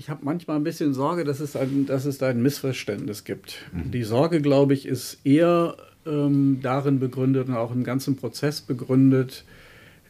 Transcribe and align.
Ich 0.00 0.08
habe 0.08 0.24
manchmal 0.24 0.56
ein 0.56 0.64
bisschen 0.64 0.94
Sorge, 0.94 1.24
dass 1.24 1.40
es 1.40 1.56
ein, 1.56 1.84
dass 1.84 2.06
es 2.06 2.16
da 2.16 2.28
ein 2.28 2.40
Missverständnis 2.40 3.24
gibt. 3.24 3.58
Mhm. 3.70 3.90
Die 3.90 4.02
Sorge, 4.02 4.40
glaube 4.40 4.72
ich, 4.72 4.86
ist 4.86 5.18
eher 5.24 5.76
ähm, 6.06 6.60
darin 6.62 7.00
begründet 7.00 7.48
und 7.48 7.54
auch 7.54 7.70
im 7.70 7.84
ganzen 7.84 8.16
Prozess 8.16 8.62
begründet, 8.62 9.44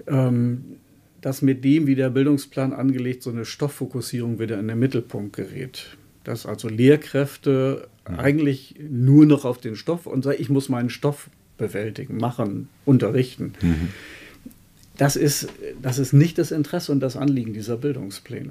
ähm, 0.06 0.76
dass 1.20 1.42
mit 1.42 1.64
dem, 1.64 1.88
wie 1.88 1.96
der 1.96 2.08
Bildungsplan 2.10 2.72
angelegt, 2.72 3.24
so 3.24 3.30
eine 3.30 3.44
Stofffokussierung 3.44 4.38
wieder 4.38 4.60
in 4.60 4.68
den 4.68 4.78
Mittelpunkt 4.78 5.34
gerät. 5.34 5.96
Dass 6.22 6.46
also 6.46 6.68
Lehrkräfte 6.68 7.88
mhm. 8.08 8.14
eigentlich 8.14 8.76
nur 8.88 9.26
noch 9.26 9.44
auf 9.44 9.58
den 9.58 9.74
Stoff 9.74 10.06
und 10.06 10.22
sagen, 10.22 10.38
ich 10.40 10.50
muss 10.50 10.68
meinen 10.68 10.90
Stoff 10.90 11.30
bewältigen, 11.58 12.16
machen, 12.18 12.68
unterrichten. 12.84 13.54
Mhm. 13.60 13.88
Das 15.00 15.16
ist, 15.16 15.48
das 15.80 15.98
ist 15.98 16.12
nicht 16.12 16.36
das 16.36 16.50
Interesse 16.50 16.92
und 16.92 17.00
das 17.00 17.16
Anliegen 17.16 17.54
dieser 17.54 17.78
Bildungspläne. 17.78 18.50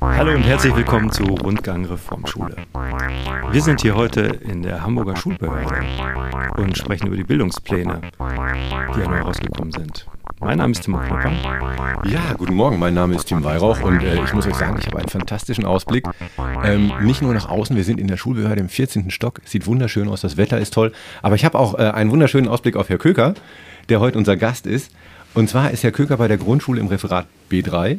Hallo 0.00 0.34
und 0.34 0.42
herzlich 0.42 0.74
willkommen 0.74 1.12
zu 1.12 1.22
Rundgang 1.22 1.84
Reformschule. 1.84 2.56
Wir 3.52 3.62
sind 3.62 3.80
hier 3.80 3.94
heute 3.94 4.22
in 4.22 4.64
der 4.64 4.82
Hamburger 4.82 5.14
Schulbehörde 5.14 5.86
und 6.56 6.76
sprechen 6.76 7.06
über 7.06 7.16
die 7.16 7.22
Bildungspläne, 7.22 8.00
die 8.18 9.00
ja 9.00 9.08
neu 9.08 9.20
rausgekommen 9.20 9.70
sind. 9.70 10.04
Mein 10.40 10.58
Name 10.58 10.70
ist 10.70 10.82
Timo 10.82 10.98
Knopper. 10.98 11.32
Ja, 12.08 12.34
guten 12.36 12.54
Morgen, 12.54 12.78
mein 12.78 12.94
Name 12.94 13.16
ist 13.16 13.26
Tim 13.26 13.42
Weihrauch 13.42 13.82
und 13.82 14.02
äh, 14.02 14.22
ich 14.22 14.32
muss 14.32 14.46
euch 14.46 14.54
sagen, 14.54 14.76
ich 14.78 14.86
habe 14.86 14.98
einen 14.98 15.08
fantastischen 15.08 15.64
Ausblick. 15.64 16.04
Ähm, 16.64 16.92
nicht 17.02 17.22
nur 17.22 17.34
nach 17.34 17.48
außen, 17.48 17.74
wir 17.74 17.82
sind 17.82 17.98
in 17.98 18.06
der 18.06 18.16
Schulbehörde 18.16 18.60
im 18.60 18.68
14. 18.68 19.10
Stock, 19.10 19.40
sieht 19.44 19.66
wunderschön 19.66 20.08
aus, 20.08 20.20
das 20.20 20.36
Wetter 20.36 20.58
ist 20.58 20.74
toll, 20.74 20.92
aber 21.22 21.34
ich 21.34 21.44
habe 21.44 21.58
auch 21.58 21.74
äh, 21.74 21.82
einen 21.82 22.10
wunderschönen 22.10 22.46
Ausblick 22.46 22.76
auf 22.76 22.88
Herr 22.88 22.98
Köker, 22.98 23.34
der 23.88 24.00
heute 24.00 24.16
unser 24.16 24.36
Gast 24.36 24.66
ist. 24.66 24.92
Und 25.34 25.50
zwar 25.50 25.72
ist 25.72 25.82
Herr 25.82 25.92
Köker 25.92 26.16
bei 26.16 26.28
der 26.28 26.38
Grundschule 26.38 26.80
im 26.80 26.86
Referat 26.86 27.26
B3 27.50 27.98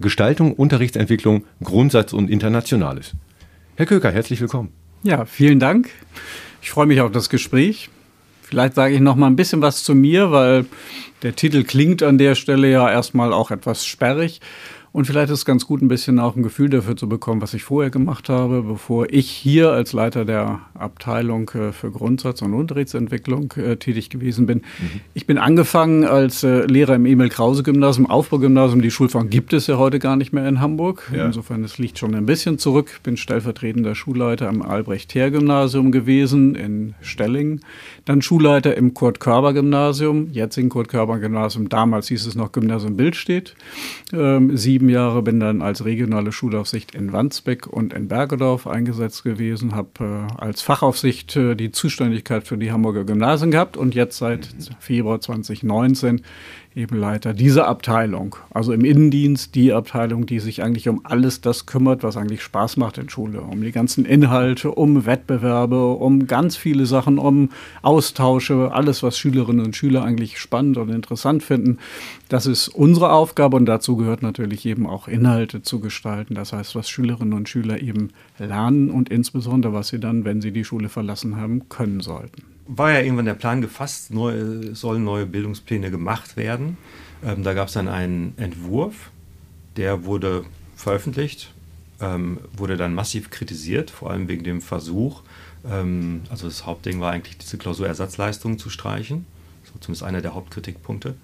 Gestaltung, 0.00 0.52
Unterrichtsentwicklung, 0.52 1.44
Grundsatz 1.62 2.12
und 2.12 2.28
Internationales. 2.28 3.12
Herr 3.76 3.86
Köker, 3.86 4.10
herzlich 4.10 4.40
willkommen. 4.40 4.72
Ja, 5.02 5.24
vielen 5.24 5.60
Dank. 5.60 5.88
Ich 6.60 6.70
freue 6.70 6.86
mich 6.86 7.00
auf 7.00 7.10
das 7.10 7.30
Gespräch. 7.30 7.88
Vielleicht 8.52 8.74
sage 8.74 8.92
ich 8.92 9.00
noch 9.00 9.16
mal 9.16 9.28
ein 9.28 9.36
bisschen 9.36 9.62
was 9.62 9.82
zu 9.82 9.94
mir, 9.94 10.30
weil 10.30 10.66
der 11.22 11.34
Titel 11.34 11.64
klingt 11.64 12.02
an 12.02 12.18
der 12.18 12.34
Stelle 12.34 12.70
ja 12.70 12.90
erstmal 12.90 13.32
auch 13.32 13.50
etwas 13.50 13.86
sperrig. 13.86 14.42
Und 14.92 15.06
vielleicht 15.06 15.30
ist 15.30 15.38
es 15.38 15.44
ganz 15.46 15.66
gut, 15.66 15.80
ein 15.80 15.88
bisschen 15.88 16.18
auch 16.18 16.36
ein 16.36 16.42
Gefühl 16.42 16.68
dafür 16.68 16.96
zu 16.96 17.08
bekommen, 17.08 17.40
was 17.40 17.54
ich 17.54 17.64
vorher 17.64 17.90
gemacht 17.90 18.28
habe, 18.28 18.62
bevor 18.62 19.06
ich 19.08 19.30
hier 19.30 19.70
als 19.70 19.94
Leiter 19.94 20.26
der 20.26 20.60
Abteilung 20.74 21.50
äh, 21.54 21.72
für 21.72 21.90
Grundsatz- 21.90 22.42
und 22.42 22.52
Unterrichtsentwicklung 22.52 23.52
äh, 23.56 23.76
tätig 23.76 24.10
gewesen 24.10 24.44
bin. 24.44 24.58
Mhm. 24.58 25.00
Ich 25.14 25.26
bin 25.26 25.38
angefangen 25.38 26.04
als 26.04 26.42
äh, 26.42 26.66
Lehrer 26.66 26.96
im 26.96 27.06
Emil-Krause-Gymnasium, 27.06 28.04
Aufbaugymnasium. 28.10 28.82
Die 28.82 28.90
Schulform 28.90 29.30
gibt 29.30 29.54
es 29.54 29.66
ja 29.66 29.78
heute 29.78 29.98
gar 29.98 30.16
nicht 30.16 30.34
mehr 30.34 30.46
in 30.46 30.60
Hamburg. 30.60 31.10
Ja. 31.16 31.24
Insofern, 31.24 31.64
es 31.64 31.78
liegt 31.78 31.98
schon 31.98 32.14
ein 32.14 32.26
bisschen 32.26 32.58
zurück. 32.58 33.00
Bin 33.02 33.16
stellvertretender 33.16 33.94
Schulleiter 33.94 34.46
am 34.48 34.60
Albrecht-Heer-Gymnasium 34.60 35.90
gewesen 35.90 36.54
in 36.54 36.94
Stelling. 37.00 37.60
Dann 38.04 38.20
Schulleiter 38.20 38.76
im 38.76 38.92
Kurt-Körber-Gymnasium, 38.92 40.28
jetzigen 40.32 40.68
Kurt-Körber-Gymnasium. 40.68 41.70
Damals 41.70 42.08
hieß 42.08 42.26
es 42.26 42.34
noch 42.34 42.52
Gymnasium 42.52 42.96
Bildstedt. 42.96 43.54
Ähm, 44.12 44.54
sieben 44.54 44.81
sieben 44.82 44.92
Jahre, 44.92 45.22
bin 45.22 45.38
dann 45.38 45.62
als 45.62 45.84
regionale 45.84 46.32
Schulaufsicht 46.32 46.92
in 46.96 47.12
Wandsbek 47.12 47.68
und 47.68 47.92
in 47.92 48.08
Bergedorf 48.08 48.66
eingesetzt 48.66 49.22
gewesen, 49.22 49.76
habe 49.76 50.26
äh, 50.36 50.40
als 50.42 50.60
Fachaufsicht 50.60 51.36
äh, 51.36 51.54
die 51.54 51.70
Zuständigkeit 51.70 52.48
für 52.48 52.58
die 52.58 52.72
Hamburger 52.72 53.04
Gymnasien 53.04 53.52
gehabt 53.52 53.76
und 53.76 53.94
jetzt 53.94 54.18
seit 54.18 54.48
Februar 54.80 55.20
2019 55.20 56.22
eben 56.74 56.96
Leiter 56.96 57.34
dieser 57.34 57.68
Abteilung, 57.68 58.36
also 58.50 58.72
im 58.72 58.84
Innendienst 58.84 59.54
die 59.54 59.72
Abteilung, 59.72 60.26
die 60.26 60.38
sich 60.38 60.62
eigentlich 60.62 60.88
um 60.88 61.00
alles 61.04 61.40
das 61.40 61.66
kümmert, 61.66 62.02
was 62.02 62.16
eigentlich 62.16 62.42
Spaß 62.42 62.76
macht 62.76 62.98
in 62.98 63.08
Schule, 63.08 63.42
um 63.42 63.62
die 63.62 63.72
ganzen 63.72 64.04
Inhalte, 64.04 64.70
um 64.70 65.04
Wettbewerbe, 65.04 65.92
um 65.92 66.26
ganz 66.26 66.56
viele 66.56 66.86
Sachen, 66.86 67.18
um 67.18 67.50
Austausche, 67.82 68.72
alles, 68.72 69.02
was 69.02 69.18
Schülerinnen 69.18 69.64
und 69.64 69.76
Schüler 69.76 70.04
eigentlich 70.04 70.38
spannend 70.38 70.78
und 70.78 70.90
interessant 70.90 71.42
finden. 71.42 71.78
Das 72.28 72.46
ist 72.46 72.68
unsere 72.68 73.12
Aufgabe 73.12 73.56
und 73.56 73.66
dazu 73.66 73.96
gehört 73.96 74.22
natürlich 74.22 74.64
eben 74.64 74.86
auch 74.86 75.08
Inhalte 75.08 75.62
zu 75.62 75.80
gestalten. 75.80 76.34
Das 76.34 76.52
heißt, 76.52 76.74
was 76.74 76.88
Schülerinnen 76.88 77.34
und 77.34 77.48
Schüler 77.48 77.80
eben 77.80 78.10
lernen 78.38 78.90
und 78.90 79.10
insbesondere, 79.10 79.74
was 79.74 79.88
sie 79.88 80.00
dann, 80.00 80.24
wenn 80.24 80.40
sie 80.40 80.52
die 80.52 80.64
Schule 80.64 80.88
verlassen 80.88 81.36
haben, 81.36 81.68
können 81.68 82.00
sollten 82.00 82.51
war 82.66 82.92
ja 82.92 83.00
irgendwann 83.00 83.26
der 83.26 83.34
Plan 83.34 83.60
gefasst, 83.60 84.12
neu, 84.12 84.74
sollen 84.74 85.04
neue 85.04 85.26
Bildungspläne 85.26 85.90
gemacht 85.90 86.36
werden. 86.36 86.76
Ähm, 87.24 87.42
da 87.42 87.54
gab 87.54 87.68
es 87.68 87.74
dann 87.74 87.88
einen 87.88 88.34
Entwurf, 88.36 89.10
der 89.76 90.04
wurde 90.04 90.44
veröffentlicht, 90.76 91.52
ähm, 92.00 92.38
wurde 92.56 92.76
dann 92.76 92.94
massiv 92.94 93.30
kritisiert, 93.30 93.90
vor 93.90 94.10
allem 94.10 94.28
wegen 94.28 94.44
dem 94.44 94.60
Versuch, 94.60 95.22
ähm, 95.68 96.22
also 96.30 96.46
das 96.46 96.66
Hauptding 96.66 97.00
war 97.00 97.12
eigentlich 97.12 97.38
diese 97.38 97.58
Klausurersatzleistungen 97.58 98.58
zu 98.58 98.70
streichen, 98.70 99.26
so 99.64 99.78
zumindest 99.80 100.02
einer 100.02 100.20
der 100.20 100.34
Hauptkritikpunkte. 100.34 101.14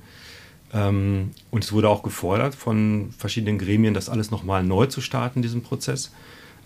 Ähm, 0.72 1.30
und 1.50 1.64
es 1.64 1.72
wurde 1.72 1.88
auch 1.88 2.02
gefordert 2.02 2.54
von 2.54 3.10
verschiedenen 3.16 3.58
Gremien, 3.58 3.94
das 3.94 4.08
alles 4.08 4.30
nochmal 4.30 4.62
neu 4.62 4.86
zu 4.86 5.00
starten, 5.00 5.42
diesen 5.42 5.62
Prozess. 5.62 6.12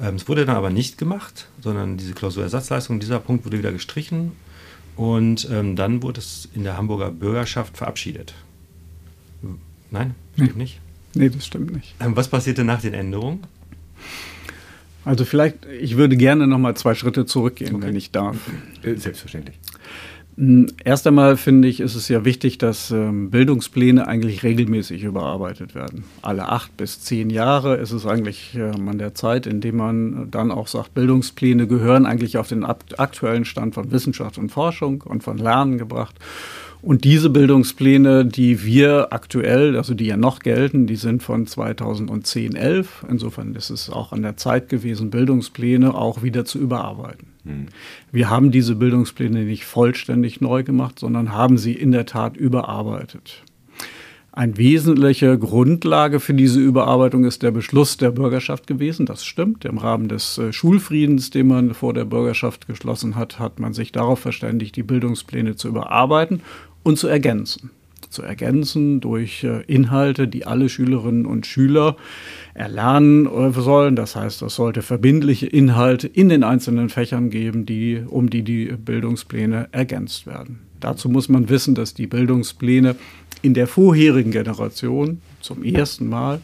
Ähm, 0.00 0.16
es 0.16 0.28
wurde 0.28 0.44
dann 0.44 0.56
aber 0.56 0.70
nicht 0.70 0.98
gemacht, 0.98 1.48
sondern 1.60 1.96
diese 1.96 2.12
Klausurersatzleistung, 2.12 3.00
dieser 3.00 3.20
Punkt 3.20 3.44
wurde 3.44 3.58
wieder 3.58 3.72
gestrichen 3.72 4.32
und 4.96 5.48
ähm, 5.50 5.76
dann 5.76 6.02
wurde 6.02 6.20
es 6.20 6.48
in 6.54 6.64
der 6.64 6.76
Hamburger 6.76 7.10
Bürgerschaft 7.10 7.76
verabschiedet. 7.76 8.34
Nein, 9.90 10.14
stimmt 10.34 10.56
nee. 10.56 10.62
nicht? 10.62 10.80
Nee, 11.14 11.28
das 11.28 11.46
stimmt 11.46 11.72
nicht. 11.72 11.94
Ähm, 12.00 12.16
was 12.16 12.28
passierte 12.28 12.64
nach 12.64 12.80
den 12.80 12.94
Änderungen? 12.94 13.40
Also 15.04 15.24
vielleicht, 15.24 15.66
ich 15.66 15.96
würde 15.96 16.16
gerne 16.16 16.46
noch 16.46 16.58
mal 16.58 16.76
zwei 16.76 16.94
Schritte 16.94 17.26
zurückgehen, 17.26 17.74
okay. 17.74 17.86
wenn 17.86 17.96
ich 17.96 18.10
darf. 18.12 18.36
Äh, 18.82 18.94
selbstverständlich. 18.94 19.58
Hm, 20.36 20.68
erst 20.82 21.06
einmal 21.06 21.36
finde 21.36 21.68
ich, 21.68 21.80
ist 21.80 21.94
es 21.94 22.08
ja 22.08 22.24
wichtig, 22.24 22.58
dass 22.58 22.90
ähm, 22.90 23.30
Bildungspläne 23.30 24.06
eigentlich 24.06 24.42
regelmäßig 24.42 25.02
überarbeitet 25.02 25.74
werden. 25.74 26.04
Alle 26.22 26.48
acht 26.48 26.76
bis 26.76 27.00
zehn 27.00 27.28
Jahre 27.28 27.76
ist 27.76 27.92
es 27.92 28.06
eigentlich 28.06 28.54
ähm, 28.54 28.88
an 28.88 28.98
der 28.98 29.14
Zeit, 29.14 29.46
in 29.46 29.60
dem 29.60 29.76
man 29.76 30.30
dann 30.30 30.50
auch 30.50 30.68
sagt, 30.68 30.94
Bildungspläne 30.94 31.66
gehören 31.66 32.06
eigentlich 32.06 32.38
auf 32.38 32.48
den 32.48 32.64
aktuellen 32.64 33.44
Stand 33.44 33.74
von 33.74 33.90
Wissenschaft 33.90 34.38
und 34.38 34.50
Forschung 34.50 35.02
und 35.02 35.22
von 35.22 35.36
Lernen 35.36 35.76
gebracht. 35.76 36.16
Und 36.80 37.04
diese 37.04 37.30
Bildungspläne, 37.30 38.24
die 38.26 38.64
wir 38.64 39.12
aktuell, 39.12 39.76
also 39.76 39.94
die 39.94 40.06
ja 40.06 40.16
noch 40.16 40.40
gelten, 40.40 40.88
die 40.88 40.96
sind 40.96 41.22
von 41.22 41.46
2010, 41.46 42.56
11. 42.56 43.06
Insofern 43.08 43.54
ist 43.54 43.70
es 43.70 43.88
auch 43.88 44.12
an 44.12 44.22
der 44.22 44.36
Zeit 44.36 44.68
gewesen, 44.68 45.10
Bildungspläne 45.10 45.94
auch 45.94 46.24
wieder 46.24 46.44
zu 46.44 46.58
überarbeiten. 46.58 47.31
Mhm. 47.44 47.66
Wir 48.10 48.30
haben 48.30 48.50
diese 48.50 48.76
Bildungspläne 48.76 49.44
nicht 49.44 49.64
vollständig 49.64 50.40
neu 50.40 50.62
gemacht, 50.62 50.98
sondern 50.98 51.32
haben 51.32 51.58
sie 51.58 51.72
in 51.72 51.92
der 51.92 52.06
Tat 52.06 52.36
überarbeitet. 52.36 53.42
Eine 54.34 54.56
wesentliche 54.56 55.38
Grundlage 55.38 56.18
für 56.18 56.32
diese 56.32 56.58
Überarbeitung 56.58 57.24
ist 57.26 57.42
der 57.42 57.50
Beschluss 57.50 57.98
der 57.98 58.12
Bürgerschaft 58.12 58.66
gewesen. 58.66 59.04
Das 59.04 59.26
stimmt. 59.26 59.66
Im 59.66 59.76
Rahmen 59.76 60.08
des 60.08 60.38
äh, 60.38 60.54
Schulfriedens, 60.54 61.28
den 61.28 61.48
man 61.48 61.74
vor 61.74 61.92
der 61.92 62.06
Bürgerschaft 62.06 62.66
geschlossen 62.66 63.14
hat, 63.14 63.38
hat 63.38 63.60
man 63.60 63.74
sich 63.74 63.92
darauf 63.92 64.20
verständigt, 64.20 64.74
die 64.76 64.82
Bildungspläne 64.82 65.56
zu 65.56 65.68
überarbeiten 65.68 66.40
und 66.82 66.98
zu 66.98 67.08
ergänzen. 67.08 67.70
Zu 68.08 68.22
ergänzen 68.22 69.02
durch 69.02 69.44
äh, 69.44 69.64
Inhalte, 69.66 70.26
die 70.26 70.46
alle 70.46 70.70
Schülerinnen 70.70 71.26
und 71.26 71.44
Schüler 71.44 71.96
erlernen 72.54 73.28
sollen. 73.52 73.96
Das 73.96 74.16
heißt, 74.16 74.42
es 74.42 74.54
sollte 74.54 74.82
verbindliche 74.82 75.46
Inhalte 75.46 76.06
in 76.06 76.28
den 76.28 76.44
einzelnen 76.44 76.88
Fächern 76.88 77.30
geben, 77.30 77.66
die, 77.66 78.02
um 78.06 78.30
die 78.30 78.42
die 78.42 78.66
Bildungspläne 78.66 79.68
ergänzt 79.72 80.26
werden. 80.26 80.60
Dazu 80.80 81.08
muss 81.08 81.28
man 81.28 81.48
wissen, 81.48 81.74
dass 81.74 81.94
die 81.94 82.06
Bildungspläne 82.06 82.96
in 83.40 83.54
der 83.54 83.66
vorherigen 83.66 84.32
Generation 84.32 85.20
zum 85.40 85.64
ersten 85.64 86.08
Mal 86.08 86.40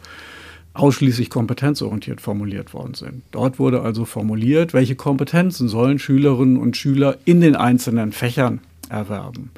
ausschließlich 0.74 1.28
kompetenzorientiert 1.28 2.20
formuliert 2.20 2.72
worden 2.72 2.94
sind. 2.94 3.22
Dort 3.32 3.58
wurde 3.58 3.82
also 3.82 4.04
formuliert, 4.04 4.74
welche 4.74 4.94
Kompetenzen 4.94 5.68
sollen 5.68 5.98
Schülerinnen 5.98 6.56
und 6.56 6.76
Schüler 6.76 7.18
in 7.24 7.40
den 7.40 7.56
einzelnen 7.56 8.12
Fächern 8.12 8.60
erwerben 8.88 9.50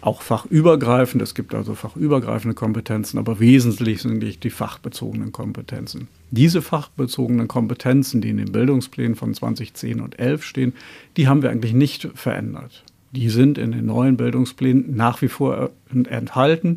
auch 0.00 0.22
fachübergreifend. 0.22 1.22
Es 1.22 1.34
gibt 1.34 1.54
also 1.54 1.74
fachübergreifende 1.74 2.54
Kompetenzen, 2.54 3.18
aber 3.18 3.40
wesentlich 3.40 4.02
sind 4.02 4.20
die, 4.20 4.50
fachbezogenen 4.50 5.32
Kompetenzen. 5.32 6.08
Diese 6.30 6.62
fachbezogenen 6.62 7.48
Kompetenzen, 7.48 8.20
die 8.20 8.30
in 8.30 8.38
den 8.38 8.52
Bildungsplänen 8.52 9.16
von 9.16 9.34
2010 9.34 10.00
und 10.00 10.18
11 10.18 10.44
stehen, 10.44 10.72
die 11.16 11.28
haben 11.28 11.42
wir 11.42 11.50
eigentlich 11.50 11.74
nicht 11.74 12.08
verändert. 12.14 12.84
Die 13.12 13.28
sind 13.28 13.58
in 13.58 13.72
den 13.72 13.86
neuen 13.86 14.16
Bildungsplänen 14.16 14.96
nach 14.96 15.20
wie 15.20 15.28
vor 15.28 15.70
enthalten. 15.92 16.76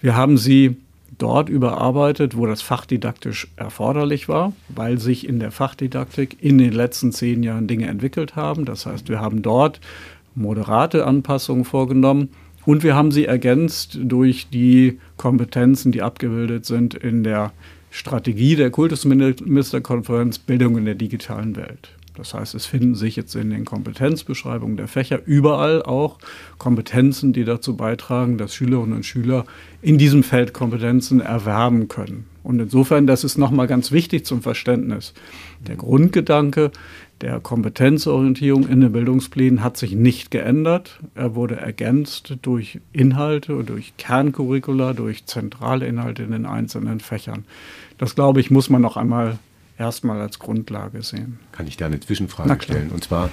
Wir 0.00 0.16
haben 0.16 0.38
sie 0.38 0.76
dort 1.18 1.48
überarbeitet, 1.48 2.36
wo 2.36 2.46
das 2.46 2.62
fachdidaktisch 2.62 3.48
erforderlich 3.56 4.28
war, 4.28 4.52
weil 4.68 4.98
sich 4.98 5.28
in 5.28 5.38
der 5.38 5.50
Fachdidaktik 5.50 6.38
in 6.40 6.58
den 6.58 6.72
letzten 6.72 7.12
zehn 7.12 7.42
Jahren 7.42 7.68
Dinge 7.68 7.86
entwickelt 7.86 8.34
haben. 8.34 8.64
Das 8.64 8.86
heißt, 8.86 9.08
wir 9.08 9.20
haben 9.20 9.42
dort 9.42 9.80
moderate 10.34 11.06
Anpassungen 11.06 11.64
vorgenommen 11.64 12.30
Und 12.66 12.82
wir 12.82 12.94
haben 12.94 13.10
sie 13.10 13.26
ergänzt 13.26 13.98
durch 14.00 14.48
die 14.50 14.98
Kompetenzen, 15.16 15.92
die 15.92 16.02
abgebildet 16.02 16.64
sind 16.64 16.94
in 16.94 17.22
der 17.24 17.52
Strategie 17.90 18.56
der 18.56 18.70
Kultusministerkonferenz 18.70 20.38
Bildung 20.38 20.78
in 20.78 20.84
der 20.84 20.94
digitalen 20.94 21.56
Welt. 21.56 21.90
Das 22.16 22.32
heißt, 22.32 22.54
es 22.54 22.64
finden 22.64 22.94
sich 22.94 23.16
jetzt 23.16 23.34
in 23.34 23.50
den 23.50 23.64
Kompetenzbeschreibungen 23.64 24.76
der 24.76 24.86
Fächer 24.86 25.20
überall 25.26 25.82
auch 25.82 26.18
Kompetenzen, 26.58 27.32
die 27.32 27.44
dazu 27.44 27.76
beitragen, 27.76 28.38
dass 28.38 28.54
Schülerinnen 28.54 28.96
und 28.96 29.06
Schüler 29.06 29.44
in 29.82 29.98
diesem 29.98 30.22
Feld 30.22 30.52
Kompetenzen 30.52 31.20
erwerben 31.20 31.88
können. 31.88 32.26
Und 32.44 32.60
insofern, 32.60 33.06
das 33.06 33.24
ist 33.24 33.36
nochmal 33.38 33.66
ganz 33.66 33.90
wichtig 33.90 34.26
zum 34.26 34.42
Verständnis. 34.42 35.12
Der 35.66 35.76
Grundgedanke 35.76 36.70
der 37.24 37.40
Kompetenzorientierung 37.40 38.68
in 38.68 38.82
den 38.82 38.92
Bildungsplänen 38.92 39.64
hat 39.64 39.78
sich 39.78 39.92
nicht 39.92 40.30
geändert. 40.30 41.00
Er 41.14 41.34
wurde 41.34 41.56
ergänzt 41.56 42.36
durch 42.42 42.80
Inhalte, 42.92 43.64
durch 43.64 43.96
Kerncurricula, 43.96 44.92
durch 44.92 45.24
zentrale 45.24 45.86
Inhalte 45.86 46.22
in 46.22 46.32
den 46.32 46.44
einzelnen 46.44 47.00
Fächern. 47.00 47.46
Das, 47.96 48.14
glaube 48.14 48.40
ich, 48.40 48.50
muss 48.50 48.68
man 48.68 48.82
noch 48.82 48.98
einmal 48.98 49.38
erstmal 49.78 50.20
als 50.20 50.38
Grundlage 50.38 51.00
sehen. 51.00 51.38
Kann 51.52 51.66
ich 51.66 51.78
da 51.78 51.86
eine 51.86 51.98
Zwischenfrage 51.98 52.62
stellen? 52.62 52.90
Und 52.90 53.04
zwar, 53.04 53.30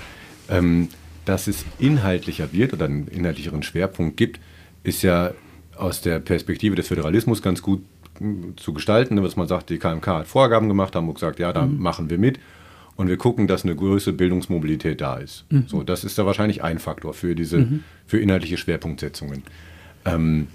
ähm, 0.47 0.87
dass 1.25 1.47
es 1.47 1.65
inhaltlicher 1.77 2.53
wird 2.53 2.71
oder 2.71 2.85
einen 2.85 3.09
inhaltlicheren 3.09 3.61
Schwerpunkt 3.61 4.15
gibt, 4.15 4.39
ist 4.83 5.01
ja 5.01 5.31
aus 5.75 5.99
der 5.99 6.19
Perspektive 6.19 6.77
des 6.77 6.87
Föderalismus 6.87 7.41
ganz 7.41 7.61
gut 7.61 7.83
hm, 8.19 8.55
zu 8.55 8.71
gestalten, 8.71 9.21
was 9.21 9.35
man 9.35 9.49
sagt, 9.49 9.69
die 9.69 9.79
KMK 9.79 10.07
hat 10.07 10.27
Vorgaben 10.27 10.69
gemacht, 10.69 10.95
haben 10.95 11.13
gesagt, 11.13 11.39
ja, 11.39 11.51
da 11.51 11.65
mhm. 11.65 11.81
machen 11.81 12.09
wir 12.09 12.17
mit 12.17 12.39
und 12.95 13.07
wir 13.07 13.17
gucken, 13.17 13.47
dass 13.47 13.63
eine 13.63 13.75
größere 13.75 14.13
Bildungsmobilität 14.13 15.01
da 15.01 15.17
ist. 15.17 15.45
Mhm. 15.49 15.65
So, 15.67 15.83
das 15.83 16.03
ist 16.03 16.17
da 16.17 16.25
wahrscheinlich 16.25 16.63
ein 16.63 16.79
Faktor 16.79 17.13
für 17.13 17.35
diese, 17.35 17.59
mhm. 17.59 17.83
für 18.05 18.19
inhaltliche 18.19 18.57
Schwerpunktsetzungen. 18.57 19.43
Ähm, 20.05 20.47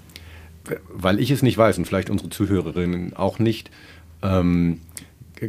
weil 0.89 1.19
ich 1.19 1.31
es 1.31 1.41
nicht 1.41 1.57
weiß 1.57 1.77
und 1.77 1.85
vielleicht 1.85 2.09
unsere 2.09 2.29
Zuhörerinnen 2.29 3.15
auch 3.15 3.39
nicht, 3.39 3.71
ähm, 4.21 4.81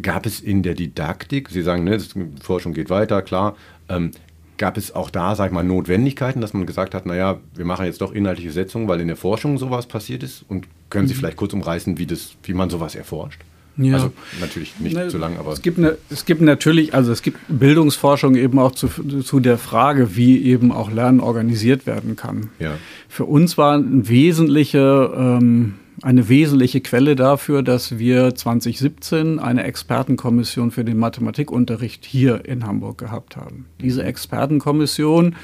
Gab 0.02 0.26
es 0.26 0.40
in 0.40 0.62
der 0.62 0.74
Didaktik, 0.74 1.48
Sie 1.48 1.62
sagen, 1.62 1.84
ne, 1.84 1.96
die 1.96 2.42
Forschung 2.42 2.74
geht 2.74 2.90
weiter, 2.90 3.22
klar, 3.22 3.56
ähm, 3.88 4.10
gab 4.58 4.76
es 4.76 4.94
auch 4.94 5.08
da, 5.08 5.34
sag 5.34 5.46
ich 5.46 5.52
mal, 5.52 5.64
Notwendigkeiten, 5.64 6.42
dass 6.42 6.52
man 6.52 6.66
gesagt 6.66 6.94
hat, 6.94 7.06
naja, 7.06 7.40
wir 7.54 7.64
machen 7.64 7.86
jetzt 7.86 8.02
doch 8.02 8.12
inhaltliche 8.12 8.50
Setzungen, 8.50 8.86
weil 8.86 9.00
in 9.00 9.06
der 9.06 9.16
Forschung 9.16 9.56
sowas 9.56 9.86
passiert 9.86 10.22
ist? 10.22 10.44
Und 10.46 10.66
können 10.90 11.08
Sie 11.08 11.14
mhm. 11.14 11.18
vielleicht 11.18 11.38
kurz 11.38 11.54
umreißen, 11.54 11.96
wie, 11.96 12.06
das, 12.06 12.36
wie 12.42 12.52
man 12.52 12.68
sowas 12.68 12.96
erforscht? 12.96 13.40
Ja. 13.78 13.94
Also 13.94 14.12
natürlich 14.40 14.78
nicht 14.80 14.96
ne, 14.96 15.08
zu 15.08 15.18
lang, 15.18 15.38
aber. 15.38 15.52
Es 15.52 15.62
gibt, 15.62 15.78
ne, 15.78 15.96
es 16.10 16.24
gibt 16.24 16.40
natürlich, 16.40 16.94
also 16.94 17.12
es 17.12 17.22
gibt 17.22 17.38
Bildungsforschung 17.48 18.34
eben 18.34 18.58
auch 18.58 18.72
zu, 18.72 18.88
zu 18.88 19.40
der 19.40 19.56
Frage, 19.56 20.16
wie 20.16 20.42
eben 20.42 20.72
auch 20.72 20.90
Lernen 20.90 21.20
organisiert 21.20 21.86
werden 21.86 22.16
kann. 22.16 22.50
Ja. 22.58 22.74
Für 23.08 23.24
uns 23.24 23.56
war 23.56 23.76
ein 23.76 24.08
wesentlicher 24.08 25.38
ähm, 25.38 25.74
eine 26.02 26.28
wesentliche 26.28 26.80
Quelle 26.80 27.16
dafür, 27.16 27.62
dass 27.62 27.98
wir 27.98 28.34
2017 28.34 29.38
eine 29.38 29.64
Expertenkommission 29.64 30.70
für 30.70 30.84
den 30.84 30.98
Mathematikunterricht 30.98 32.04
hier 32.04 32.44
in 32.44 32.66
Hamburg 32.66 32.98
gehabt 32.98 33.36
haben. 33.36 33.66
Diese 33.80 34.04
Expertenkommission, 34.04 35.34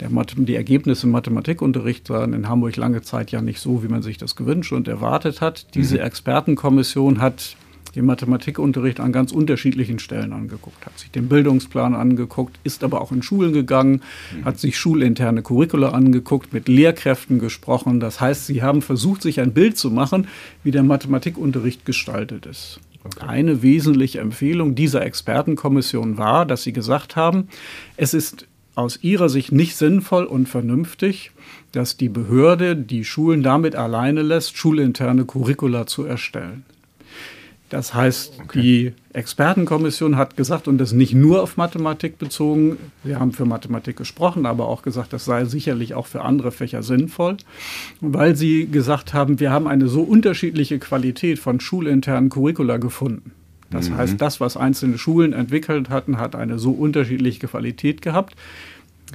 der 0.00 0.10
die 0.36 0.54
Ergebnisse 0.54 1.06
im 1.06 1.12
Mathematikunterricht 1.12 2.08
waren 2.10 2.34
in 2.34 2.48
Hamburg 2.48 2.76
lange 2.76 3.02
Zeit 3.02 3.32
ja 3.32 3.40
nicht 3.40 3.60
so, 3.60 3.82
wie 3.82 3.88
man 3.88 4.02
sich 4.02 4.18
das 4.18 4.36
gewünscht 4.36 4.72
und 4.72 4.86
erwartet 4.86 5.40
hat. 5.40 5.74
Diese 5.74 5.96
mhm. 5.96 6.02
Expertenkommission 6.02 7.20
hat 7.20 7.56
den 7.96 8.04
Mathematikunterricht 8.04 9.00
an 9.00 9.12
ganz 9.12 9.32
unterschiedlichen 9.32 9.98
Stellen 9.98 10.32
angeguckt, 10.32 10.84
hat 10.86 10.98
sich 10.98 11.10
den 11.10 11.28
Bildungsplan 11.28 11.94
angeguckt, 11.94 12.58
ist 12.62 12.84
aber 12.84 13.00
auch 13.00 13.10
in 13.10 13.22
Schulen 13.22 13.52
gegangen, 13.52 14.02
mhm. 14.36 14.44
hat 14.44 14.58
sich 14.58 14.78
schulinterne 14.78 15.42
Curricula 15.42 15.90
angeguckt, 15.90 16.52
mit 16.52 16.68
Lehrkräften 16.68 17.38
gesprochen. 17.38 17.98
Das 17.98 18.20
heißt, 18.20 18.46
sie 18.46 18.62
haben 18.62 18.82
versucht, 18.82 19.22
sich 19.22 19.40
ein 19.40 19.52
Bild 19.52 19.76
zu 19.78 19.90
machen, 19.90 20.28
wie 20.62 20.70
der 20.70 20.82
Mathematikunterricht 20.82 21.84
gestaltet 21.84 22.46
ist. 22.46 22.80
Okay. 23.04 23.26
Eine 23.26 23.62
wesentliche 23.62 24.20
Empfehlung 24.20 24.74
dieser 24.74 25.04
Expertenkommission 25.04 26.18
war, 26.18 26.44
dass 26.44 26.64
sie 26.64 26.72
gesagt 26.72 27.16
haben, 27.16 27.48
es 27.96 28.14
ist 28.14 28.46
aus 28.74 28.98
ihrer 29.02 29.28
Sicht 29.28 29.52
nicht 29.52 29.76
sinnvoll 29.76 30.24
und 30.24 30.48
vernünftig, 30.48 31.30
dass 31.72 31.96
die 31.96 32.08
Behörde 32.08 32.76
die 32.76 33.04
Schulen 33.04 33.42
damit 33.42 33.74
alleine 33.74 34.22
lässt, 34.22 34.56
schulinterne 34.56 35.24
Curricula 35.24 35.86
zu 35.86 36.04
erstellen. 36.04 36.64
Das 37.68 37.94
heißt, 37.94 38.34
okay. 38.44 38.60
die 38.60 38.92
Expertenkommission 39.12 40.16
hat 40.16 40.36
gesagt, 40.36 40.68
und 40.68 40.78
das 40.78 40.92
nicht 40.92 41.14
nur 41.14 41.42
auf 41.42 41.56
Mathematik 41.56 42.16
bezogen, 42.18 42.76
wir 43.02 43.18
haben 43.18 43.32
für 43.32 43.44
Mathematik 43.44 43.96
gesprochen, 43.96 44.46
aber 44.46 44.68
auch 44.68 44.82
gesagt, 44.82 45.12
das 45.12 45.24
sei 45.24 45.44
sicherlich 45.46 45.94
auch 45.94 46.06
für 46.06 46.22
andere 46.22 46.52
Fächer 46.52 46.84
sinnvoll, 46.84 47.38
weil 48.00 48.36
sie 48.36 48.68
gesagt 48.68 49.14
haben, 49.14 49.40
wir 49.40 49.50
haben 49.50 49.66
eine 49.66 49.88
so 49.88 50.02
unterschiedliche 50.02 50.78
Qualität 50.78 51.40
von 51.40 51.58
schulinternen 51.58 52.30
Curricula 52.30 52.76
gefunden. 52.76 53.32
Das 53.70 53.90
mhm. 53.90 53.96
heißt, 53.96 54.20
das, 54.20 54.40
was 54.40 54.56
einzelne 54.56 54.96
Schulen 54.96 55.32
entwickelt 55.32 55.90
hatten, 55.90 56.18
hat 56.18 56.36
eine 56.36 56.60
so 56.60 56.70
unterschiedliche 56.70 57.48
Qualität 57.48 58.00
gehabt, 58.00 58.36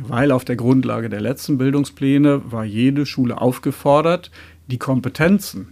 weil 0.01 0.31
auf 0.31 0.43
der 0.43 0.57
Grundlage 0.57 1.09
der 1.09 1.21
letzten 1.21 1.57
Bildungspläne 1.57 2.41
war 2.51 2.65
jede 2.65 3.05
Schule 3.05 3.39
aufgefordert, 3.39 4.29
die 4.67 4.77
Kompetenzen, 4.77 5.69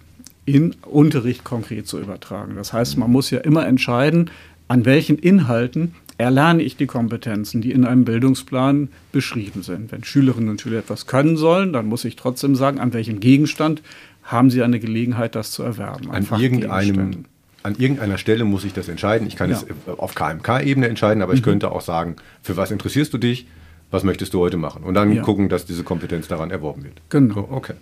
in 0.54 0.76
Unterricht 0.86 1.44
konkret 1.44 1.88
zu 1.88 2.00
übertragen. 2.00 2.56
Das 2.56 2.74
heißt, 2.74 2.98
man 2.98 3.12
muss 3.12 3.30
ja 3.30 3.40
immer 3.40 3.66
entscheiden, 3.68 4.30
an 4.68 4.86
welchen 4.86 5.18
Inhalten 5.18 5.96
erlerne 6.18 6.64
ich 6.64 6.76
die 6.76 6.86
Kompetenzen, 6.86 7.62
die 7.62 7.72
in 7.72 7.86
einem 7.86 8.04
Bildungsplan 8.04 8.90
beschrieben 9.12 9.64
sind. 9.64 9.92
Wenn 9.92 10.04
Schülerinnen 10.04 10.50
und 10.50 10.62
Schüler 10.62 10.80
etwas 10.80 11.08
können 11.08 11.38
sollen, 11.38 11.72
dann 11.72 11.88
muss 11.88 12.04
ich 12.04 12.18
trotzdem 12.18 12.56
sagen, 12.56 12.80
an 12.80 12.94
welchem 12.94 13.20
Gegenstand 13.20 13.82
haben 14.24 14.50
sie 14.52 14.62
eine 14.62 14.80
Gelegenheit, 14.80 15.36
das 15.36 15.52
zu 15.52 15.64
erwerben. 15.64 16.12
An, 16.12 16.28
irgendeinem, 16.38 17.26
an 17.64 17.76
irgendeiner 17.78 18.18
Stelle 18.18 18.44
muss 18.44 18.66
ich 18.66 18.74
das 18.74 18.90
entscheiden. 18.90 19.28
Ich 19.28 19.38
kann 19.38 19.50
ja. 19.50 19.58
es 19.58 19.98
auf 19.98 20.14
KMK-Ebene 20.14 20.88
entscheiden, 20.88 21.24
aber 21.24 21.32
mhm. 21.32 21.38
ich 21.38 21.44
könnte 21.44 21.72
auch 21.72 21.82
sagen, 21.82 22.18
für 22.42 22.58
was 22.58 22.70
interessierst 22.70 23.14
du 23.14 23.18
dich? 23.18 23.48
Was 23.90 24.04
möchtest 24.04 24.34
du 24.34 24.40
heute 24.40 24.58
machen? 24.58 24.84
Und 24.84 24.94
dann 24.94 25.12
ja. 25.14 25.24
gucken, 25.24 25.50
dass 25.50 25.66
diese 25.66 25.84
Kompetenz 25.84 26.28
daran 26.28 26.52
erworben 26.52 26.84
wird. 26.84 27.02
Genau. 27.10 27.34
So, 27.34 27.48
okay. 27.50 27.74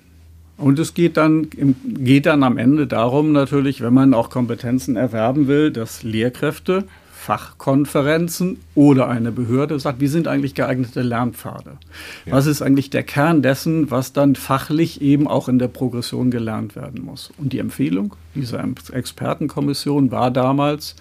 Und 0.57 0.80
es 0.80 0.94
geht 0.94 1.18
dann, 1.18 1.48
geht 1.86 2.25
dann 2.25 2.44
am 2.44 2.57
Ende 2.57 2.88
darum 2.88 3.31
natürlich, 3.31 3.81
wenn 3.81 3.94
man 3.94 4.13
auch 4.13 4.30
Kompetenzen 4.30 4.95
erwerben 4.95 5.48
will, 5.48 5.71
dass 5.71 6.01
Lehrkräfte, 6.04 6.86
Fachkonferenzen 7.13 8.57
oder 8.74 9.09
eine 9.09 9.31
Behörde 9.31 9.80
sagt, 9.80 10.00
wie 10.00 10.07
sind 10.07 10.27
eigentlich 10.27 10.56
geeignete 10.56 11.01
Lernpfade? 11.01 11.77
Ja. 12.25 12.31
Was 12.31 12.48
ist 12.48 12.62
eigentlich 12.62 12.89
der 12.89 13.04
Kern 13.04 13.42
dessen, 13.42 13.92
was 13.92 14.13
dann 14.13 14.36
fachlich 14.36 15.01
eben 15.01 15.27
auch 15.27 15.50
in 15.50 15.59
der 15.59 15.68
Progression 15.68 16.31
gelernt 16.31 16.75
werden 16.75 17.04
muss? 17.04 17.31
Und 17.37 17.52
die 17.52 17.59
Empfehlung 17.59 18.16
dieser 18.33 18.64
Expertenkommission 18.94 20.09
war 20.09 20.31
damals, 20.31 20.95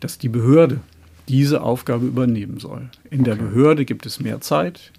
dass 0.00 0.18
die 0.18 0.28
Behörde 0.28 0.80
diese 1.28 1.62
Aufgabe 1.62 2.06
übernehmen 2.06 2.60
soll. 2.60 2.90
In 3.10 3.20
okay. 3.20 3.30
der 3.30 3.36
Behörde 3.36 3.84
gibt 3.86 4.04
es 4.04 4.20
mehr 4.20 4.42
Zeit, 4.42 4.92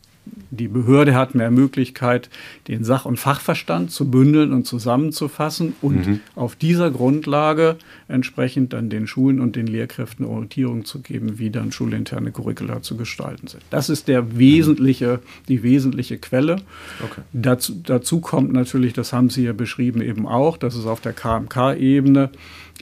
die 0.52 0.68
Behörde 0.68 1.16
hat 1.16 1.36
mehr 1.36 1.52
Möglichkeit, 1.52 2.30
den 2.68 2.84
Sach- 2.84 3.06
und 3.06 3.18
Fachverstand 3.18 3.92
zu 3.92 4.10
bündeln 4.10 4.54
und 4.54 4.66
zusammenzufassen 4.66 5.74
und 5.82 6.08
mhm. 6.08 6.20
auf 6.36 6.56
dieser 6.56 6.92
Grundlage 6.92 7.76
entsprechend 8.08 8.74
dann 8.74 8.90
den 8.90 9.08
Schulen 9.08 9.40
und 9.40 9.56
den 9.56 9.68
Lehrkräften 9.68 10.26
Orientierung 10.26 10.86
zu 10.86 11.00
geben, 11.00 11.40
wie 11.40 11.50
dann 11.50 11.72
schulinterne 11.72 12.32
Curricula 12.32 12.82
zu 12.82 12.98
gestalten 12.98 13.48
sind. 13.48 13.64
Das 13.70 13.90
ist 13.90 14.08
der 14.08 14.38
wesentliche, 14.38 15.20
die 15.48 15.64
wesentliche 15.64 16.18
Quelle. 16.18 16.58
Okay. 17.04 17.22
Dazu, 17.34 17.74
dazu 17.84 18.22
kommt 18.22 18.54
natürlich, 18.54 18.94
das 18.94 19.14
haben 19.14 19.30
Sie 19.30 19.44
ja 19.44 19.54
beschrieben 19.54 20.02
eben 20.02 20.28
auch, 20.28 20.58
dass 20.58 20.76
es 20.76 20.86
auf 20.86 21.02
der 21.02 21.14
KMK-Ebene 21.14 22.30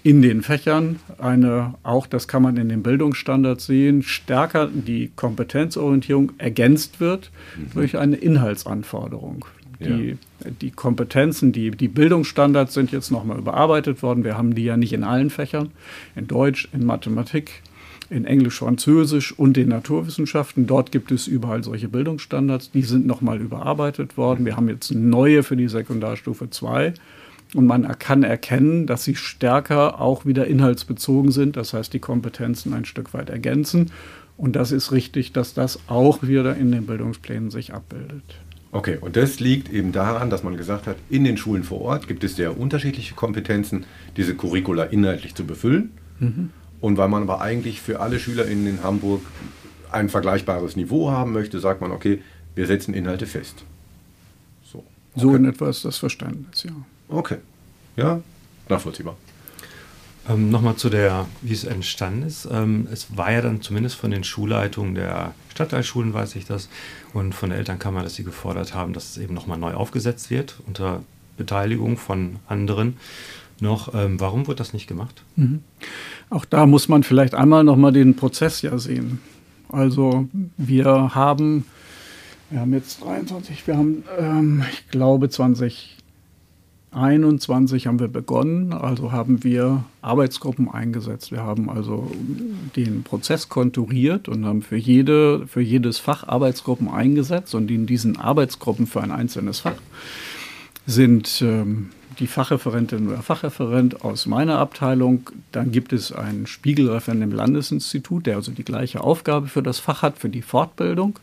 in 0.03 0.22
den 0.22 0.41
Fächern 0.41 1.00
eine, 1.17 1.75
auch 1.81 2.07
das 2.07 2.27
kann 2.27 2.43
man 2.43 2.57
in 2.57 2.67
den 2.67 2.83
Bildungsstandards 2.83 3.65
sehen, 3.65 4.03
stärker 4.03 4.67
die 4.67 5.12
Kompetenzorientierung 5.15 6.33
ergänzt 6.38 7.00
wird 7.00 7.31
mhm. 7.57 7.67
durch 7.74 7.98
eine 7.98 8.17
Inhaltsanforderung. 8.17 9.45
Die, 9.79 10.10
ja. 10.10 10.51
die 10.62 10.72
Kompetenzen, 10.72 11.51
die, 11.51 11.72
die 11.72 11.88
Bildungsstandards 11.88 12.74
sind 12.74 12.91
jetzt 12.91 13.12
nochmal 13.12 13.39
überarbeitet 13.39 14.03
worden. 14.03 14.24
Wir 14.24 14.38
haben 14.38 14.55
die 14.55 14.65
ja 14.65 14.77
nicht 14.77 14.93
in 14.93 15.03
allen 15.03 15.29
Fächern, 15.29 15.72
in 16.15 16.27
Deutsch, 16.27 16.67
in 16.74 16.86
Mathematik, 16.86 17.63
in 18.10 18.25
Englisch, 18.25 18.60
Französisch 18.60 19.38
und 19.38 19.57
in 19.57 19.69
Naturwissenschaften. 19.69 20.67
Dort 20.67 20.91
gibt 20.91 21.12
es 21.12 21.27
überall 21.27 21.63
solche 21.63 21.88
Bildungsstandards. 21.88 22.72
Die 22.72 22.83
sind 22.83 23.07
nochmal 23.07 23.41
überarbeitet 23.41 24.17
worden. 24.17 24.45
Wir 24.45 24.57
haben 24.57 24.69
jetzt 24.69 24.91
neue 24.91 25.43
für 25.43 25.55
die 25.55 25.69
Sekundarstufe 25.69 26.50
2 26.50 26.93
und 27.53 27.65
man 27.65 27.88
kann 28.00 28.24
erkennen, 28.24 28.88
dass 28.88 29.03
sie 29.03 29.15
stärker 29.15 30.01
auch 30.01 30.25
wieder 30.25 30.48
inhaltsbezogen 30.48 31.31
sind, 31.31 31.55
das 31.55 31.74
heißt 31.74 31.93
die 31.93 32.00
Kompetenzen 32.00 32.74
ein 32.74 32.86
Stück 32.86 33.13
weit 33.13 33.29
ergänzen. 33.29 33.91
Und 34.38 34.55
das 34.55 34.72
ist 34.72 34.91
richtig, 34.91 35.31
dass 35.33 35.53
das 35.53 35.79
auch 35.88 36.24
wieder 36.24 36.55
in 36.55 36.72
den 36.72 36.86
Bildungsplänen 36.86 37.51
sich 37.51 37.74
abbildet. 37.74 38.24
Okay, 38.72 38.98
und 39.00 39.15
das 39.15 39.39
liegt 39.39 39.72
eben 39.72 39.91
daran, 39.91 40.31
dass 40.31 40.41
man 40.41 40.57
gesagt 40.57 40.88
hat, 40.88 40.98
in 41.10 41.24
den 41.24 41.38
Schulen 41.38 41.63
vor 41.63 41.81
Ort 41.81 42.07
gibt 42.07 42.24
es 42.24 42.36
sehr 42.36 42.60
unterschiedliche 42.60 43.13
Kompetenzen, 43.13 43.86
diese 44.17 44.33
Curricula 44.33 44.86
inhaltlich 44.86 45.36
zu 45.36 45.45
befüllen. 45.45 45.91
Mhm. 46.19 46.50
Und 46.81 46.98
weil 46.98 47.07
man 47.07 47.22
aber 47.22 47.41
eigentlich 47.41 47.81
für 47.81 48.00
alle 48.00 48.19
SchülerInnen 48.19 48.65
in 48.65 48.83
Hamburg 48.83 49.22
ein 49.91 50.10
vergleichbares 50.10 50.75
Niveau 50.75 51.12
haben 51.12 51.31
möchte, 51.31 51.60
sagt 51.60 51.81
man, 51.81 51.91
okay, 51.91 52.22
wir 52.55 52.65
setzen 52.65 52.95
Inhalte 52.95 53.27
fest. 53.27 53.63
So 55.15 55.29
okay. 55.29 55.38
in 55.38 55.45
etwa 55.45 55.69
ist 55.69 55.86
das 55.86 55.98
Verständnis, 55.98 56.63
ja. 56.63 56.72
Okay. 57.07 57.38
Ja, 57.95 58.22
nachvollziehbar. 58.69 59.15
Ähm, 60.29 60.50
Nochmal 60.50 60.75
zu 60.75 60.89
der, 60.89 61.27
wie 61.41 61.53
es 61.53 61.65
entstanden 61.65 62.24
ist. 62.24 62.48
Ähm, 62.50 62.88
es 62.91 63.17
war 63.17 63.31
ja 63.31 63.41
dann 63.41 63.62
zumindest 63.62 63.95
von 63.95 64.12
den 64.12 64.24
Schulleitungen 64.24 64.95
der 64.95 65.33
Stadtteilschulen, 65.51 66.13
weiß 66.13 66.36
ich 66.36 66.45
das, 66.45 66.69
und 67.13 67.36
von 67.36 67.50
der 67.50 67.60
Elternkammer, 67.60 68.03
dass 68.03 68.15
sie 68.15 68.24
gefordert 68.24 68.74
haben, 68.74 68.93
dass 68.93 69.12
es 69.12 69.17
eben 69.17 69.33
nochmal 69.33 69.57
neu 69.57 69.74
aufgesetzt 69.74 70.31
wird, 70.31 70.55
unter 70.65 71.03
Beteiligung 71.38 71.98
von 71.98 72.38
anderen 72.48 72.98
noch. 73.60 73.93
Ähm, 73.93 74.19
warum 74.19 74.48
wird 74.48 74.60
das 74.60 74.74
nicht 74.74 74.88
gemacht? 74.88 75.24
Mhm. 75.36 75.62
Auch 76.29 76.45
da 76.45 76.65
muss 76.65 76.88
man 76.88 77.03
vielleicht 77.03 77.36
einmal 77.36 77.63
nochmal 77.63 77.91
den 77.91 78.15
Prozess 78.15 78.62
ja 78.62 78.77
sehen. 78.77 79.19
Also 79.69 80.27
wir 80.57 81.15
haben, 81.15 81.65
wir 82.50 82.62
haben 82.62 82.74
jetzt 82.74 83.03
23, 83.03 83.67
wir 83.67 83.77
haben, 83.77 84.03
ähm, 84.17 84.63
ich 84.72 84.88
glaube 84.89 85.29
20 85.29 85.98
21 86.95 87.88
haben 87.88 88.00
wir 88.00 88.07
begonnen, 88.07 88.73
also 88.73 89.12
haben 89.12 89.43
wir 89.43 89.83
Arbeitsgruppen 90.01 90.69
eingesetzt. 90.69 91.31
Wir 91.31 91.41
haben 91.41 91.69
also 91.69 92.12
den 92.75 93.03
Prozess 93.03 93.50
konturiert 93.50 94.27
und 94.29 94.45
haben 94.45 94.62
für, 94.62 94.77
jede, 94.77 95.47
für 95.47 95.62
jedes 95.62 96.00
Fach 96.00 96.27
Arbeitsgruppen 96.27 96.89
eingesetzt. 96.89 97.55
Und 97.55 97.71
in 97.71 97.85
diesen 97.85 98.17
Arbeitsgruppen 98.19 98.88
für 98.88 99.01
ein 99.01 99.12
einzelnes 99.12 99.59
Fach 99.59 99.75
sind 100.85 101.41
ähm, 101.41 101.89
die 102.19 102.27
Fachreferentin 102.27 103.07
oder 103.07 103.21
Fachreferent 103.21 104.03
aus 104.03 104.25
meiner 104.25 104.59
Abteilung. 104.59 105.29
Dann 105.51 105.71
gibt 105.71 105.93
es 105.93 106.12
einen 106.12 106.47
Spiegelreferent 106.47 107.23
im 107.23 107.31
Landesinstitut, 107.31 108.25
der 108.25 108.35
also 108.35 108.51
die 108.51 108.63
gleiche 108.63 109.01
Aufgabe 109.01 109.47
für 109.47 109.63
das 109.63 109.79
Fach 109.79 110.01
hat, 110.01 110.17
für 110.17 110.29
die 110.29 110.41
Fortbildung. 110.41 111.19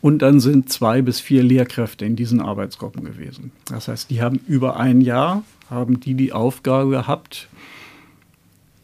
Und 0.00 0.20
dann 0.20 0.40
sind 0.40 0.72
zwei 0.72 1.02
bis 1.02 1.20
vier 1.20 1.42
Lehrkräfte 1.42 2.04
in 2.04 2.16
diesen 2.16 2.40
Arbeitsgruppen 2.40 3.04
gewesen. 3.04 3.52
Das 3.66 3.88
heißt, 3.88 4.10
die 4.10 4.22
haben 4.22 4.40
über 4.46 4.78
ein 4.78 5.00
Jahr, 5.00 5.42
haben 5.68 6.00
die 6.00 6.14
die 6.14 6.32
Aufgabe 6.32 6.90
gehabt, 6.90 7.48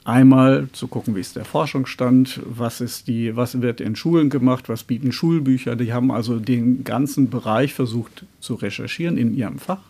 einmal 0.06 0.68
zu 0.72 0.86
gucken, 0.88 1.16
wie 1.16 1.20
ist 1.20 1.36
der 1.36 1.44
Forschungsstand, 1.44 2.40
was, 2.44 2.80
ist 2.80 3.08
die, 3.08 3.34
was 3.34 3.60
wird 3.60 3.80
in 3.80 3.96
Schulen 3.96 4.30
gemacht, 4.30 4.68
was 4.68 4.84
bieten 4.84 5.10
Schulbücher. 5.10 5.74
Die 5.74 5.92
haben 5.92 6.12
also 6.12 6.38
den 6.38 6.84
ganzen 6.84 7.28
Bereich 7.28 7.74
versucht 7.74 8.24
zu 8.40 8.54
recherchieren 8.54 9.18
in 9.18 9.34
ihrem 9.34 9.58
Fach, 9.58 9.80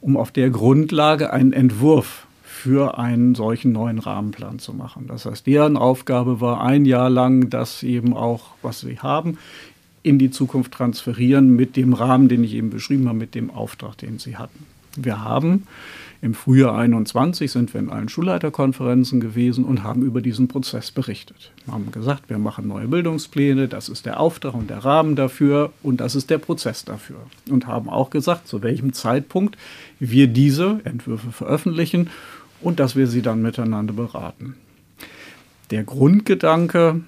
um 0.00 0.16
auf 0.16 0.30
der 0.30 0.50
Grundlage 0.50 1.32
einen 1.32 1.52
Entwurf 1.52 2.26
für 2.44 2.98
einen 2.98 3.34
solchen 3.34 3.72
neuen 3.72 3.98
Rahmenplan 3.98 4.58
zu 4.58 4.72
machen. 4.72 5.06
Das 5.08 5.26
heißt, 5.26 5.46
deren 5.46 5.76
Aufgabe 5.76 6.40
war 6.40 6.62
ein 6.62 6.84
Jahr 6.84 7.10
lang 7.10 7.50
das 7.50 7.82
eben 7.82 8.14
auch, 8.14 8.54
was 8.62 8.80
sie 8.80 8.98
haben, 8.98 9.38
in 10.06 10.18
die 10.18 10.30
Zukunft 10.30 10.72
transferieren 10.72 11.56
mit 11.56 11.76
dem 11.76 11.92
Rahmen, 11.92 12.28
den 12.28 12.44
ich 12.44 12.54
eben 12.54 12.70
beschrieben 12.70 13.08
habe, 13.08 13.18
mit 13.18 13.34
dem 13.34 13.50
Auftrag, 13.50 13.98
den 13.98 14.18
sie 14.18 14.36
hatten. 14.36 14.64
Wir 14.96 15.24
haben 15.24 15.64
im 16.22 16.32
Frühjahr 16.32 16.78
21 16.78 17.50
sind 17.50 17.74
wir 17.74 17.80
in 17.80 17.90
allen 17.90 18.08
Schulleiterkonferenzen 18.08 19.20
gewesen 19.20 19.64
und 19.64 19.82
haben 19.82 20.02
über 20.02 20.22
diesen 20.22 20.48
Prozess 20.48 20.90
berichtet. 20.90 21.52
Wir 21.64 21.74
haben 21.74 21.90
gesagt, 21.90 22.30
wir 22.30 22.38
machen 22.38 22.68
neue 22.68 22.88
Bildungspläne, 22.88 23.68
das 23.68 23.88
ist 23.88 24.06
der 24.06 24.18
Auftrag 24.18 24.54
und 24.54 24.70
der 24.70 24.78
Rahmen 24.78 25.14
dafür 25.14 25.72
und 25.82 26.00
das 26.00 26.14
ist 26.14 26.30
der 26.30 26.38
Prozess 26.38 26.84
dafür. 26.84 27.18
Und 27.50 27.66
haben 27.66 27.90
auch 27.90 28.10
gesagt, 28.10 28.48
zu 28.48 28.62
welchem 28.62 28.92
Zeitpunkt 28.92 29.58
wir 30.00 30.28
diese 30.28 30.80
Entwürfe 30.84 31.32
veröffentlichen 31.32 32.10
und 32.60 32.80
dass 32.80 32.96
wir 32.96 33.08
sie 33.08 33.22
dann 33.22 33.42
miteinander 33.42 33.92
beraten. 33.92 34.54
Der 35.70 35.84
Grundgedanke 35.84 37.02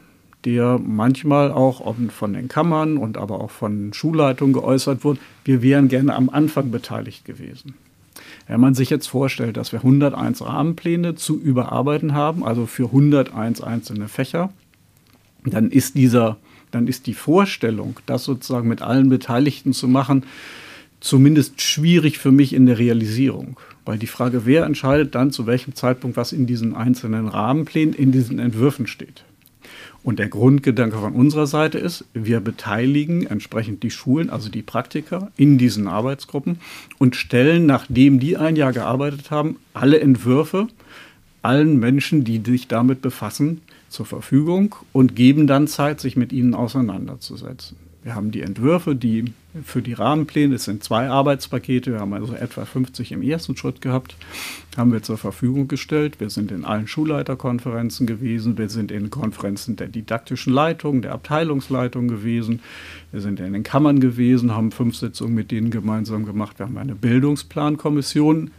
der 0.44 0.78
manchmal 0.78 1.50
auch 1.50 1.94
von 2.10 2.32
den 2.32 2.48
Kammern 2.48 2.96
und 2.96 3.16
aber 3.16 3.40
auch 3.40 3.50
von 3.50 3.92
Schulleitungen 3.92 4.52
geäußert 4.52 5.04
wurde, 5.04 5.20
wir 5.44 5.62
wären 5.62 5.88
gerne 5.88 6.14
am 6.14 6.28
Anfang 6.28 6.70
beteiligt 6.70 7.24
gewesen. 7.24 7.74
Wenn 8.46 8.60
man 8.60 8.74
sich 8.74 8.90
jetzt 8.90 9.08
vorstellt, 9.08 9.56
dass 9.56 9.72
wir 9.72 9.80
101 9.80 10.42
Rahmenpläne 10.42 11.14
zu 11.16 11.38
überarbeiten 11.38 12.14
haben, 12.14 12.44
also 12.44 12.66
für 12.66 12.86
101 12.86 13.60
einzelne 13.62 14.08
Fächer, 14.08 14.50
dann 15.44 15.70
ist 15.70 15.96
dieser, 15.96 16.36
dann 16.70 16.86
ist 16.86 17.06
die 17.06 17.14
Vorstellung, 17.14 18.00
das 18.06 18.24
sozusagen 18.24 18.68
mit 18.68 18.82
allen 18.82 19.08
Beteiligten 19.08 19.72
zu 19.72 19.88
machen, 19.88 20.24
zumindest 21.00 21.60
schwierig 21.60 22.18
für 22.18 22.32
mich 22.32 22.52
in 22.52 22.66
der 22.66 22.78
Realisierung. 22.78 23.58
Weil 23.84 23.98
die 23.98 24.06
Frage, 24.06 24.44
wer 24.44 24.64
entscheidet 24.64 25.14
dann 25.14 25.30
zu 25.30 25.46
welchem 25.46 25.74
Zeitpunkt, 25.74 26.16
was 26.16 26.32
in 26.32 26.46
diesen 26.46 26.74
einzelnen 26.74 27.28
Rahmenplänen, 27.28 27.94
in 27.94 28.12
diesen 28.12 28.38
Entwürfen 28.38 28.86
steht. 28.86 29.24
Und 30.08 30.18
der 30.18 30.30
Grundgedanke 30.30 30.96
von 30.96 31.12
unserer 31.12 31.46
Seite 31.46 31.76
ist, 31.76 32.06
wir 32.14 32.40
beteiligen 32.40 33.26
entsprechend 33.26 33.82
die 33.82 33.90
Schulen, 33.90 34.30
also 34.30 34.48
die 34.48 34.62
Praktiker, 34.62 35.30
in 35.36 35.58
diesen 35.58 35.86
Arbeitsgruppen 35.86 36.60
und 36.96 37.14
stellen, 37.14 37.66
nachdem 37.66 38.18
die 38.18 38.38
ein 38.38 38.56
Jahr 38.56 38.72
gearbeitet 38.72 39.30
haben, 39.30 39.56
alle 39.74 40.00
Entwürfe 40.00 40.68
allen 41.42 41.78
Menschen, 41.78 42.24
die 42.24 42.40
sich 42.42 42.68
damit 42.68 43.02
befassen, 43.02 43.60
zur 43.90 44.06
Verfügung 44.06 44.76
und 44.94 45.14
geben 45.14 45.46
dann 45.46 45.68
Zeit, 45.68 46.00
sich 46.00 46.16
mit 46.16 46.32
ihnen 46.32 46.54
auseinanderzusetzen. 46.54 47.76
Wir 48.04 48.14
haben 48.14 48.30
die 48.30 48.42
Entwürfe, 48.42 48.94
die 48.94 49.32
für 49.64 49.82
die 49.82 49.92
Rahmenpläne, 49.92 50.54
es 50.54 50.64
sind 50.64 50.84
zwei 50.84 51.08
Arbeitspakete, 51.08 51.92
wir 51.92 52.00
haben 52.00 52.12
also 52.14 52.32
etwa 52.34 52.64
50 52.64 53.12
im 53.12 53.22
ersten 53.22 53.56
Schritt 53.56 53.80
gehabt, 53.80 54.16
haben 54.76 54.92
wir 54.92 55.02
zur 55.02 55.18
Verfügung 55.18 55.66
gestellt. 55.66 56.20
Wir 56.20 56.30
sind 56.30 56.52
in 56.52 56.64
allen 56.64 56.86
Schulleiterkonferenzen 56.86 58.06
gewesen, 58.06 58.56
wir 58.56 58.68
sind 58.68 58.92
in 58.92 59.10
Konferenzen 59.10 59.76
der 59.76 59.88
didaktischen 59.88 60.52
Leitung, 60.52 61.02
der 61.02 61.12
Abteilungsleitung 61.12 62.08
gewesen, 62.08 62.60
wir 63.10 63.20
sind 63.20 63.40
in 63.40 63.52
den 63.52 63.62
Kammern 63.64 64.00
gewesen, 64.00 64.54
haben 64.54 64.70
fünf 64.70 64.96
Sitzungen 64.96 65.34
mit 65.34 65.50
denen 65.50 65.70
gemeinsam 65.70 66.24
gemacht. 66.24 66.58
Wir 66.58 66.66
haben 66.66 66.78
eine 66.78 66.94
Bildungsplankommission 66.94 68.52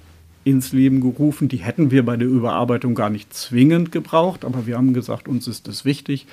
ins 0.43 0.73
Leben 0.73 1.01
gerufen. 1.01 1.47
Die 1.47 1.57
hätten 1.57 1.91
wir 1.91 2.03
bei 2.03 2.17
der 2.17 2.27
Überarbeitung 2.27 2.95
gar 2.95 3.09
nicht 3.09 3.33
zwingend 3.33 3.91
gebraucht, 3.91 4.45
aber 4.45 4.65
wir 4.65 4.77
haben 4.77 4.93
gesagt, 4.93 5.27
uns 5.27 5.47
ist 5.47 5.67
es 5.67 5.85
wichtig, 5.85 6.27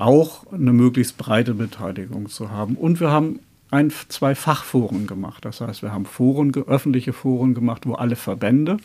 auch 0.00 0.50
eine 0.52 0.72
möglichst 0.72 1.18
breite 1.18 1.54
Beteiligung 1.54 2.28
zu 2.28 2.50
haben. 2.50 2.74
Und 2.76 3.00
wir 3.00 3.10
haben 3.10 3.40
ein, 3.70 3.92
zwei 4.08 4.34
Fachforen 4.34 5.06
gemacht. 5.06 5.44
Das 5.44 5.60
heißt, 5.60 5.82
wir 5.82 5.92
haben 5.92 6.06
Foren, 6.06 6.52
öffentliche 6.54 7.12
Foren 7.12 7.54
gemacht, 7.54 7.86
wo 7.86 7.94
alle 7.94 8.16
Verbände, 8.16 8.78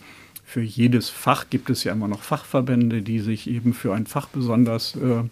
für 0.48 0.62
jedes 0.62 1.10
Fach 1.10 1.50
gibt 1.50 1.72
es 1.72 1.84
ja 1.84 1.91
immer 1.91 2.07
noch 2.07 2.22
Fachverbände, 2.22 3.01
die 3.01 3.19
sich 3.19 3.50
eben 3.50 3.74
für 3.74 3.95
ein 3.95 4.05
Fach 4.05 4.27
besonders 4.27 4.95
äh, 4.95 5.24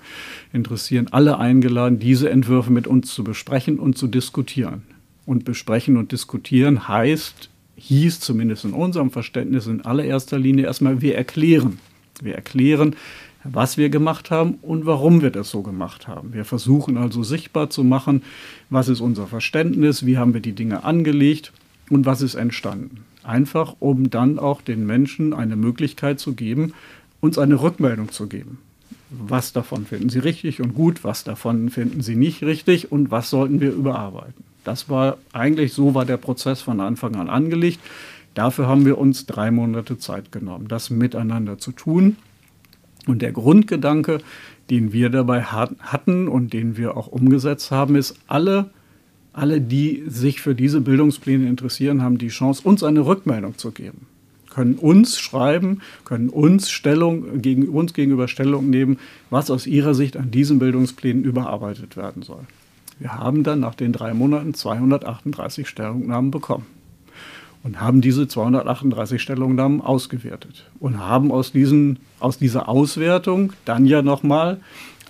interessieren, 0.52 1.08
alle 1.12 1.38
eingeladen, 1.38 2.00
diese 2.00 2.32
Entwürfe 2.32 2.72
mit 2.72 2.88
uns 2.88 3.14
zu 3.14 3.24
besprechen 3.24 3.78
und 3.78 3.96
zu 3.96 4.08
diskutieren. 4.08 4.82
Und 5.26 5.46
besprechen 5.46 5.98
und 5.98 6.12
diskutieren 6.12 6.88
heißt, 6.88 7.50
hieß 7.76 8.22
zumindest 8.22 8.66
in 8.66 8.74
unserem 8.74 9.12
Verständnis 9.12 9.68
in 9.68 9.86
allererster 9.86 10.40
Linie 10.40 10.66
erstmal, 10.66 11.02
wir 11.02 11.16
erklären. 11.16 11.80
Wir 12.22 12.36
erklären, 12.36 12.96
was 13.44 13.78
wir 13.78 13.90
gemacht 13.90 14.32
haben 14.32 14.56
und 14.62 14.86
warum 14.86 15.22
wir 15.22 15.30
das 15.30 15.50
so 15.50 15.62
gemacht 15.62 16.08
haben. 16.08 16.34
Wir 16.34 16.46
versuchen 16.46 16.98
also 16.98 17.24
sichtbar 17.24 17.70
zu 17.70 17.84
machen, 17.84 18.24
was 18.70 18.88
ist 18.88 19.02
unser 19.02 19.28
Verständnis, 19.28 20.06
wie 20.06 20.18
haben 20.18 20.34
wir 20.34 20.42
die 20.42 20.54
Dinge 20.54 20.84
angelegt 20.84 21.52
und 21.90 22.06
was 22.06 22.22
ist 22.22 22.36
entstanden. 22.36 23.04
Einfach, 23.24 23.76
um 23.80 24.10
dann 24.10 24.40
auch 24.40 24.62
den 24.62 24.86
Menschen 24.86 25.34
eine 25.34 25.56
Möglichkeit 25.56 26.20
zu 26.20 26.34
geben, 26.34 26.74
uns 27.22 27.38
eine 27.38 27.62
Rückmeldung 27.62 28.12
zu 28.12 28.28
geben. 28.28 28.60
Was 29.10 29.54
davon 29.54 29.86
finden 29.86 30.10
Sie 30.10 30.20
richtig 30.20 30.60
und 30.60 30.74
gut, 30.74 31.04
was 31.04 31.24
davon 31.24 31.70
finden 31.70 32.02
Sie 32.02 32.16
nicht 32.16 32.44
richtig 32.44 32.92
und 32.92 33.12
was 33.12 33.30
sollten 33.30 33.62
wir 33.62 33.72
überarbeiten. 33.72 34.44
Das 34.64 34.90
war 34.90 35.18
eigentlich 35.34 35.74
so 35.74 35.94
war 35.94 36.06
der 36.06 36.18
Prozess 36.18 36.62
von 36.62 36.80
Anfang 36.80 37.16
an 37.16 37.30
angelegt. 37.30 37.80
Dafür 38.34 38.68
haben 38.68 38.86
wir 38.86 38.98
uns 38.98 39.26
drei 39.26 39.52
Monate 39.52 39.98
Zeit 39.98 40.32
genommen, 40.32 40.68
das 40.68 40.90
miteinander 40.90 41.60
zu 41.60 41.72
tun. 41.72 42.18
Und 43.08 43.22
der 43.22 43.32
Grundgedanke, 43.32 44.20
den 44.70 44.94
wir 44.94 45.10
dabei 45.10 45.44
hatten 45.44 46.28
und 46.28 46.54
den 46.54 46.78
wir 46.78 46.96
auch 46.96 47.08
umgesetzt 47.08 47.72
haben, 47.72 47.96
ist, 47.96 48.16
alle, 48.28 48.70
alle, 49.34 49.60
die 49.60 50.04
sich 50.08 50.42
für 50.42 50.56
diese 50.56 50.82
Bildungspläne 50.82 51.48
interessieren, 51.48 52.02
haben 52.02 52.18
die 52.18 52.30
Chance, 52.30 52.62
uns 52.64 52.84
eine 52.84 53.06
Rückmeldung 53.06 53.58
zu 53.58 53.72
geben. 53.72 54.08
Können 54.50 54.76
uns 54.76 55.20
schreiben, 55.20 55.82
können 56.06 56.30
uns 56.30 56.70
Stellung 56.70 57.42
gegen 57.42 57.68
uns 57.70 57.94
gegenüber 57.94 58.28
Stellung 58.28 58.70
nehmen, 58.70 59.00
was 59.30 59.50
aus 59.50 59.66
ihrer 59.66 59.96
Sicht 59.96 60.16
an 60.16 60.32
diesen 60.32 60.60
Bildungsplänen 60.60 61.24
überarbeitet 61.24 61.98
werden 61.98 62.22
soll. 62.22 62.44
Wir 63.00 63.16
haben 63.16 63.44
dann 63.44 63.60
nach 63.60 63.76
den 63.76 63.92
drei 63.92 64.14
Monaten 64.14 64.54
238 64.54 65.68
Stellungnahmen 65.68 66.30
bekommen 66.30 66.68
und 67.64 67.80
haben 67.80 68.02
diese 68.02 68.28
238 68.28 69.22
Stellungnahmen 69.22 69.82
ausgewertet 69.82 70.66
und 70.80 71.00
haben 71.00 71.32
aus, 71.32 71.52
diesen, 71.52 72.00
aus 72.20 72.38
dieser 72.38 72.68
Auswertung 72.68 73.54
dann 73.66 73.86
ja 73.86 74.02
nochmal 74.02 74.60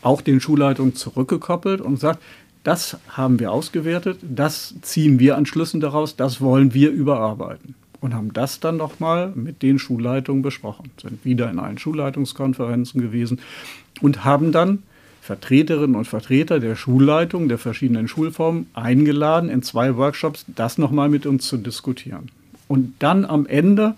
auch 0.01 0.21
den 0.21 0.39
Schulleitungen 0.39 0.95
zurückgekoppelt 0.95 1.81
und 1.81 1.95
gesagt, 1.95 2.21
das 2.63 2.97
haben 3.09 3.39
wir 3.39 3.51
ausgewertet, 3.51 4.19
das 4.21 4.75
ziehen 4.81 5.19
wir 5.19 5.37
an 5.37 5.45
Schlüssen 5.45 5.81
daraus, 5.81 6.15
das 6.15 6.39
wollen 6.39 6.73
wir 6.73 6.91
überarbeiten. 6.91 7.75
Und 7.99 8.13
haben 8.13 8.33
das 8.33 8.59
dann 8.59 8.77
nochmal 8.77 9.31
mit 9.33 9.61
den 9.61 9.79
Schulleitungen 9.79 10.41
besprochen, 10.41 10.91
sind 11.01 11.23
wieder 11.25 11.49
in 11.49 11.59
allen 11.59 11.77
Schulleitungskonferenzen 11.77 13.01
gewesen 13.01 13.39
und 14.01 14.23
haben 14.25 14.51
dann 14.51 14.83
Vertreterinnen 15.21 15.95
und 15.95 16.05
Vertreter 16.05 16.59
der 16.59 16.75
Schulleitung 16.75 17.47
der 17.47 17.57
verschiedenen 17.57 18.09
Schulformen 18.09 18.67
eingeladen, 18.73 19.49
in 19.49 19.63
zwei 19.63 19.95
Workshops 19.95 20.45
das 20.53 20.77
nochmal 20.77 21.07
mit 21.07 21.25
uns 21.25 21.47
zu 21.47 21.55
diskutieren. 21.55 22.29
Und 22.67 22.95
dann 22.99 23.25
am 23.25 23.45
Ende 23.45 23.95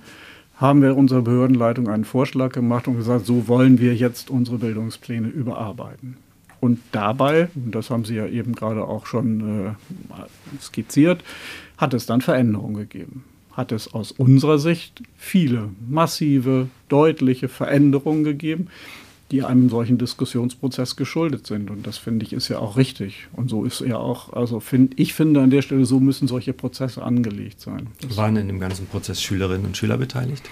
haben 0.58 0.82
wir 0.82 0.96
unserer 0.96 1.22
Behördenleitung 1.22 1.90
einen 1.90 2.06
Vorschlag 2.06 2.52
gemacht 2.54 2.88
und 2.88 2.98
gesagt, 2.98 3.26
so 3.26 3.48
wollen 3.48 3.80
wir 3.80 3.96
jetzt 3.96 4.30
unsere 4.30 4.58
Bildungspläne 4.58 5.28
überarbeiten. 5.28 6.18
Und 6.62 6.80
dabei, 6.92 7.50
das 7.54 7.90
haben 7.90 8.06
Sie 8.06 8.16
ja 8.16 8.26
eben 8.26 8.56
gerade 8.56 8.86
auch 8.86 9.06
schon 9.06 9.68
äh, 9.68 10.62
skizziert, 10.62 11.24
hat 11.78 11.94
es 11.94 12.06
dann 12.06 12.22
Veränderungen 12.22 12.76
gegeben. 12.76 13.24
Hat 13.52 13.72
es 13.72 13.94
aus 13.94 14.12
unserer 14.12 14.58
Sicht 14.58 15.04
viele 15.18 15.70
massive, 15.88 16.68
deutliche 16.90 17.50
Veränderungen 17.50 18.24
gegeben, 18.24 18.68
die 19.32 19.44
einem 19.44 19.70
solchen 19.70 19.98
Diskussionsprozess 19.98 20.96
geschuldet 20.96 21.48
sind. 21.48 21.72
Und 21.72 21.88
das 21.88 21.98
finde 21.98 22.26
ich 22.26 22.34
ist 22.34 22.48
ja 22.48 22.60
auch 22.60 22.78
richtig. 22.78 23.28
Und 23.34 23.50
so 23.50 23.64
ist 23.66 23.82
ja 23.82 23.98
auch, 23.98 24.34
also 24.34 24.60
find, 24.60 25.00
ich 25.00 25.14
finde 25.14 25.42
an 25.42 25.50
der 25.50 25.62
Stelle, 25.62 25.86
so 25.86 26.00
müssen 26.00 26.28
solche 26.28 26.54
Prozesse 26.54 27.02
angelegt 27.02 27.60
sein. 27.60 27.88
Das 28.02 28.18
Waren 28.18 28.36
in 28.38 28.48
dem 28.48 28.60
ganzen 28.60 28.86
Prozess 28.86 29.22
Schülerinnen 29.22 29.66
und 29.66 29.78
Schüler 29.78 29.98
beteiligt? 29.98 30.48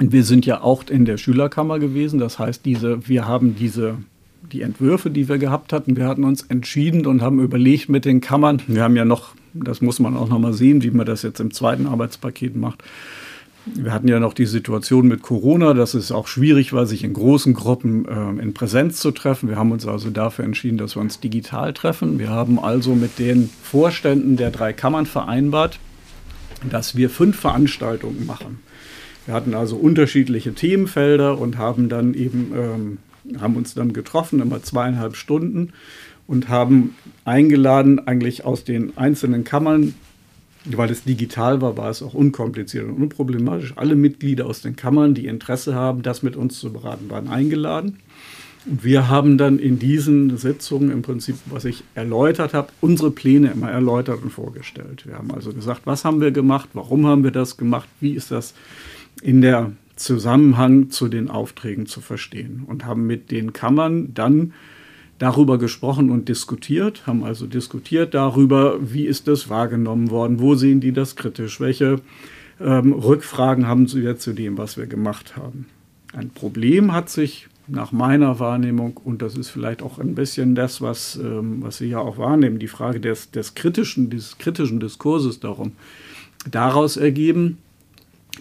Wir 0.00 0.24
sind 0.24 0.46
ja 0.46 0.60
auch 0.60 0.84
in 0.88 1.04
der 1.04 1.18
Schülerkammer 1.18 1.78
gewesen. 1.78 2.18
Das 2.18 2.38
heißt, 2.38 2.64
diese, 2.64 3.08
wir 3.08 3.26
haben 3.26 3.56
diese 3.56 3.98
die 4.52 4.62
Entwürfe, 4.62 5.10
die 5.10 5.28
wir 5.28 5.38
gehabt 5.38 5.72
hatten, 5.72 5.96
wir 5.96 6.06
hatten 6.06 6.24
uns 6.24 6.42
entschieden 6.42 7.06
und 7.06 7.22
haben 7.22 7.40
überlegt 7.40 7.88
mit 7.88 8.04
den 8.04 8.20
Kammern, 8.20 8.62
wir 8.66 8.82
haben 8.82 8.96
ja 8.96 9.04
noch, 9.04 9.34
das 9.52 9.80
muss 9.80 9.98
man 9.98 10.16
auch 10.16 10.28
noch 10.28 10.38
mal 10.38 10.52
sehen, 10.52 10.82
wie 10.82 10.90
man 10.90 11.06
das 11.06 11.22
jetzt 11.22 11.40
im 11.40 11.52
zweiten 11.52 11.86
Arbeitspaket 11.86 12.56
macht, 12.56 12.82
wir 13.74 13.92
hatten 13.92 14.08
ja 14.08 14.20
noch 14.20 14.34
die 14.34 14.46
Situation 14.46 15.08
mit 15.08 15.22
Corona, 15.22 15.74
dass 15.74 15.94
es 15.94 16.12
auch 16.12 16.26
schwierig 16.26 16.72
war, 16.72 16.86
sich 16.86 17.04
in 17.04 17.12
großen 17.12 17.54
Gruppen 17.54 18.06
äh, 18.06 18.42
in 18.42 18.54
Präsenz 18.54 19.00
zu 19.00 19.10
treffen. 19.10 19.48
Wir 19.48 19.56
haben 19.56 19.72
uns 19.72 19.86
also 19.86 20.10
dafür 20.10 20.44
entschieden, 20.44 20.78
dass 20.78 20.96
wir 20.96 21.00
uns 21.00 21.20
digital 21.20 21.72
treffen. 21.72 22.18
Wir 22.18 22.30
haben 22.30 22.58
also 22.58 22.94
mit 22.94 23.18
den 23.18 23.50
Vorständen 23.62 24.36
der 24.36 24.50
drei 24.50 24.72
Kammern 24.72 25.06
vereinbart, 25.06 25.78
dass 26.70 26.96
wir 26.96 27.10
fünf 27.10 27.38
Veranstaltungen 27.38 28.26
machen. 28.26 28.60
Wir 29.26 29.34
hatten 29.34 29.54
also 29.54 29.76
unterschiedliche 29.76 30.54
Themenfelder 30.54 31.38
und 31.38 31.58
haben 31.58 31.88
dann 31.88 32.14
eben 32.14 32.52
ähm, 32.56 32.98
haben 33.40 33.56
uns 33.56 33.74
dann 33.74 33.92
getroffen, 33.92 34.40
immer 34.40 34.62
zweieinhalb 34.62 35.16
Stunden 35.16 35.72
und 36.26 36.48
haben 36.48 36.94
eingeladen, 37.24 38.06
eigentlich 38.06 38.44
aus 38.44 38.64
den 38.64 38.96
einzelnen 38.96 39.44
Kammern 39.44 39.94
weil 40.64 40.90
es 40.90 41.04
digital 41.04 41.60
war, 41.60 41.76
war 41.76 41.90
es 41.90 42.02
auch 42.02 42.14
unkompliziert 42.14 42.84
und 42.84 43.02
unproblematisch. 43.02 43.74
Alle 43.76 43.96
Mitglieder 43.96 44.46
aus 44.46 44.60
den 44.60 44.76
Kammern, 44.76 45.14
die 45.14 45.26
Interesse 45.26 45.74
haben, 45.74 46.02
das 46.02 46.22
mit 46.22 46.36
uns 46.36 46.58
zu 46.58 46.72
beraten, 46.72 47.08
waren 47.10 47.28
eingeladen. 47.28 47.98
Und 48.66 48.84
wir 48.84 49.08
haben 49.08 49.38
dann 49.38 49.58
in 49.58 49.78
diesen 49.78 50.36
Sitzungen 50.36 50.90
im 50.90 51.02
Prinzip, 51.02 51.36
was 51.46 51.64
ich 51.64 51.84
erläutert 51.94 52.54
habe, 52.54 52.68
unsere 52.80 53.10
Pläne 53.10 53.50
immer 53.52 53.70
erläutert 53.70 54.22
und 54.22 54.30
vorgestellt. 54.30 55.06
Wir 55.06 55.16
haben 55.16 55.30
also 55.30 55.52
gesagt, 55.52 55.82
was 55.84 56.04
haben 56.04 56.20
wir 56.20 56.32
gemacht, 56.32 56.68
warum 56.74 57.06
haben 57.06 57.24
wir 57.24 57.30
das 57.30 57.56
gemacht, 57.56 57.88
wie 58.00 58.12
ist 58.12 58.30
das 58.30 58.54
in 59.22 59.40
der 59.40 59.72
Zusammenhang 59.96 60.90
zu 60.90 61.08
den 61.08 61.28
Aufträgen 61.30 61.86
zu 61.86 62.00
verstehen 62.00 62.64
und 62.66 62.84
haben 62.84 63.06
mit 63.06 63.30
den 63.30 63.52
Kammern 63.52 64.12
dann 64.14 64.52
darüber 65.18 65.58
gesprochen 65.58 66.10
und 66.10 66.28
diskutiert, 66.28 67.06
haben 67.06 67.24
also 67.24 67.46
diskutiert 67.46 68.14
darüber, 68.14 68.78
wie 68.80 69.04
ist 69.04 69.28
das 69.28 69.48
wahrgenommen 69.48 70.10
worden, 70.10 70.40
wo 70.40 70.54
sehen 70.54 70.80
die 70.80 70.92
das 70.92 71.16
kritisch, 71.16 71.60
welche 71.60 72.00
ähm, 72.60 72.92
Rückfragen 72.92 73.66
haben 73.66 73.86
sie 73.88 74.00
jetzt 74.00 74.22
zu 74.22 74.32
dem, 74.32 74.58
was 74.58 74.76
wir 74.76 74.86
gemacht 74.86 75.36
haben. 75.36 75.66
Ein 76.12 76.30
Problem 76.30 76.92
hat 76.92 77.10
sich 77.10 77.48
nach 77.66 77.92
meiner 77.92 78.38
Wahrnehmung, 78.38 78.96
und 78.96 79.20
das 79.20 79.36
ist 79.36 79.50
vielleicht 79.50 79.82
auch 79.82 79.98
ein 79.98 80.14
bisschen 80.14 80.54
das, 80.54 80.80
was, 80.80 81.16
ähm, 81.16 81.62
was 81.62 81.78
Sie 81.78 81.88
ja 81.88 81.98
auch 81.98 82.16
wahrnehmen, 82.16 82.58
die 82.58 82.68
Frage 82.68 82.98
des, 82.98 83.30
des, 83.30 83.54
kritischen, 83.54 84.08
des 84.10 84.38
kritischen 84.38 84.80
Diskurses 84.80 85.40
darum, 85.40 85.72
daraus 86.50 86.96
ergeben, 86.96 87.58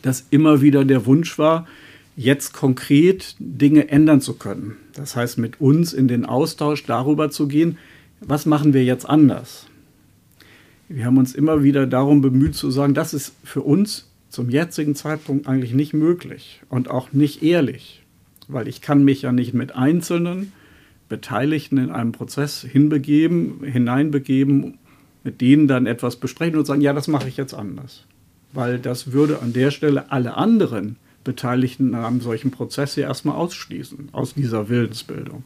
dass 0.02 0.26
immer 0.30 0.62
wieder 0.62 0.86
der 0.86 1.06
Wunsch 1.06 1.38
war, 1.38 1.68
jetzt 2.16 2.54
konkret 2.54 3.36
Dinge 3.40 3.90
ändern 3.90 4.22
zu 4.22 4.36
können. 4.36 4.78
Das 4.98 5.16
heißt, 5.16 5.38
mit 5.38 5.62
uns 5.62 5.94
in 5.94 6.08
den 6.08 6.26
Austausch 6.26 6.84
darüber 6.84 7.30
zu 7.30 7.48
gehen, 7.48 7.78
was 8.20 8.48
machen 8.48 8.74
wir 8.74 8.84
jetzt 8.84 9.08
anders. 9.08 9.68
Wir 10.90 11.06
haben 11.06 11.18
uns 11.18 11.36
immer 11.36 11.64
wieder 11.64 11.86
darum 11.86 12.22
bemüht 12.22 12.56
zu 12.56 12.72
sagen, 12.72 12.96
das 12.96 13.14
ist 13.14 13.34
für 13.44 13.62
uns 13.62 14.10
zum 14.30 14.50
jetzigen 14.50 14.96
Zeitpunkt 14.96 15.48
eigentlich 15.48 15.74
nicht 15.74 15.94
möglich 15.94 16.62
und 16.70 16.90
auch 16.90 17.14
nicht 17.14 17.44
ehrlich, 17.44 18.02
weil 18.48 18.68
ich 18.68 18.82
kann 18.82 19.04
mich 19.04 19.22
ja 19.22 19.32
nicht 19.32 19.54
mit 19.54 19.76
einzelnen 19.76 20.52
Beteiligten 21.10 21.78
in 21.78 21.92
einem 21.92 22.12
Prozess 22.12 22.62
hinbegeben, 22.62 23.64
hineinbegeben, 23.64 24.80
mit 25.24 25.42
denen 25.42 25.68
dann 25.68 25.86
etwas 25.86 26.16
besprechen 26.16 26.58
und 26.58 26.66
sagen, 26.66 26.82
ja, 26.82 26.94
das 26.94 27.08
mache 27.08 27.28
ich 27.28 27.38
jetzt 27.38 27.54
anders. 27.54 28.06
Weil 28.52 28.80
das 28.80 29.12
würde 29.12 29.42
an 29.42 29.54
der 29.54 29.70
Stelle 29.70 30.12
alle 30.12 30.36
anderen 30.36 30.96
Beteiligten 31.28 31.90
in 31.90 31.96
einem 31.96 32.22
solchen 32.22 32.50
Prozess 32.50 32.96
ja 32.96 33.08
erstmal 33.08 33.36
ausschließen 33.36 34.10
aus 34.14 34.34
dieser 34.34 34.70
Willensbildung. 34.70 35.44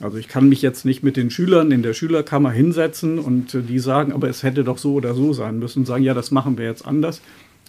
Also 0.00 0.16
ich 0.16 0.28
kann 0.28 0.48
mich 0.48 0.62
jetzt 0.62 0.84
nicht 0.84 1.02
mit 1.02 1.16
den 1.16 1.30
Schülern 1.30 1.70
in 1.70 1.82
der 1.82 1.94
Schülerkammer 1.94 2.50
hinsetzen 2.50 3.18
und 3.18 3.54
äh, 3.54 3.62
die 3.62 3.78
sagen, 3.78 4.12
aber 4.12 4.28
es 4.28 4.42
hätte 4.42 4.64
doch 4.64 4.78
so 4.78 4.94
oder 4.94 5.14
so 5.14 5.32
sein 5.32 5.58
müssen 5.58 5.84
sagen, 5.84 6.04
ja, 6.04 6.14
das 6.14 6.30
machen 6.30 6.56
wir 6.58 6.64
jetzt 6.64 6.86
anders, 6.86 7.20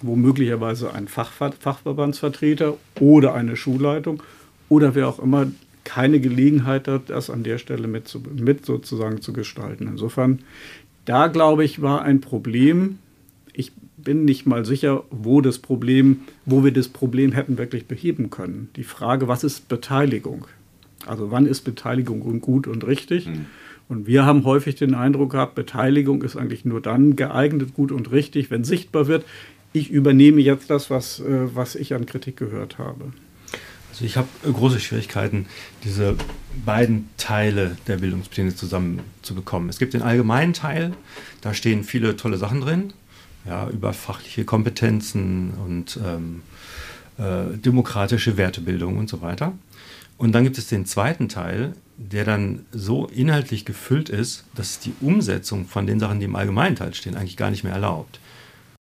wo 0.01 0.15
möglicherweise 0.15 0.93
ein 0.93 1.07
Fachver 1.07 1.51
Fachverbandsvertreter 1.51 2.75
oder 2.99 3.33
eine 3.33 3.55
Schulleitung 3.55 4.21
oder 4.69 4.95
wer 4.95 5.07
auch 5.09 5.19
immer 5.19 5.47
keine 5.83 6.19
Gelegenheit 6.19 6.87
hat, 6.87 7.09
das 7.09 7.29
an 7.29 7.43
der 7.43 7.57
Stelle 7.57 7.87
mit, 7.87 8.07
zu, 8.07 8.19
mit 8.19 8.65
sozusagen 8.65 9.21
zu 9.21 9.33
gestalten. 9.33 9.87
Insofern, 9.87 10.39
da 11.05 11.27
glaube 11.27 11.65
ich, 11.65 11.81
war 11.81 12.03
ein 12.03 12.21
Problem. 12.21 12.99
Ich 13.53 13.73
bin 14.03 14.25
nicht 14.25 14.45
mal 14.45 14.65
sicher, 14.65 15.03
wo 15.09 15.41
das 15.41 15.59
Problem, 15.59 16.21
wo 16.45 16.63
wir 16.63 16.71
das 16.71 16.89
Problem 16.89 17.31
hätten 17.31 17.57
wirklich 17.57 17.85
beheben 17.87 18.29
können. 18.29 18.69
Die 18.75 18.83
Frage, 18.83 19.27
was 19.27 19.43
ist 19.43 19.67
Beteiligung? 19.67 20.47
Also 21.05 21.31
wann 21.31 21.45
ist 21.45 21.61
Beteiligung 21.61 22.41
gut 22.41 22.67
und 22.67 22.85
richtig? 22.85 23.27
Mhm. 23.27 23.45
Und 23.89 24.07
wir 24.07 24.25
haben 24.25 24.45
häufig 24.45 24.75
den 24.75 24.95
Eindruck 24.95 25.31
gehabt, 25.31 25.55
Beteiligung 25.55 26.23
ist 26.23 26.37
eigentlich 26.37 26.65
nur 26.65 26.81
dann 26.81 27.15
geeignet, 27.15 27.73
gut 27.73 27.91
und 27.91 28.11
richtig, 28.11 28.49
wenn 28.49 28.63
sichtbar 28.63 29.07
wird, 29.07 29.25
ich 29.73 29.89
übernehme 29.89 30.39
jetzt 30.41 30.69
das, 30.69 30.89
was, 30.89 31.19
äh, 31.19 31.55
was 31.55 31.75
ich 31.75 31.93
an 31.93 32.05
Kritik 32.05 32.37
gehört 32.37 32.77
habe. 32.77 33.11
Also 33.91 34.05
ich 34.05 34.17
habe 34.17 34.27
große 34.43 34.79
Schwierigkeiten, 34.79 35.45
diese 35.83 36.15
beiden 36.65 37.09
Teile 37.17 37.77
der 37.87 37.97
Bildungspläne 37.97 38.55
zusammenzubekommen. 38.55 39.69
Es 39.69 39.77
gibt 39.77 39.93
den 39.93 40.01
allgemeinen 40.01 40.53
Teil, 40.53 40.93
da 41.41 41.53
stehen 41.53 41.83
viele 41.83 42.15
tolle 42.15 42.37
Sachen 42.37 42.61
drin, 42.61 42.93
ja, 43.45 43.67
über 43.69 43.93
fachliche 43.93 44.45
Kompetenzen 44.45 45.51
und 45.65 45.99
ähm, 46.03 46.41
äh, 47.17 47.57
demokratische 47.57 48.37
Wertebildung 48.37 48.97
und 48.97 49.09
so 49.09 49.21
weiter. 49.21 49.53
Und 50.17 50.33
dann 50.33 50.43
gibt 50.43 50.57
es 50.57 50.67
den 50.67 50.85
zweiten 50.85 51.27
Teil, 51.27 51.73
der 51.97 52.23
dann 52.23 52.65
so 52.71 53.07
inhaltlich 53.07 53.65
gefüllt 53.65 54.09
ist, 54.09 54.45
dass 54.55 54.79
die 54.79 54.93
Umsetzung 55.01 55.65
von 55.65 55.85
den 55.85 55.99
Sachen, 55.99 56.19
die 56.19 56.25
im 56.25 56.35
allgemeinen 56.35 56.75
Teil 56.75 56.93
stehen, 56.93 57.15
eigentlich 57.15 57.37
gar 57.37 57.51
nicht 57.51 57.63
mehr 57.63 57.73
erlaubt. 57.73 58.19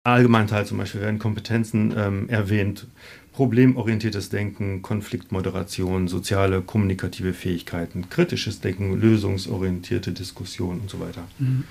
Im 0.04 0.12
allgemeinen 0.12 0.48
Teil 0.48 0.66
zum 0.66 0.78
Beispiel 0.78 1.00
werden 1.00 1.18
Kompetenzen 1.18 1.94
ähm, 1.96 2.28
erwähnt, 2.28 2.86
problemorientiertes 3.32 4.30
Denken, 4.30 4.82
Konfliktmoderation, 4.82 6.08
soziale, 6.08 6.60
kommunikative 6.60 7.34
Fähigkeiten, 7.34 8.10
kritisches 8.10 8.60
Denken, 8.60 9.00
lösungsorientierte 9.00 10.12
Diskussion 10.12 10.80
und 10.80 10.90
so 10.90 10.98
weiter. 10.98 11.22
Mhm 11.38 11.64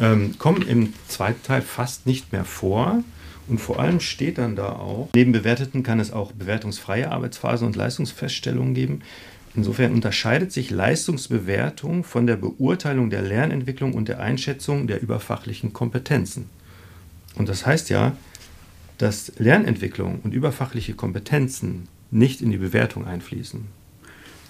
ähm, 0.00 0.38
kommen 0.38 0.62
im 0.62 0.94
zweiten 1.08 1.42
Teil 1.42 1.62
fast 1.62 2.06
nicht 2.06 2.32
mehr 2.32 2.44
vor. 2.44 3.02
Und 3.48 3.58
vor 3.58 3.80
allem 3.80 4.00
steht 4.00 4.36
dann 4.38 4.56
da 4.56 4.72
auch, 4.72 5.08
neben 5.14 5.32
Bewerteten 5.32 5.82
kann 5.82 6.00
es 6.00 6.12
auch 6.12 6.32
bewertungsfreie 6.32 7.10
Arbeitsphasen 7.10 7.66
und 7.66 7.76
Leistungsfeststellungen 7.76 8.74
geben. 8.74 9.00
Insofern 9.54 9.92
unterscheidet 9.92 10.52
sich 10.52 10.70
Leistungsbewertung 10.70 12.04
von 12.04 12.26
der 12.26 12.36
Beurteilung 12.36 13.08
der 13.08 13.22
Lernentwicklung 13.22 13.94
und 13.94 14.08
der 14.08 14.20
Einschätzung 14.20 14.86
der 14.86 15.00
überfachlichen 15.00 15.72
Kompetenzen. 15.72 16.50
Und 17.36 17.48
das 17.48 17.64
heißt 17.64 17.88
ja, 17.88 18.16
dass 18.98 19.32
Lernentwicklung 19.38 20.20
und 20.22 20.34
überfachliche 20.34 20.94
Kompetenzen 20.94 21.88
nicht 22.10 22.42
in 22.42 22.50
die 22.50 22.58
Bewertung 22.58 23.06
einfließen. 23.06 23.64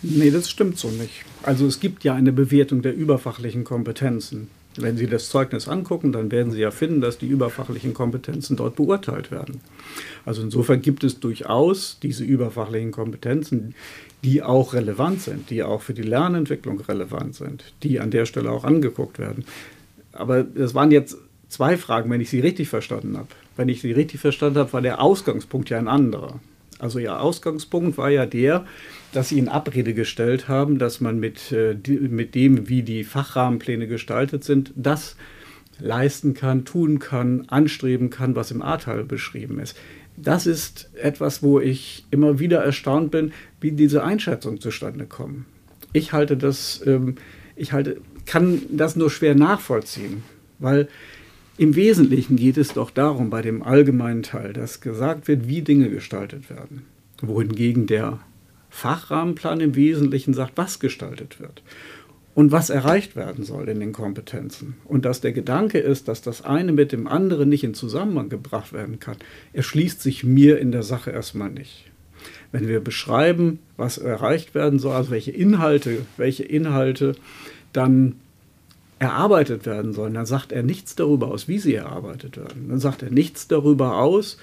Nee, 0.03 0.31
das 0.31 0.49
stimmt 0.51 0.79
so 0.79 0.89
nicht. 0.89 1.25
Also 1.43 1.67
es 1.67 1.81
gibt 1.81 2.05
ja 2.05 2.15
eine 2.15 2.33
Bewertung 2.33 2.83
der 2.83 2.95
überfachlichen 2.95 3.65
Kompetenzen. 3.65 4.49
Wenn 4.81 4.97
Sie 4.97 5.07
das 5.07 5.29
Zeugnis 5.29 5.69
angucken, 5.69 6.13
dann 6.13 6.31
werden 6.31 6.53
Sie 6.53 6.61
ja 6.61 6.71
finden, 6.71 7.01
dass 7.01 7.19
die 7.19 7.27
überfachlichen 7.27 7.95
Kompetenzen 7.95 8.57
dort 8.57 8.77
beurteilt 8.77 9.31
werden. 9.31 9.61
Also 10.25 10.43
insofern 10.43 10.81
gibt 10.81 11.05
es 11.05 11.21
durchaus 11.21 11.99
diese 12.03 12.25
überfachlichen 12.25 12.93
Kompetenzen, 12.93 13.75
die 14.25 14.43
auch 14.43 14.75
relevant 14.75 15.23
sind, 15.23 15.51
die 15.51 15.63
auch 15.63 15.83
für 15.83 15.95
die 15.95 16.03
Lernentwicklung 16.03 16.81
relevant 16.81 17.35
sind, 17.35 17.73
die 17.83 18.01
an 18.01 18.11
der 18.11 18.27
Stelle 18.27 18.51
auch 18.51 18.65
angeguckt 18.65 19.19
werden. 19.19 19.45
Aber 20.13 20.43
das 20.43 20.75
waren 20.75 20.91
jetzt 20.91 21.17
zwei 21.49 21.77
Fragen, 21.77 22.11
wenn 22.11 22.21
ich 22.21 22.31
Sie 22.31 22.41
richtig 22.41 22.69
verstanden 22.69 23.17
habe. 23.17 23.29
Wenn 23.57 23.69
ich 23.69 23.81
Sie 23.81 23.93
richtig 23.93 24.21
verstanden 24.21 24.59
habe, 24.59 24.73
war 24.73 24.83
der 24.83 25.01
Ausgangspunkt 25.01 25.71
ja 25.71 25.79
ein 25.79 25.89
anderer. 25.89 26.41
Also 26.79 26.99
Ihr 26.99 27.21
Ausgangspunkt 27.21 27.99
war 27.99 28.11
ja 28.11 28.27
der, 28.27 28.67
dass 29.13 29.31
Sie 29.31 29.39
in 29.39 29.49
Abrede 29.49 29.95
gestellt 29.95 30.49
haben, 30.49 30.79
dass 30.79 31.01
man 31.01 31.19
mit, 31.19 31.53
äh, 31.53 31.77
mit 31.89 32.35
dem, 32.35 32.69
wie 32.69 32.83
die 32.83 33.05
Fachrahmenpläne 33.05 33.89
gestaltet 33.89 34.45
sind, 34.45 34.73
das 34.77 35.17
leisten 35.81 36.35
kann, 36.35 36.65
tun 36.65 36.99
kann, 36.99 37.45
anstreben 37.49 38.11
kann, 38.11 38.37
was 38.37 38.51
im 38.51 38.63
Ahrtal 38.63 39.05
beschrieben 39.05 39.61
ist. 39.61 39.77
Das 40.17 40.47
ist 40.47 40.91
etwas, 41.01 41.43
wo 41.43 41.61
ich 41.61 42.05
immer 42.11 42.41
wieder 42.41 42.59
erstaunt 42.59 43.13
bin, 43.13 43.33
wie 43.61 43.73
diese 43.73 44.03
Einschätzungen 44.03 44.61
zustande 44.61 45.07
kommen. 45.07 45.47
Ich 45.93 46.13
halte 46.13 46.37
das, 46.37 46.83
ähm, 46.87 47.17
ich 47.55 47.73
halte, 47.73 48.01
kann 48.27 48.63
das 48.71 48.97
nur 48.97 49.11
schwer 49.11 49.35
nachvollziehen, 49.35 50.23
weil 50.59 50.89
im 51.59 51.75
Wesentlichen 51.75 52.37
geht 52.37 52.57
es 52.57 52.73
doch 52.73 52.91
darum, 52.91 53.31
bei 53.31 53.43
dem 53.43 53.63
allgemeinen 53.63 54.23
Teil, 54.23 54.53
dass 54.53 54.81
gesagt 54.81 55.29
wird, 55.29 55.49
wie 55.49 55.63
Dinge 55.63 55.91
gestaltet 55.91 56.49
werden. 56.49 56.85
Wohingegen 57.21 57.87
der 57.87 58.21
Fachrahmenplan 58.71 59.61
im 59.61 59.75
Wesentlichen 59.75 60.35
sagt, 60.35 60.53
was 60.57 60.79
gestaltet 60.79 61.41
wird 61.41 61.63
und 62.35 62.53
was 62.53 62.71
erreicht 62.71 63.17
werden 63.17 63.45
soll 63.45 63.69
in 63.69 63.81
den 63.81 63.93
Kompetenzen. 63.93 64.77
Und 64.85 65.05
dass 65.05 65.21
der 65.21 65.33
Gedanke 65.33 65.79
ist, 65.79 66.07
dass 66.07 66.23
das 66.23 66.45
eine 66.45 66.71
mit 66.71 66.93
dem 66.93 67.09
anderen 67.09 67.49
nicht 67.49 67.65
in 67.65 67.75
Zusammenhang 67.75 68.29
gebracht 68.29 68.73
werden 68.73 69.01
kann, 69.01 69.17
erschließt 69.53 70.01
sich 70.01 70.23
mir 70.23 70.61
in 70.61 70.71
der 70.71 70.85
Sache 70.85 71.11
erstmal 71.11 71.51
nicht. 71.51 71.91
Wenn 72.53 72.69
wir 72.69 72.79
beschreiben, 72.79 73.59
was 73.77 73.99
erreicht 73.99 74.55
werden 74.55 74.79
soll, 74.79 74.95
also 74.95 75.11
welche 75.11 75.33
Inhalte, 75.33 76.07
welche 76.17 76.45
Inhalte 76.45 77.17
dann 77.73 78.15
erarbeitet 78.99 79.67
werden 79.67 79.93
sollen, 79.93 80.15
dann 80.15 80.27
sagt 80.27 80.53
er 80.53 80.63
nichts 80.63 80.95
darüber 80.95 81.29
aus, 81.29 81.49
wie 81.49 81.59
sie 81.59 81.75
erarbeitet 81.75 82.37
werden. 82.37 82.69
Dann 82.69 82.81
sagt 82.81 83.03
er 83.03 83.11
nichts 83.11 83.49
darüber 83.49 83.99
aus, 83.99 84.39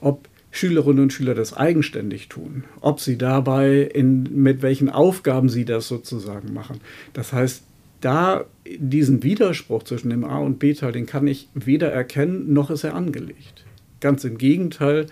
ob 0.00 0.28
Schülerinnen 0.50 1.02
und 1.02 1.12
Schüler 1.12 1.34
das 1.34 1.54
eigenständig 1.54 2.28
tun, 2.28 2.64
ob 2.80 3.00
sie 3.00 3.18
dabei 3.18 3.80
in, 3.82 4.42
mit 4.42 4.62
welchen 4.62 4.88
Aufgaben 4.88 5.48
sie 5.48 5.64
das 5.64 5.88
sozusagen 5.88 6.54
machen. 6.54 6.80
Das 7.12 7.32
heißt, 7.32 7.62
da 8.00 8.44
diesen 8.78 9.22
Widerspruch 9.22 9.82
zwischen 9.82 10.10
dem 10.10 10.24
A 10.24 10.38
und 10.38 10.58
B-Teil, 10.58 10.92
den 10.92 11.06
kann 11.06 11.26
ich 11.26 11.48
weder 11.54 11.92
erkennen, 11.92 12.52
noch 12.52 12.70
ist 12.70 12.84
er 12.84 12.94
angelegt. 12.94 13.64
Ganz 14.00 14.24
im 14.24 14.38
Gegenteil, 14.38 15.06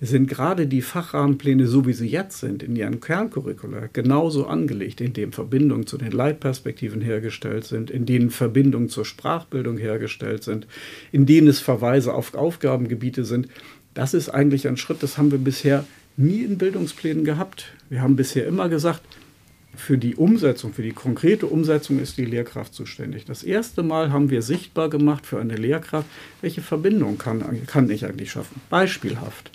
sind 0.00 0.28
gerade 0.28 0.66
die 0.66 0.82
Fachrahmenpläne, 0.82 1.66
so 1.66 1.86
wie 1.86 1.92
sie 1.92 2.08
jetzt 2.08 2.40
sind, 2.40 2.62
in 2.62 2.76
ihren 2.76 3.00
Kerncurricula 3.00 3.88
genauso 3.92 4.46
angelegt, 4.46 5.00
in 5.00 5.12
denen 5.12 5.32
Verbindungen 5.32 5.86
zu 5.86 5.96
den 5.96 6.12
Leitperspektiven 6.12 7.00
hergestellt 7.00 7.64
sind, 7.64 7.90
in 7.90 8.04
denen 8.04 8.30
Verbindungen 8.30 8.88
zur 8.88 9.04
Sprachbildung 9.04 9.78
hergestellt 9.78 10.44
sind, 10.44 10.66
in 11.12 11.26
denen 11.26 11.48
es 11.48 11.60
Verweise 11.60 12.12
auf 12.12 12.34
Aufgabengebiete 12.34 13.24
sind. 13.24 13.48
Das 13.94 14.14
ist 14.14 14.28
eigentlich 14.28 14.66
ein 14.66 14.76
Schritt, 14.76 15.02
das 15.02 15.16
haben 15.16 15.30
wir 15.30 15.38
bisher 15.38 15.84
nie 16.16 16.42
in 16.42 16.58
Bildungsplänen 16.58 17.24
gehabt. 17.24 17.72
Wir 17.88 18.02
haben 18.02 18.16
bisher 18.16 18.46
immer 18.46 18.68
gesagt, 18.68 19.00
für 19.76 19.98
die 19.98 20.16
Umsetzung, 20.16 20.72
für 20.72 20.82
die 20.82 20.92
konkrete 20.92 21.46
Umsetzung 21.46 21.98
ist 21.98 22.16
die 22.18 22.24
Lehrkraft 22.24 22.74
zuständig. 22.74 23.24
Das 23.24 23.42
erste 23.42 23.82
Mal 23.82 24.12
haben 24.12 24.30
wir 24.30 24.42
sichtbar 24.42 24.88
gemacht 24.88 25.26
für 25.26 25.40
eine 25.40 25.56
Lehrkraft, 25.56 26.08
welche 26.40 26.62
Verbindung 26.62 27.18
kann, 27.18 27.66
kann 27.66 27.90
ich 27.90 28.04
eigentlich 28.04 28.30
schaffen. 28.30 28.60
Beispielhaft 28.70 29.50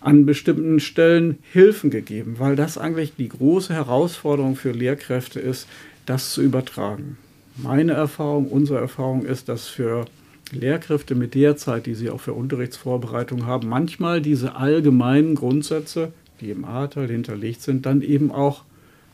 an 0.00 0.24
bestimmten 0.24 0.80
Stellen 0.80 1.38
Hilfen 1.52 1.90
gegeben, 1.90 2.36
weil 2.38 2.56
das 2.56 2.78
eigentlich 2.78 3.14
die 3.16 3.28
große 3.28 3.74
Herausforderung 3.74 4.56
für 4.56 4.72
Lehrkräfte 4.72 5.40
ist, 5.40 5.68
das 6.06 6.32
zu 6.32 6.42
übertragen. 6.42 7.18
Meine 7.56 7.92
Erfahrung, 7.92 8.46
unsere 8.46 8.78
Erfahrung 8.78 9.24
ist, 9.24 9.48
dass 9.48 9.66
für 9.66 10.06
Lehrkräfte 10.52 11.14
mit 11.14 11.34
der 11.34 11.56
Zeit, 11.56 11.86
die 11.86 11.94
sie 11.94 12.10
auch 12.10 12.20
für 12.20 12.32
Unterrichtsvorbereitung 12.32 13.46
haben, 13.46 13.68
manchmal 13.68 14.22
diese 14.22 14.56
allgemeinen 14.56 15.34
Grundsätze, 15.34 16.12
die 16.40 16.50
im 16.50 16.64
A-Teil 16.64 17.08
hinterlegt 17.08 17.62
sind, 17.62 17.84
dann 17.86 18.00
eben 18.00 18.32
auch 18.32 18.64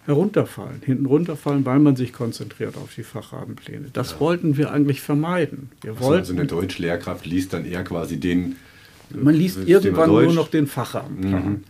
herunterfallen, 0.06 0.80
hinten 0.84 1.06
runterfallen, 1.06 1.64
weil 1.66 1.78
man 1.78 1.96
sich 1.96 2.12
konzentriert 2.12 2.76
auf 2.76 2.94
die 2.94 3.02
Fachrahmenpläne. 3.02 3.88
Das 3.92 4.12
ja. 4.12 4.20
wollten 4.20 4.56
wir 4.56 4.70
eigentlich 4.70 5.00
vermeiden. 5.00 5.70
Wir 5.82 5.92
also, 5.92 6.04
wollten, 6.04 6.18
also 6.20 6.32
eine 6.32 6.46
Deutschlehrkraft 6.46 7.26
liest 7.26 7.52
dann 7.52 7.64
eher 7.64 7.84
quasi 7.84 8.18
den 8.18 8.56
man 9.10 9.34
liest 9.34 9.58
irgendwann 9.66 10.10
nur 10.10 10.32
noch 10.32 10.48
den 10.48 10.66
Fachamtplan. 10.66 11.44
Mhm. 11.44 11.64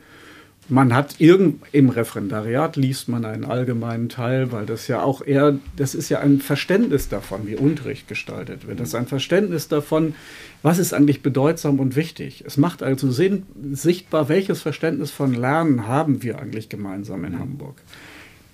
Man 0.68 0.94
hat 0.94 1.20
irgend, 1.20 1.62
im 1.70 1.90
Referendariat 1.90 2.74
liest 2.74 3.08
man 3.08 3.24
einen 3.24 3.44
allgemeinen 3.44 4.08
Teil, 4.08 4.50
weil 4.50 4.66
das 4.66 4.88
ja 4.88 5.00
auch 5.00 5.24
eher, 5.24 5.60
das 5.76 5.94
ist 5.94 6.08
ja 6.08 6.18
ein 6.18 6.40
Verständnis 6.40 7.08
davon, 7.08 7.46
wie 7.46 7.54
Unterricht 7.54 8.08
gestaltet 8.08 8.66
wird. 8.66 8.80
Das 8.80 8.88
ist 8.88 8.94
ein 8.96 9.06
Verständnis 9.06 9.68
davon, 9.68 10.16
was 10.62 10.78
ist 10.78 10.92
eigentlich 10.92 11.22
bedeutsam 11.22 11.78
und 11.78 11.94
wichtig. 11.94 12.42
Es 12.44 12.56
macht 12.56 12.82
also 12.82 13.12
Sinn, 13.12 13.44
sichtbar, 13.70 14.28
welches 14.28 14.60
Verständnis 14.60 15.12
von 15.12 15.34
Lernen 15.34 15.86
haben 15.86 16.24
wir 16.24 16.40
eigentlich 16.40 16.68
gemeinsam 16.68 17.24
in 17.24 17.34
mhm. 17.34 17.38
Hamburg. 17.38 17.76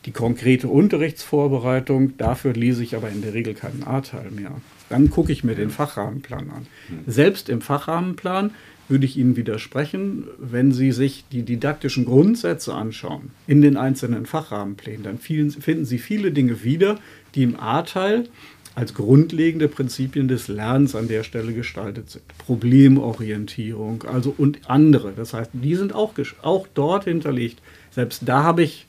Die 0.04 0.10
konkrete 0.10 0.68
Unterrichtsvorbereitung, 0.68 2.16
dafür 2.16 2.54
lese 2.54 2.82
ich 2.82 2.96
aber 2.96 3.10
in 3.10 3.22
der 3.22 3.34
Regel 3.34 3.54
keinen 3.54 3.84
A-Teil 3.84 4.30
mehr. 4.30 4.52
Dann 4.88 5.10
gucke 5.10 5.32
ich 5.32 5.44
mir 5.44 5.54
den 5.54 5.70
Fachrahmenplan 5.70 6.50
an. 6.50 6.66
Mhm. 6.88 7.10
Selbst 7.10 7.48
im 7.48 7.60
Fachrahmenplan 7.60 8.50
würde 8.88 9.06
ich 9.06 9.16
Ihnen 9.16 9.36
widersprechen, 9.36 10.24
wenn 10.38 10.72
Sie 10.72 10.92
sich 10.92 11.24
die 11.30 11.44
didaktischen 11.44 12.04
Grundsätze 12.04 12.74
anschauen 12.74 13.30
in 13.46 13.62
den 13.62 13.76
einzelnen 13.76 14.26
Fachrahmenplänen, 14.26 15.04
dann 15.04 15.18
finden 15.18 15.84
Sie 15.84 15.98
viele 15.98 16.32
Dinge 16.32 16.64
wieder, 16.64 16.98
die 17.34 17.44
im 17.44 17.58
A-Teil 17.58 18.28
als 18.74 18.94
grundlegende 18.94 19.68
Prinzipien 19.68 20.28
des 20.28 20.48
Lernens 20.48 20.94
an 20.94 21.08
der 21.08 21.22
Stelle 21.22 21.52
gestaltet 21.52 22.10
sind. 22.10 22.24
Problemorientierung, 22.38 24.04
also 24.04 24.34
und 24.36 24.68
andere. 24.68 25.12
Das 25.14 25.34
heißt, 25.34 25.50
die 25.52 25.74
sind 25.74 25.94
auch, 25.94 26.14
auch 26.42 26.66
dort 26.72 27.04
hinterlegt. 27.04 27.60
Selbst 27.90 28.22
da 28.26 28.42
habe 28.42 28.62
ich 28.62 28.86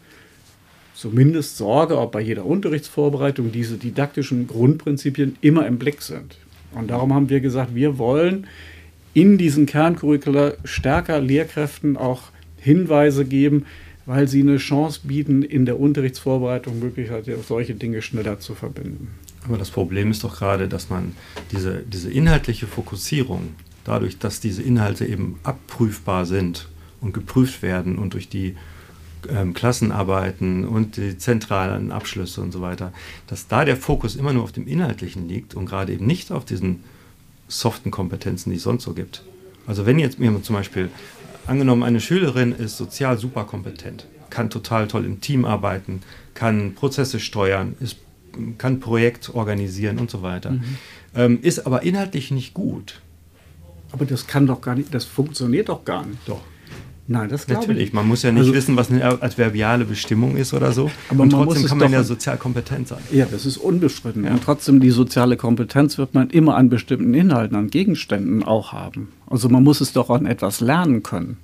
zumindest 0.94 1.58
Sorge, 1.58 1.98
ob 1.98 2.12
bei 2.12 2.22
jeder 2.22 2.46
Unterrichtsvorbereitung 2.46 3.52
diese 3.52 3.78
didaktischen 3.78 4.48
Grundprinzipien 4.48 5.38
immer 5.42 5.66
im 5.68 5.78
Blick 5.78 6.02
sind. 6.02 6.38
Und 6.74 6.90
darum 6.90 7.14
haben 7.14 7.30
wir 7.30 7.40
gesagt, 7.40 7.76
wir 7.76 7.98
wollen 7.98 8.48
in 9.14 9.38
diesen 9.38 9.66
Kerncurricula 9.66 10.54
stärker 10.64 11.20
Lehrkräften 11.20 11.98
auch 11.98 12.24
Hinweise 12.58 13.26
geben, 13.26 13.66
weil 14.06 14.28
sie 14.28 14.42
eine 14.42 14.58
Chance 14.58 15.02
bieten, 15.04 15.44
in 15.44 15.66
der 15.66 15.80
Unterrichtsvorbereitung 15.80 16.80
möglicherweise 16.80 17.38
solche 17.48 17.76
Dinge 17.76 18.02
schneller 18.02 18.40
zu 18.40 18.56
verbinden. 18.56 19.10
Aber 19.46 19.58
das 19.58 19.72
Problem 19.72 20.12
ist 20.12 20.24
doch 20.24 20.38
gerade, 20.38 20.68
dass 20.68 20.90
man 20.90 21.14
diese, 21.52 21.84
diese 21.84 22.12
inhaltliche 22.12 22.68
Fokussierung, 22.68 23.56
dadurch, 23.84 24.18
dass 24.18 24.40
diese 24.40 24.62
Inhalte 24.62 25.06
eben 25.06 25.40
abprüfbar 25.44 26.26
sind 26.26 26.70
und 27.02 27.14
geprüft 27.14 27.62
werden 27.62 27.98
und 27.98 28.14
durch 28.14 28.30
die 28.30 28.56
ähm, 29.30 29.54
Klassenarbeiten 29.54 30.68
und 30.68 30.98
die 30.98 31.18
zentralen 31.18 31.92
Abschlüsse 31.92 32.42
und 32.42 32.52
so 32.52 32.62
weiter, 32.62 32.94
dass 33.28 33.48
da 33.48 33.66
der 33.66 33.78
Fokus 33.78 34.16
immer 34.16 34.34
nur 34.34 34.44
auf 34.44 34.52
dem 34.52 34.68
Inhaltlichen 34.68 35.28
liegt 35.28 35.56
und 35.56 35.66
gerade 35.66 35.94
eben 35.94 36.06
nicht 36.06 36.32
auf 36.32 36.46
diesen 36.46 36.84
soften 37.48 37.92
Kompetenzen, 37.92 38.50
die 38.50 38.58
es 38.58 38.64
sonst 38.64 38.84
so 38.84 38.94
gibt. 38.94 39.24
Also 39.68 39.86
wenn 39.86 40.00
jetzt 40.00 40.20
mir 40.20 40.42
zum 40.42 40.56
Beispiel 40.56 40.90
angenommen, 41.48 41.84
eine 41.84 42.02
Schülerin 42.02 42.54
ist 42.54 42.78
sozial 42.78 43.18
super 43.18 43.44
kompetent, 43.46 44.08
kann 44.30 44.50
total 44.50 44.88
toll 44.88 45.06
im 45.06 45.22
Team 45.22 45.46
arbeiten, 45.46 46.02
kann 46.34 46.74
Prozesse 46.76 47.20
steuern, 47.20 47.76
ist, 47.80 47.98
kann 48.58 48.80
Projekt 48.80 49.34
organisieren 49.34 50.00
und 50.00 50.10
so 50.10 50.22
weiter, 50.22 50.52
mhm. 50.52 50.78
ähm, 51.16 51.40
ist 51.42 51.66
aber 51.66 51.84
inhaltlich 51.84 52.32
nicht 52.32 52.54
gut. 52.54 53.02
Aber 53.92 54.06
das 54.06 54.26
kann 54.26 54.48
doch 54.48 54.62
gar 54.62 54.76
nicht, 54.76 54.94
das 54.94 55.06
funktioniert 55.06 55.70
doch 55.70 55.86
gar 55.86 56.06
nicht. 56.06 56.20
Doch. 56.28 56.42
Nein, 57.06 57.28
das 57.28 57.46
glaube 57.46 57.62
Natürlich, 57.62 57.90
ich. 57.90 57.94
man 57.94 58.08
muss 58.08 58.24
ja 58.24 58.32
nicht 58.32 58.42
also, 58.42 58.54
wissen, 58.54 58.78
was 58.78 58.90
eine 58.90 59.04
adverbiale 59.04 59.84
Bestimmung 59.84 60.38
ist 60.38 60.54
oder 60.54 60.72
so. 60.72 60.90
Aber 61.10 61.24
und 61.24 61.32
trotzdem 61.32 61.66
kann 61.66 61.78
man 61.78 61.92
ja 61.92 62.04
sozial 62.04 62.38
kompetent 62.38 62.88
sein. 62.88 63.00
Ja, 63.12 63.26
das 63.30 63.46
ist 63.46 63.58
unbestritten. 63.58 64.24
Ja. 64.24 64.32
Und 64.32 64.44
trotzdem 64.44 64.80
die 64.80 64.90
soziale 64.90 65.36
Kompetenz 65.36 65.98
wird 65.98 66.14
man 66.14 66.30
immer 66.30 66.56
an 66.56 66.70
bestimmten 66.70 67.14
Inhalten, 67.14 67.58
an 67.58 67.70
Gegenständen 67.70 68.44
auch 68.44 68.72
haben. 68.72 69.10
Also 69.30 69.50
man 69.50 69.64
muss 69.64 69.82
es 69.82 69.92
doch 69.92 70.10
an 70.10 70.26
etwas 70.26 70.62
lernen 70.62 71.04
können. 71.04 71.38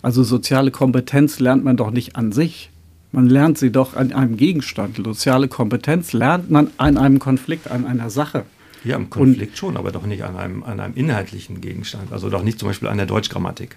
Also 0.00 0.24
soziale 0.24 0.70
Kompetenz 0.70 1.40
lernt 1.40 1.62
man 1.62 1.76
doch 1.76 1.90
nicht 1.90 2.16
an 2.16 2.32
sich. 2.32 2.70
Man 3.12 3.28
lernt 3.28 3.58
sie 3.58 3.70
doch 3.70 3.94
an 3.94 4.12
einem 4.12 4.38
Gegenstand. 4.38 4.96
Soziale 4.96 5.48
Kompetenz 5.48 6.14
lernt 6.14 6.50
man 6.50 6.70
an 6.78 6.96
einem 6.96 7.18
Konflikt, 7.18 7.70
an 7.70 7.86
einer 7.86 8.08
Sache. 8.08 8.44
Ja, 8.84 8.96
am 8.96 9.10
Konflikt 9.10 9.52
und, 9.52 9.58
schon, 9.58 9.76
aber 9.76 9.92
doch 9.92 10.06
nicht 10.06 10.24
an 10.24 10.36
einem, 10.36 10.62
an 10.64 10.80
einem 10.80 10.94
inhaltlichen 10.94 11.60
Gegenstand. 11.60 12.12
Also 12.12 12.30
doch 12.30 12.42
nicht 12.42 12.58
zum 12.58 12.68
Beispiel 12.68 12.88
an 12.88 12.96
der 12.96 13.06
Deutschgrammatik. 13.06 13.76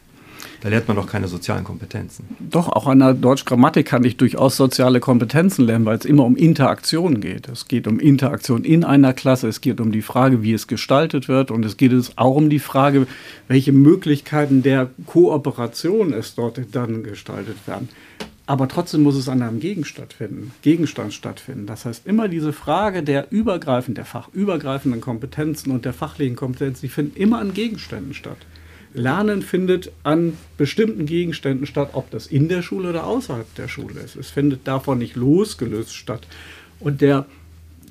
Da 0.66 0.70
lernt 0.70 0.88
man 0.88 0.98
doch 0.98 1.06
keine 1.06 1.28
sozialen 1.28 1.64
Kompetenzen. 1.64 2.26
Doch, 2.40 2.70
auch 2.70 2.88
an 2.88 2.98
der 2.98 3.14
Deutschgrammatik 3.14 3.86
kann 3.86 4.04
ich 4.04 4.18
durchaus 4.18 4.58
soziale 4.58 5.00
Kompetenzen 5.00 5.64
lernen, 5.64 5.86
weil 5.86 6.00
es 6.00 6.06
immer 6.06 6.26
um 6.26 6.36
Interaktion 6.36 7.22
geht. 7.22 7.48
Es 7.50 7.68
geht 7.68 7.86
um 7.86 8.00
Interaktion 8.00 8.64
in 8.64 8.84
einer 8.84 9.14
Klasse, 9.14 9.48
es 9.48 9.62
geht 9.62 9.80
um 9.80 9.92
die 9.92 10.02
Frage, 10.02 10.42
wie 10.42 10.54
es 10.54 10.66
gestaltet 10.66 11.28
wird 11.28 11.52
und 11.52 11.64
es 11.66 11.78
geht 11.78 11.94
auch 12.16 12.36
um 12.36 12.50
die 12.50 12.58
Frage, 12.58 13.06
welche 13.48 13.74
Möglichkeiten 13.74 14.64
der 14.64 14.90
Kooperation 15.06 16.12
es 16.14 16.34
dort 16.34 16.60
dann 16.72 17.04
gestaltet 17.04 17.68
werden. 17.68 17.90
Aber 18.48 18.68
trotzdem 18.68 19.04
muss 19.04 19.18
es 19.18 19.30
an 19.30 19.44
einem 19.44 19.60
Gegenstand 19.60 20.14
stattfinden, 20.14 20.52
Gegenstand 20.64 21.14
stattfinden. 21.14 21.68
Das 21.68 21.86
heißt, 21.86 22.08
immer 22.08 22.28
diese 22.28 22.54
Frage 22.54 23.04
der 23.04 23.32
übergreifenden, 23.32 23.94
der 23.94 24.06
fachübergreifenden 24.06 25.00
Kompetenzen 25.00 25.70
und 25.70 25.86
der 25.86 25.94
fachlichen 25.94 26.36
Kompetenzen, 26.36 26.82
die 26.82 26.90
finden 26.90 27.22
immer 27.22 27.38
an 27.38 27.54
Gegenständen 27.54 28.16
statt. 28.16 28.38
Lernen 28.96 29.42
findet 29.42 29.92
an 30.04 30.38
bestimmten 30.58 31.06
Gegenständen 31.06 31.68
statt, 31.68 31.90
ob 31.94 32.10
das 32.12 32.28
in 32.28 32.48
der 32.48 32.62
Schule 32.62 32.90
oder 32.90 33.06
außerhalb 33.06 33.54
der 33.56 33.68
Schule 33.68 34.00
ist. 34.00 34.16
Es 34.16 34.30
findet 34.30 34.68
davon 34.68 34.98
nicht 35.00 35.16
losgelöst 35.16 35.94
statt. 35.94 36.26
Und 36.80 37.02
der, 37.02 37.26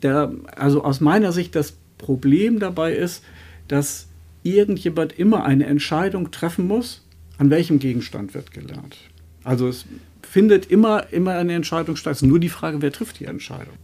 der, 0.02 0.32
also 0.56 0.82
aus 0.82 1.00
meiner 1.00 1.32
Sicht 1.32 1.54
das 1.54 1.76
Problem 1.98 2.58
dabei 2.58 2.94
ist, 2.94 3.22
dass 3.68 4.08
irgendjemand 4.42 5.18
immer 5.18 5.44
eine 5.44 5.66
Entscheidung 5.66 6.30
treffen 6.30 6.66
muss, 6.66 7.02
an 7.38 7.50
welchem 7.50 7.78
Gegenstand 7.78 8.34
wird 8.34 8.50
gelernt. 8.50 8.96
Also 9.42 9.68
es 9.68 9.84
findet 10.22 10.66
immer, 10.66 11.12
immer 11.12 11.32
eine 11.32 11.54
Entscheidung 11.54 11.96
statt. 11.96 12.12
Es 12.16 12.22
ist 12.22 12.28
nur 12.28 12.40
die 12.40 12.48
Frage, 12.48 12.80
wer 12.80 12.92
trifft 12.92 13.20
die 13.20 13.26
Entscheidung. 13.26 13.74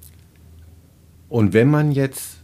Und 1.28 1.52
wenn 1.52 1.70
man 1.70 1.92
jetzt 1.92 2.38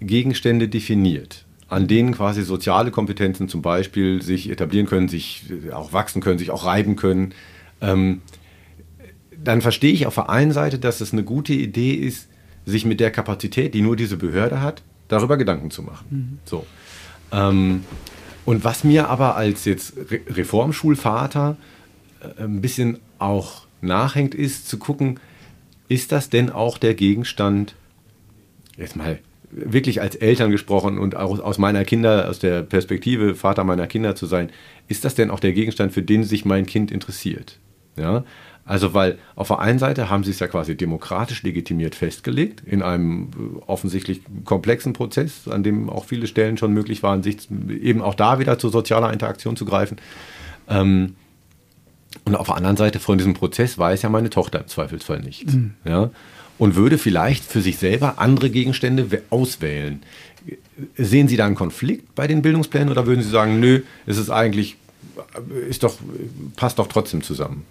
Gegenstände 0.00 0.68
definiert, 0.68 1.44
an 1.72 1.88
denen 1.88 2.12
quasi 2.12 2.42
soziale 2.42 2.90
Kompetenzen 2.90 3.48
zum 3.48 3.62
Beispiel 3.62 4.20
sich 4.20 4.50
etablieren 4.50 4.86
können, 4.86 5.08
sich 5.08 5.44
auch 5.72 5.94
wachsen 5.94 6.20
können, 6.20 6.38
sich 6.38 6.50
auch 6.50 6.66
reiben 6.66 6.96
können, 6.96 7.32
ähm, 7.80 8.20
dann 9.42 9.62
verstehe 9.62 9.92
ich 9.92 10.06
auf 10.06 10.16
der 10.16 10.28
einen 10.28 10.52
Seite, 10.52 10.78
dass 10.78 11.00
es 11.00 11.14
eine 11.14 11.24
gute 11.24 11.54
Idee 11.54 11.94
ist, 11.94 12.28
sich 12.66 12.84
mit 12.84 13.00
der 13.00 13.10
Kapazität, 13.10 13.72
die 13.72 13.80
nur 13.80 13.96
diese 13.96 14.18
Behörde 14.18 14.60
hat, 14.60 14.82
darüber 15.08 15.38
Gedanken 15.38 15.70
zu 15.70 15.82
machen. 15.82 16.06
Mhm. 16.10 16.38
So. 16.44 16.66
Ähm, 17.32 17.84
und 18.44 18.64
was 18.64 18.84
mir 18.84 19.08
aber 19.08 19.36
als 19.36 19.64
jetzt 19.64 19.94
Re 20.10 20.20
Reformschulvater 20.28 21.56
äh, 22.20 22.42
ein 22.44 22.60
bisschen 22.60 22.98
auch 23.18 23.66
nachhängt, 23.80 24.34
ist 24.34 24.68
zu 24.68 24.76
gucken, 24.76 25.18
ist 25.88 26.12
das 26.12 26.28
denn 26.28 26.50
auch 26.50 26.76
der 26.76 26.92
Gegenstand, 26.92 27.74
jetzt 28.76 28.94
mal 28.94 29.18
wirklich 29.52 30.00
als 30.00 30.16
Eltern 30.16 30.50
gesprochen 30.50 30.98
und 30.98 31.16
auch 31.16 31.38
aus 31.38 31.58
meiner 31.58 31.84
Kinder, 31.84 32.28
aus 32.28 32.38
der 32.38 32.62
Perspektive 32.62 33.34
Vater 33.34 33.64
meiner 33.64 33.86
Kinder 33.86 34.14
zu 34.14 34.26
sein, 34.26 34.50
ist 34.88 35.04
das 35.04 35.14
denn 35.14 35.30
auch 35.30 35.40
der 35.40 35.52
Gegenstand, 35.52 35.92
für 35.92 36.02
den 36.02 36.24
sich 36.24 36.44
mein 36.44 36.66
Kind 36.66 36.90
interessiert? 36.90 37.58
Ja? 37.96 38.24
Also, 38.64 38.94
weil 38.94 39.18
auf 39.34 39.48
der 39.48 39.58
einen 39.58 39.78
Seite 39.78 40.08
haben 40.08 40.22
sie 40.22 40.30
es 40.30 40.38
ja 40.38 40.46
quasi 40.46 40.76
demokratisch 40.76 41.42
legitimiert 41.42 41.94
festgelegt, 41.94 42.62
in 42.64 42.80
einem 42.80 43.30
äh, 43.32 43.62
offensichtlich 43.66 44.22
komplexen 44.44 44.92
Prozess, 44.92 45.48
an 45.48 45.64
dem 45.64 45.90
auch 45.90 46.04
viele 46.04 46.26
Stellen 46.28 46.56
schon 46.56 46.72
möglich 46.72 47.02
waren, 47.02 47.22
sich 47.22 47.48
eben 47.68 48.00
auch 48.00 48.14
da 48.14 48.38
wieder 48.38 48.58
zu 48.58 48.68
sozialer 48.68 49.12
Interaktion 49.12 49.56
zu 49.56 49.64
greifen. 49.64 49.98
Ähm, 50.68 51.16
und 52.24 52.36
auf 52.36 52.46
der 52.46 52.56
anderen 52.56 52.76
Seite 52.76 53.00
von 53.00 53.18
diesem 53.18 53.34
Prozess 53.34 53.78
weiß 53.78 54.02
ja 54.02 54.08
meine 54.08 54.30
Tochter 54.30 54.60
im 54.60 54.68
Zweifelsfall 54.68 55.20
nichts. 55.20 55.54
Mhm. 55.54 55.74
Ja? 55.84 56.10
Und 56.62 56.76
würde 56.76 56.96
vielleicht 56.96 57.42
für 57.42 57.60
sich 57.60 57.78
selber 57.78 58.20
andere 58.20 58.48
Gegenstände 58.48 59.22
auswählen. 59.30 60.00
Sehen 60.96 61.26
Sie 61.26 61.36
da 61.36 61.44
einen 61.44 61.56
Konflikt 61.56 62.14
bei 62.14 62.28
den 62.28 62.40
Bildungsplänen 62.40 62.88
oder 62.88 63.04
würden 63.04 63.20
Sie 63.20 63.30
sagen, 63.30 63.58
nö, 63.58 63.80
es 64.06 64.16
ist 64.16 64.30
eigentlich, 64.30 64.76
ist 65.68 65.82
doch, 65.82 65.96
passt 66.54 66.78
doch 66.78 66.86
trotzdem 66.86 67.20
zusammen? 67.22 67.64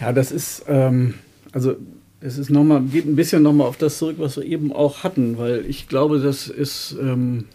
Ja, 0.00 0.12
das 0.12 0.30
ist, 0.30 0.66
ähm, 0.68 1.14
also 1.50 1.74
es 2.20 2.38
ist 2.38 2.48
noch 2.48 2.62
mal, 2.62 2.80
geht 2.80 3.06
ein 3.06 3.16
bisschen 3.16 3.42
nochmal 3.42 3.66
auf 3.66 3.76
das 3.76 3.98
zurück, 3.98 4.18
was 4.20 4.36
wir 4.36 4.44
eben 4.44 4.72
auch 4.72 5.02
hatten, 5.02 5.36
weil 5.36 5.66
ich 5.66 5.88
glaube, 5.88 6.20
das 6.20 6.46
ist, 6.46 6.94
ähm, 7.00 7.46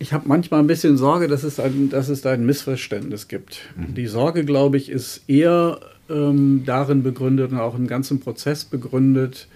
ich 0.00 0.12
habe 0.12 0.26
manchmal 0.26 0.58
ein 0.58 0.66
bisschen 0.66 0.96
Sorge, 0.96 1.28
dass 1.28 1.44
es, 1.44 1.60
ein, 1.60 1.88
dass 1.88 2.08
es 2.08 2.20
da 2.20 2.32
ein 2.32 2.44
Missverständnis 2.44 3.28
gibt. 3.28 3.60
Mhm. 3.76 3.94
Die 3.94 4.08
Sorge, 4.08 4.44
glaube 4.44 4.76
ich, 4.76 4.88
ist 4.88 5.22
eher 5.28 5.78
ähm, 6.10 6.62
darin 6.66 7.02
begründet 7.02 7.52
und 7.52 7.58
auch 7.58 7.76
im 7.76 7.86
ganzen 7.86 8.20
Prozess 8.20 8.64
begründet, 8.64 9.48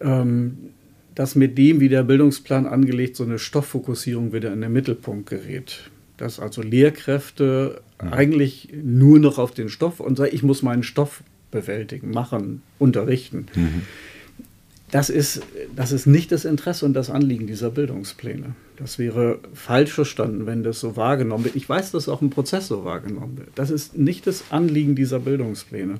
ähm, 0.00 0.56
dass 1.14 1.34
mit 1.34 1.58
dem, 1.58 1.80
wie 1.80 1.88
der 1.88 2.04
Bildungsplan 2.04 2.66
angelegt, 2.66 3.16
so 3.16 3.24
eine 3.24 3.38
Stofffokussierung 3.38 4.32
wieder 4.32 4.52
in 4.52 4.60
den 4.60 4.72
Mittelpunkt 4.72 5.28
gerät. 5.28 5.90
Dass 6.16 6.38
also 6.38 6.62
Lehrkräfte 6.62 7.82
mhm. 8.02 8.12
eigentlich 8.12 8.68
nur 8.82 9.18
noch 9.18 9.38
auf 9.38 9.52
den 9.52 9.68
Stoff 9.68 10.00
und 10.00 10.16
sagen, 10.16 10.30
ich 10.32 10.42
muss 10.42 10.62
meinen 10.62 10.82
Stoff 10.82 11.22
bewältigen, 11.50 12.10
machen, 12.12 12.62
unterrichten. 12.78 13.46
Mhm 13.54 13.82
das 14.90 15.10
ist, 15.10 15.42
das 15.76 15.92
ist 15.92 16.06
nicht 16.06 16.32
das 16.32 16.44
Interesse 16.44 16.84
und 16.84 16.94
das 16.94 17.10
Anliegen 17.10 17.46
dieser 17.46 17.70
Bildungspläne. 17.70 18.54
Das 18.76 18.98
wäre 18.98 19.38
falsch 19.54 19.92
verstanden, 19.92 20.46
wenn 20.46 20.62
das 20.62 20.80
so 20.80 20.96
wahrgenommen 20.96 21.44
wird. 21.44 21.56
Ich 21.56 21.68
weiß, 21.68 21.92
dass 21.92 22.08
auch 22.08 22.22
im 22.22 22.30
Prozess 22.30 22.66
so 22.66 22.84
wahrgenommen 22.84 23.38
wird. 23.38 23.50
Das 23.54 23.70
ist 23.70 23.96
nicht 23.96 24.26
das 24.26 24.44
Anliegen 24.50 24.96
dieser 24.96 25.20
Bildungspläne. 25.20 25.96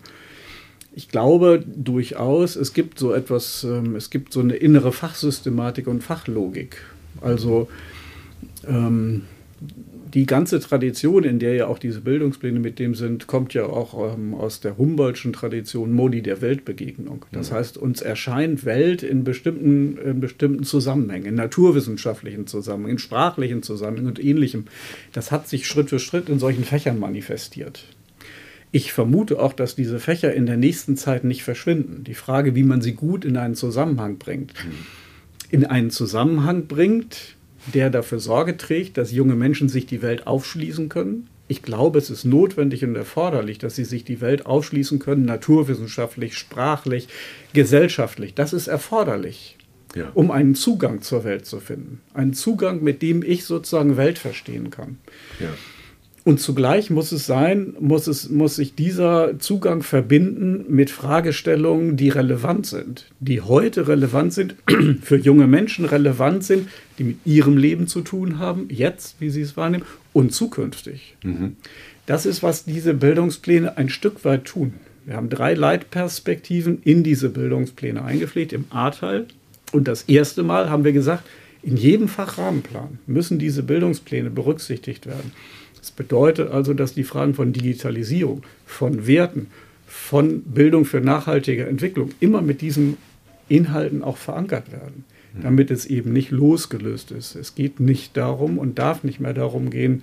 Ich 0.93 1.09
glaube 1.09 1.63
durchaus, 1.67 2.57
es 2.57 2.73
gibt 2.73 2.99
so 2.99 3.13
etwas, 3.13 3.63
ähm, 3.65 3.95
es 3.95 4.11
gibt 4.11 4.33
so 4.33 4.41
eine 4.41 4.57
innere 4.57 4.93
Fachsystematik 4.93 5.87
und 5.87 6.03
Fachlogik. 6.03 6.79
Also 7.21 7.69
ähm, 8.67 9.23
die 10.15 10.27
ganze 10.27 10.61
Tradition, 10.61 11.25
in 11.25 11.39
der 11.39 11.55
ja 11.55 11.67
auch 11.67 11.79
diese 11.79 12.01
Bildungspläne 12.01 12.59
mit 12.59 12.79
dem 12.79 12.95
sind, 12.95 13.27
kommt 13.27 13.55
ja 13.55 13.67
auch 13.67 14.15
ähm, 14.15 14.35
aus 14.35 14.61
der 14.61 14.77
Humboldtschen 14.77 15.33
Tradition 15.33 15.93
Modi 15.93 16.23
der 16.23 16.41
Weltbegegnung. 16.41 17.25
Das 17.33 17.51
mhm. 17.51 17.55
heißt, 17.55 17.79
uns 17.79 18.03
erscheint 18.03 18.65
Welt 18.65 19.03
in 19.03 19.25
bestimmten, 19.25 19.97
in 19.99 20.21
bestimmten 20.21 20.65
Zusammenhängen, 20.65 21.27
in 21.27 21.35
naturwissenschaftlichen 21.35 22.47
Zusammenhängen, 22.47 22.97
in 22.97 22.99
sprachlichen 22.99 23.63
Zusammenhängen 23.63 24.09
und 24.09 24.23
ähnlichem. 24.23 24.65
Das 25.13 25.31
hat 25.31 25.49
sich 25.49 25.67
Schritt 25.67 25.91
für 25.91 25.99
Schritt 25.99 26.29
in 26.29 26.39
solchen 26.39 26.65
Fächern 26.65 26.99
manifestiert. 26.99 27.85
Ich 28.73 28.93
vermute 28.93 29.41
auch, 29.41 29.53
dass 29.53 29.75
diese 29.75 29.99
Fächer 29.99 30.33
in 30.33 30.47
der 30.47 30.57
nächsten 30.57 30.97
Zeit 30.97 31.25
nicht 31.25 31.43
verschwinden. 31.43 32.05
Die 32.05 32.15
Frage, 32.15 32.55
wie 32.55 32.63
man 32.63 32.81
sie 32.81 32.93
gut 32.93 33.25
in 33.25 33.37
einen 33.37 33.55
Zusammenhang 33.55 34.19
bringt. 34.19 34.55
Mhm. 34.65 34.71
In 35.51 35.65
einen 35.67 35.91
Zusammenhang 35.91 36.67
bringt, 36.67 37.37
der 37.67 37.91
dafür 37.91 38.21
Sorge 38.21 38.57
trägt, 38.57 38.97
dass 38.97 39.13
junge 39.13 39.35
Menschen 39.35 39.69
sich 39.69 39.87
die 39.87 40.03
Welt 40.03 40.27
aufschließen 40.27 40.89
können. 40.89 41.29
Ich 41.49 41.63
glaube, 41.63 41.99
es 41.99 42.11
ist 42.11 42.25
notwendig 42.25 42.85
und 42.85 42.95
erforderlich, 42.95 43.59
dass 43.59 43.75
sie 43.75 43.85
sich 43.85 44.05
die 44.05 44.21
Welt 44.21 44.47
aufschließen 44.47 44.99
können, 44.99 45.25
naturwissenschaftlich, 45.25 46.39
sprachlich, 46.39 47.09
gesellschaftlich. 47.53 48.35
Das 48.35 48.53
ist 48.53 48.69
erforderlich, 48.69 49.57
ja. 49.95 50.11
um 50.15 50.31
einen 50.31 50.55
Zugang 50.55 51.03
zur 51.03 51.25
Welt 51.25 51.47
zu 51.47 51.59
finden. 51.59 52.01
Einen 52.15 52.35
Zugang, 52.35 52.83
mit 52.83 53.03
dem 53.03 53.23
ich 53.25 53.45
sozusagen 53.45 53.97
Welt 53.97 54.19
verstehen 54.19 54.71
kann. 54.71 54.99
Ja. 55.41 55.49
Und 56.23 56.39
zugleich 56.39 56.91
muss 56.91 57.13
es 57.13 57.25
sein, 57.25 57.75
muss, 57.81 58.07
es, 58.07 58.29
muss 58.29 58.57
sich 58.57 58.75
dieser 58.75 59.39
Zugang 59.39 59.83
verbinden 59.83 60.67
mit 60.69 60.91
Fragestellungen, 60.91 61.97
die 61.97 62.11
relevant 62.11 62.67
sind, 62.67 63.07
die 63.21 63.41
heute 63.41 63.89
relevant 63.89 64.35
sind, 64.35 64.55
für 65.03 65.17
junge 65.17 65.47
Menschen 65.47 65.87
relevant 65.87 66.45
sind, 66.45 66.69
die 66.99 67.05
mit 67.05 67.17
ihrem 67.25 67.57
Leben 67.57 67.87
zu 67.87 68.03
tun 68.03 68.39
haben, 68.39 68.69
jetzt, 68.71 69.17
wie 69.21 69.31
sie 69.31 69.41
es 69.41 69.57
wahrnehmen, 69.57 69.85
und 70.13 70.35
zukünftig. 70.35 71.17
Mhm. 71.23 71.57
Das 72.05 72.27
ist, 72.27 72.43
was 72.43 72.65
diese 72.65 72.93
Bildungspläne 72.93 73.79
ein 73.79 73.89
Stück 73.89 74.25
weit 74.25 74.45
tun. 74.45 74.75
Wir 75.07 75.17
haben 75.17 75.31
drei 75.31 75.55
Leitperspektiven 75.55 76.83
in 76.85 77.03
diese 77.03 77.31
Bildungspläne 77.31 78.05
eingepflegt, 78.05 78.53
im 78.53 78.67
A-Teil. 78.71 79.27
Und 79.73 79.89
das 79.89 80.03
erste 80.03 80.43
Mal 80.43 80.69
haben 80.69 80.85
wir 80.85 80.93
gesagt, 80.93 81.25
in 81.63 81.77
jedem 81.77 82.09
Fachrahmenplan 82.09 82.99
müssen 83.07 83.39
diese 83.39 83.63
Bildungspläne 83.63 84.31
berücksichtigt 84.31 85.07
werden. 85.07 85.33
Das 85.81 85.91
bedeutet 85.91 86.51
also, 86.51 86.75
dass 86.75 86.95
die 86.95 87.05
Fragen 87.05 87.35
von 87.35 87.53
Digitalisierung, 87.53 88.43
von 88.67 89.07
Werten, 89.07 89.49
von 89.87 90.43
Bildung 90.43 90.85
für 90.85 91.01
nachhaltige 91.01 91.67
Entwicklung 91.67 92.11
immer 92.21 92.43
mit 92.43 92.61
diesen 92.61 92.97
Inhalten 93.49 94.03
auch 94.03 94.17
verankert 94.17 94.71
werden, 94.71 95.05
mhm. 95.35 95.43
damit 95.43 95.71
es 95.71 95.87
eben 95.87 96.13
nicht 96.13 96.31
losgelöst 96.31 97.11
ist. 97.11 97.35
Es 97.35 97.55
geht 97.55 97.81
nicht 97.81 98.17
darum 98.17 98.59
und 98.59 98.79
darf 98.79 99.03
nicht 99.03 99.21
mehr 99.21 99.35
darum 99.35 99.71
gehen, 99.71 100.03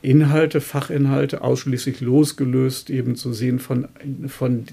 Inhalte, 0.00 0.60
Fachinhalte 0.60 1.42
ausschließlich 1.42 2.00
losgelöst 2.00 2.88
eben 2.88 3.16
zu 3.16 3.32
sehen 3.32 3.58
von, 3.58 3.88
von 4.28 4.64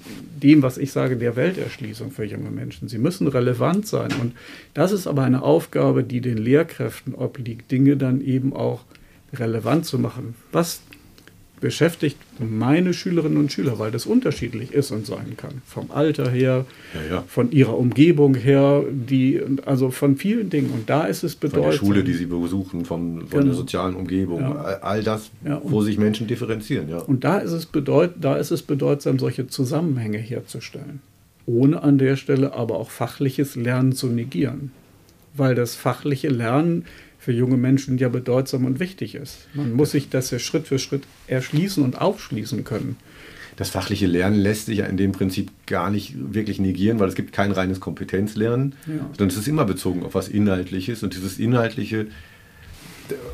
dem, 0.41 0.61
was 0.61 0.77
ich 0.77 0.91
sage, 0.91 1.17
der 1.17 1.35
Welterschließung 1.35 2.11
für 2.11 2.25
junge 2.25 2.51
Menschen. 2.51 2.87
Sie 2.87 2.99
müssen 2.99 3.27
relevant 3.27 3.87
sein. 3.87 4.11
Und 4.21 4.33
das 4.75 4.91
ist 4.91 5.07
aber 5.07 5.23
eine 5.23 5.41
Aufgabe, 5.41 6.03
die 6.03 6.21
den 6.21 6.37
Lehrkräften 6.37 7.15
obliegt, 7.15 7.71
Dinge 7.71 7.97
dann 7.97 8.21
eben 8.21 8.53
auch 8.53 8.83
relevant 9.33 9.85
zu 9.85 9.99
machen. 9.99 10.35
Was 10.51 10.81
beschäftigt 11.65 12.17
meine 12.39 12.93
Schülerinnen 12.93 13.37
und 13.37 13.51
Schüler, 13.51 13.79
weil 13.79 13.91
das 13.91 14.05
unterschiedlich 14.05 14.73
ist 14.73 14.91
und 14.91 15.05
sein 15.05 15.37
kann. 15.37 15.61
Vom 15.65 15.89
Alter 15.89 16.29
her, 16.29 16.65
ja, 16.93 17.15
ja. 17.15 17.23
von 17.27 17.51
ihrer 17.51 17.77
Umgebung 17.77 18.35
her, 18.35 18.83
die, 18.91 19.41
also 19.65 19.89
von 19.89 20.17
vielen 20.17 20.49
Dingen. 20.49 20.69
Und 20.71 20.89
da 20.89 21.05
ist 21.05 21.23
es 21.23 21.35
bedeutsam. 21.35 21.63
Von 21.63 21.71
der 21.71 21.77
Schule, 21.77 22.03
die 22.03 22.13
sie 22.13 22.25
besuchen, 22.25 22.85
von, 22.85 23.21
von 23.21 23.29
genau. 23.29 23.43
der 23.45 23.53
sozialen 23.53 23.95
Umgebung, 23.95 24.41
ja. 24.41 24.79
all 24.81 25.01
das, 25.01 25.31
wo 25.63 25.81
sich 25.81 25.97
Menschen 25.97 26.27
differenzieren. 26.27 26.89
Ja. 26.89 26.99
Und 26.99 27.23
da 27.23 27.37
ist, 27.37 27.51
es 27.51 27.65
bedeut, 27.65 28.11
da 28.19 28.35
ist 28.35 28.51
es 28.51 28.61
bedeutsam, 28.61 29.17
solche 29.17 29.47
Zusammenhänge 29.47 30.17
herzustellen. 30.17 31.01
Ohne 31.45 31.81
an 31.83 31.97
der 31.97 32.15
Stelle 32.15 32.53
aber 32.53 32.77
auch 32.77 32.89
fachliches 32.89 33.55
Lernen 33.55 33.93
zu 33.93 34.07
negieren. 34.07 34.71
Weil 35.35 35.55
das 35.55 35.75
fachliche 35.75 36.29
Lernen 36.29 36.85
für 37.25 37.31
junge 37.31 37.57
Menschen 37.57 37.97
ja 37.97 38.07
bedeutsam 38.07 38.65
und 38.65 38.79
wichtig 38.79 39.15
ist. 39.15 39.47
Man 39.55 39.73
muss 39.73 39.89
sich 39.89 40.09
das 40.09 40.29
ja 40.29 40.37
Schritt 40.37 40.67
für 40.67 40.77
Schritt 40.77 41.05
erschließen 41.25 41.83
und 41.83 41.99
aufschließen 41.99 42.63
können. 42.63 42.97
Das 43.55 43.71
fachliche 43.71 44.05
Lernen 44.05 44.37
lässt 44.37 44.67
sich 44.67 44.77
ja 44.77 44.85
in 44.85 44.95
dem 44.95 45.11
Prinzip 45.11 45.49
gar 45.65 45.89
nicht 45.89 46.13
wirklich 46.35 46.59
negieren, 46.59 46.99
weil 46.99 47.09
es 47.09 47.15
gibt 47.15 47.33
kein 47.33 47.51
reines 47.51 47.79
Kompetenzlernen, 47.79 48.75
ja. 48.85 48.93
sondern 49.17 49.29
es 49.29 49.37
ist 49.37 49.47
immer 49.47 49.65
bezogen 49.65 50.03
auf 50.03 50.13
was 50.13 50.27
Inhaltliches 50.27 51.01
und 51.01 51.15
dieses 51.15 51.39
Inhaltliche 51.39 52.05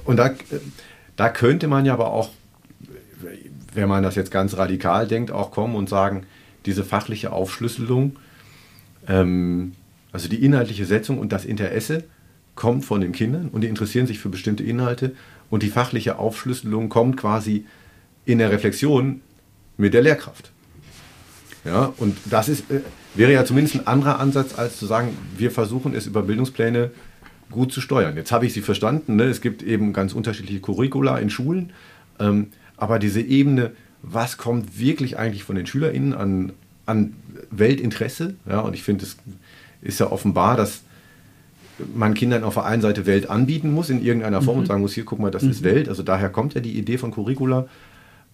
und 0.06 0.15
da, 0.15 0.32
da 1.17 1.27
könnte 1.27 1.67
man 1.67 1.86
ja 1.86 1.91
aber 1.91 2.13
auch, 2.13 2.30
wenn 3.73 3.89
man 3.89 4.04
das 4.04 4.15
jetzt 4.15 4.32
ganz 4.32 4.56
radikal 4.56 5.06
denkt, 5.06 5.32
auch 5.32 5.51
kommen 5.51 5.75
und 5.75 5.89
sagen, 5.89 6.25
diese 6.65 6.86
fachliche 6.86 7.34
Aufschlüsselung, 7.34 8.15
ähm, 9.08 9.73
also 10.13 10.30
die 10.30 10.45
inhaltliche 10.45 10.86
Setzung 10.86 11.19
und 11.19 11.34
das 11.34 11.43
Interesse 11.43 12.06
kommt 12.62 12.86
von 12.86 13.02
den 13.02 13.12
Kindern 13.12 13.47
und 13.47 13.62
die 13.62 13.67
interessieren 13.67 14.06
sich 14.06 14.19
für 14.19 14.30
bestimmte 14.30 14.62
Inhalte 14.63 15.15
und 15.50 15.63
die 15.63 15.69
fachliche 15.69 16.19
Aufschlüsselung 16.19 16.89
kommt 16.89 17.17
quasi 17.17 17.65
in 18.24 18.38
der 18.38 18.52
Reflexion 18.52 19.21
mit 19.78 19.95
der 19.95 20.04
Lehrkraft. 20.04 20.52
Ja, 21.65 21.91
und 21.97 22.15
das 22.26 22.50
ist, 22.50 22.69
äh, 22.69 22.82
wäre 23.15 23.34
ja 23.34 23.45
zumindest 23.45 23.78
ein 23.78 23.88
anderer 23.88 24.19
Ansatz, 24.19 24.60
als 24.60 24.78
zu 24.78 24.86
sagen, 24.86 25.17
wir 25.36 25.50
versuchen 25.50 25.95
es 25.95 26.06
über 26.06 26.21
Bildungspläne 26.21 26.91
gut 27.50 27.74
zu 27.74 27.82
steuern. 27.82 28.15
Jetzt 28.15 28.32
habe 28.32 28.45
ich 28.45 28.54
Sie 28.54 28.62
verstanden, 28.62 29.15
ne? 29.15 29.24
es 29.24 29.41
gibt 29.41 29.63
eben 29.63 29.91
ganz 29.91 30.13
unterschiedliche 30.13 30.62
Curricula 30.62 31.17
in 31.17 31.32
Schulen, 31.32 31.74
ähm, 32.19 32.50
aber 32.78 33.00
diese 33.00 33.21
Ebene, 33.21 33.71
was 34.04 34.38
kommt 34.38 34.78
wirklich 34.78 35.17
eigentlich 35.17 35.43
von 35.43 35.56
den 35.56 35.65
SchülerInnen 35.65 36.13
an, 36.13 36.54
an 36.86 37.13
Weltinteresse, 37.50 38.36
ja, 38.47 38.60
und 38.60 38.76
ich 38.76 38.84
finde, 38.84 39.06
es 39.06 39.17
ist 39.82 40.00
ja 40.00 40.12
offenbar, 40.12 40.58
dass 40.58 40.84
man 41.95 42.13
Kindern 42.13 42.43
auf 42.43 42.55
der 42.55 42.65
einen 42.65 42.81
Seite 42.81 43.05
Welt 43.05 43.29
anbieten 43.29 43.71
muss 43.71 43.89
in 43.89 44.03
irgendeiner 44.03 44.41
Form 44.41 44.57
mhm. 44.57 44.61
und 44.61 44.67
sagen 44.67 44.81
muss, 44.81 44.93
hier, 44.93 45.05
guck 45.05 45.19
mal, 45.19 45.31
das 45.31 45.43
mhm. 45.43 45.51
ist 45.51 45.63
Welt. 45.63 45.89
Also 45.89 46.03
daher 46.03 46.29
kommt 46.29 46.53
ja 46.53 46.61
die 46.61 46.77
Idee 46.77 46.97
von 46.97 47.11
Curricula. 47.11 47.67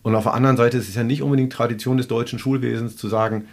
Und 0.04 0.16
auf 0.16 0.24
der 0.24 0.34
anderen 0.34 0.58
Seite 0.58 0.78
ist 0.78 0.88
es 0.88 0.96
ja 0.96 1.04
nicht 1.04 1.22
unbedingt 1.22 1.52
Tradition 1.52 1.98
des 1.98 2.08
deutschen 2.08 2.40
Schulwesens 2.40 2.96
zu 2.96 3.08
sagen, 3.08 3.46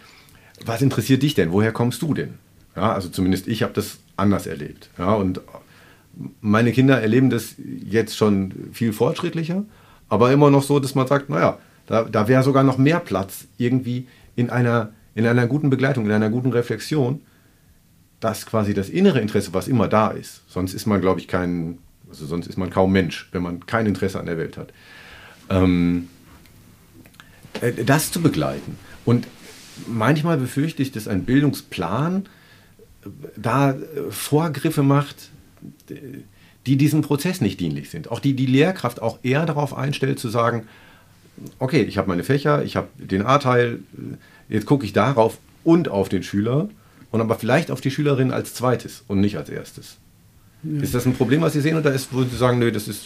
was 0.65 0.81
interessiert 0.81 1.21
dich 1.23 1.33
denn? 1.33 1.51
Woher 1.51 1.71
kommst 1.71 2.01
du 2.01 2.13
denn? 2.13 2.35
Ja, 2.75 2.93
also 2.93 3.09
zumindest 3.09 3.47
ich 3.47 3.63
habe 3.63 3.73
das 3.73 3.97
anders 4.15 4.47
erlebt. 4.47 4.89
Ja, 4.97 5.13
und 5.13 5.41
meine 6.41 6.71
Kinder 6.71 7.01
erleben 7.01 7.29
das 7.29 7.55
jetzt 7.57 8.15
schon 8.15 8.53
viel 8.71 8.93
fortschrittlicher, 8.93 9.65
aber 10.07 10.31
immer 10.31 10.49
noch 10.49 10.63
so, 10.63 10.79
dass 10.79 10.95
man 10.95 11.07
sagt, 11.07 11.29
naja, 11.29 11.57
da, 11.87 12.03
da 12.03 12.27
wäre 12.27 12.43
sogar 12.43 12.63
noch 12.63 12.77
mehr 12.77 12.99
Platz 12.99 13.47
irgendwie 13.57 14.07
in 14.35 14.49
einer, 14.49 14.91
in 15.13 15.25
einer 15.25 15.47
guten 15.47 15.69
Begleitung, 15.69 16.05
in 16.05 16.11
einer 16.11 16.29
guten 16.29 16.51
Reflexion, 16.51 17.21
dass 18.25 18.47
quasi 18.47 18.73
das 18.73 18.89
innere 18.89 19.19
Interesse, 19.19 19.53
was 19.53 19.67
immer 19.67 19.87
da 19.87 20.07
ist, 20.07 20.41
sonst 20.47 20.73
ist 20.73 20.87
man, 20.87 20.99
glaube 20.99 21.19
ich, 21.19 21.27
kein, 21.27 21.77
also 22.09 22.25
sonst 22.25 22.47
ist 22.47 22.57
man 22.57 22.71
kaum 22.71 22.91
Mensch, 22.91 23.29
wenn 23.33 23.43
man 23.43 23.67
kein 23.67 23.85
Interesse 23.85 24.19
an 24.19 24.25
der 24.25 24.39
Welt 24.39 24.57
hat, 24.57 24.73
ähm, 25.51 26.07
äh, 27.61 27.83
das 27.83 28.11
zu 28.11 28.23
begleiten. 28.23 28.79
Und 29.05 29.27
manchmal 29.85 30.37
befürchte 30.37 30.81
ich, 30.81 30.91
dass 30.91 31.07
ein 31.07 31.23
Bildungsplan 31.25 32.25
äh, 33.03 33.09
da 33.37 33.73
äh, 33.73 33.77
Vorgriffe 34.09 34.81
macht, 34.81 35.29
die 36.65 36.77
diesem 36.77 37.03
Prozess 37.03 37.41
nicht 37.41 37.59
dienlich 37.59 37.91
sind. 37.91 38.09
Auch 38.09 38.19
die 38.19 38.33
die 38.33 38.47
Lehrkraft 38.47 39.03
auch 39.03 39.19
eher 39.21 39.45
darauf 39.45 39.77
einstellt 39.77 40.17
zu 40.17 40.29
sagen, 40.29 40.67
okay, 41.59 41.83
ich 41.83 41.99
habe 41.99 42.07
meine 42.07 42.23
Fächer, 42.23 42.63
ich 42.63 42.75
habe 42.75 42.87
den 42.97 43.23
A-Teil, 43.23 43.81
jetzt 44.49 44.65
gucke 44.65 44.83
ich 44.83 44.93
darauf 44.93 45.37
und 45.63 45.89
auf 45.89 46.09
den 46.09 46.23
Schüler 46.23 46.69
und 47.15 47.21
aber 47.21 47.35
vielleicht 47.39 47.71
auf 47.71 47.79
die 47.79 47.91
Schülerin 47.91 48.31
als 48.31 48.53
zweites 48.53 49.05
und 49.07 49.21
nicht 49.21 49.37
als 49.37 49.47
erstes. 49.47 49.95
Ja. 50.63 50.81
Ist 50.81 50.93
das 50.93 51.05
ein 51.05 51.13
Problem, 51.13 51.39
was 51.41 51.53
Sie 51.53 51.61
sehen, 51.61 51.77
oder 51.77 51.93
ist, 51.93 52.13
wo 52.13 52.23
Sie 52.23 52.35
sagen, 52.35 52.59
nö, 52.59 52.73
das 52.73 52.89
ist 52.89 53.05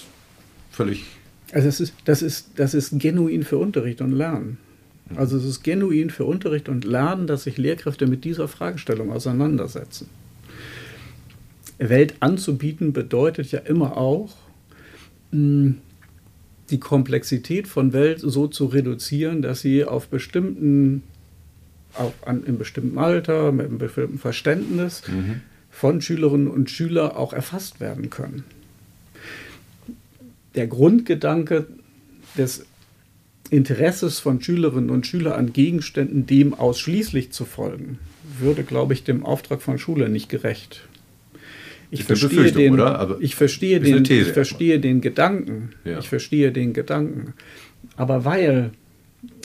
völlig. 0.72 1.06
Also 1.52 1.68
das 1.68 1.80
ist, 1.80 1.94
das 2.06 2.22
ist, 2.24 2.48
das 2.56 2.74
ist 2.74 3.00
genuin 3.00 3.44
für 3.44 3.60
Unterricht 3.60 4.02
und 4.02 4.12
Lernen. 4.12 4.58
Also 5.16 5.38
es 5.38 5.46
ist 5.46 5.64
genuin 5.64 6.10
für 6.10 6.26
Unterricht 6.26 6.70
und 6.70 6.86
Lernen, 6.86 7.28
dass 7.28 7.44
sich 7.44 7.58
Lehrkräfte 7.58 8.08
mit 8.08 8.24
dieser 8.26 8.48
Fragestellung 8.48 9.12
auseinandersetzen. 9.12 10.10
Welt 11.78 12.16
anzubieten 12.20 12.94
bedeutet 12.94 13.52
ja 13.52 13.60
immer 13.60 13.96
auch, 13.96 14.36
hm, 15.32 15.78
die 16.72 16.80
Komplexität 16.80 17.68
von 17.68 17.94
Welt 17.94 18.22
so 18.22 18.48
zu 18.48 18.66
reduzieren, 18.66 19.44
dass 19.44 19.62
sie 19.62 19.86
auf 19.86 20.08
bestimmten 20.08 21.04
auch 21.96 22.14
an, 22.26 22.44
in 22.44 22.58
bestimmtem 22.58 22.98
Alter, 22.98 23.52
mit 23.52 23.68
einem 23.68 23.78
bestimmten 23.78 24.20
Verständnis 24.20 25.04
mhm. 25.08 25.42
von 25.70 26.02
Schülerinnen 26.02 26.48
und 26.48 26.70
Schülern 26.70 27.12
auch 27.12 27.34
erfasst 27.34 27.80
werden 27.80 28.10
können. 28.10 28.44
Der 30.56 30.68
Grundgedanke 30.68 31.68
des 32.38 32.66
Interesses 33.50 34.20
von 34.20 34.42
Schülerinnen 34.42 34.90
und 34.90 35.08
Schülern 35.08 35.34
an 35.34 35.54
Gegenständen, 35.54 36.26
dem 36.28 36.54
ausschließlich 36.54 37.32
zu 37.32 37.46
folgen, 37.46 38.00
würde, 38.38 38.64
glaube 38.64 38.94
ich, 38.94 39.04
dem 39.04 39.26
Auftrag 39.26 39.62
von 39.62 39.80
Schule 39.80 40.10
nicht 40.10 40.30
gerecht. 40.30 40.88
Ich 41.92 42.04
verstehe, 42.04 42.52
den, 42.52 42.80
ich 43.20 43.36
verstehe, 43.36 43.80
den, 43.80 44.06
ich 44.06 44.28
verstehe 44.28 44.80
den 44.80 45.02
Gedanken. 45.02 45.72
Ja. 45.84 45.98
Ich 45.98 46.08
verstehe 46.08 46.52
den 46.52 46.74
Gedanken. 46.74 47.34
Aber 47.98 48.26
weil 48.26 48.72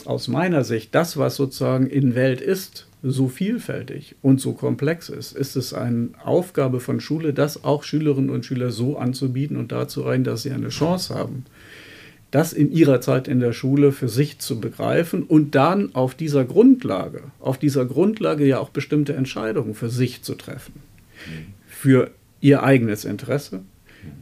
aus 0.07 0.29
meiner 0.29 0.64
Sicht 0.64 0.95
das, 0.95 1.17
was 1.17 1.37
sozusagen 1.37 1.87
in 1.87 2.14
Welt 2.14 2.40
ist, 2.40 2.87
so 3.03 3.29
vielfältig 3.29 4.17
und 4.23 4.40
so 4.40 4.55
komplex 4.55 5.11
ist, 5.11 5.37
ist 5.37 5.57
es 5.57 5.75
eine 5.75 6.09
Aufgabe 6.25 6.81
von 6.81 7.01
Schule, 7.01 7.35
das 7.35 7.62
auch 7.62 7.83
Schülerinnen 7.83 8.31
und 8.31 8.47
Schüler 8.47 8.71
so 8.71 8.97
anzubieten 8.97 9.59
und 9.59 9.73
dazu 9.73 10.03
rein, 10.03 10.25
dass 10.25 10.43
sie 10.43 10.53
eine 10.53 10.71
Chance 10.71 11.14
haben, 11.14 11.45
das 12.31 12.55
in 12.55 12.73
ihrer 12.73 13.03
Zeit 13.03 13.29
in 13.29 13.40
der 13.40 13.53
Schule 13.53 13.93
für 13.93 14.09
sich 14.09 14.38
zu 14.38 14.59
begreifen 14.59 15.23
und 15.23 15.55
dann 15.55 15.95
auf 15.95 16.14
dieser 16.14 16.45
Grundlage, 16.45 17.25
auf 17.40 17.59
dieser 17.59 17.85
Grundlage 17.85 18.47
ja 18.47 18.59
auch 18.59 18.71
bestimmte 18.71 19.14
Entscheidungen 19.14 19.75
für 19.75 19.90
sich 19.90 20.23
zu 20.23 20.35
treffen. 20.35 20.73
Für 21.67 22.11
ihr 22.40 22.62
eigenes 22.62 23.05
Interesse, 23.05 23.61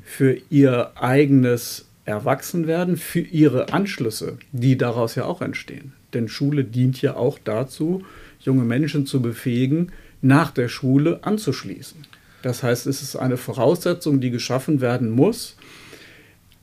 für 0.03 0.37
ihr 0.51 0.93
eigenes 0.97 1.87
erwachsen 2.05 2.67
werden 2.67 2.97
für 2.97 3.21
ihre 3.21 3.73
Anschlüsse, 3.73 4.39
die 4.53 4.77
daraus 4.77 5.15
ja 5.15 5.25
auch 5.25 5.41
entstehen. 5.41 5.93
Denn 6.15 6.29
Schule 6.29 6.65
dient 6.65 7.01
ja 7.01 7.17
auch 7.17 7.39
dazu, 7.43 8.05
junge 8.41 8.65
Menschen 8.65 9.07
zu 9.07 9.23
befähigen, 9.23 9.93
nach 10.21 10.51
der 10.51 10.69
Schule 10.69 11.21
anzuschließen. 11.23 12.07
Das 12.43 12.63
heißt, 12.63 12.87
es 12.87 13.03
ist 13.03 13.17
eine 13.17 13.37
Voraussetzung, 13.37 14.21
die 14.21 14.31
geschaffen 14.31 14.81
werden 14.81 15.11
muss, 15.11 15.57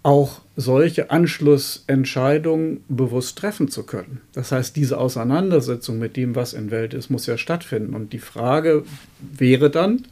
auch 0.03 0.41
solche 0.55 1.11
Anschlussentscheidungen 1.11 2.83
bewusst 2.87 3.37
treffen 3.37 3.69
zu 3.69 3.83
können. 3.83 4.21
Das 4.33 4.51
heißt, 4.51 4.75
diese 4.75 4.97
Auseinandersetzung 4.97 5.99
mit 5.99 6.15
dem, 6.15 6.35
was 6.35 6.53
in 6.53 6.71
Welt 6.71 6.93
ist, 6.93 7.09
muss 7.09 7.25
ja 7.25 7.37
stattfinden. 7.37 7.95
Und 7.95 8.13
die 8.13 8.19
Frage 8.19 8.83
wäre 9.19 9.69
dann, 9.69 10.03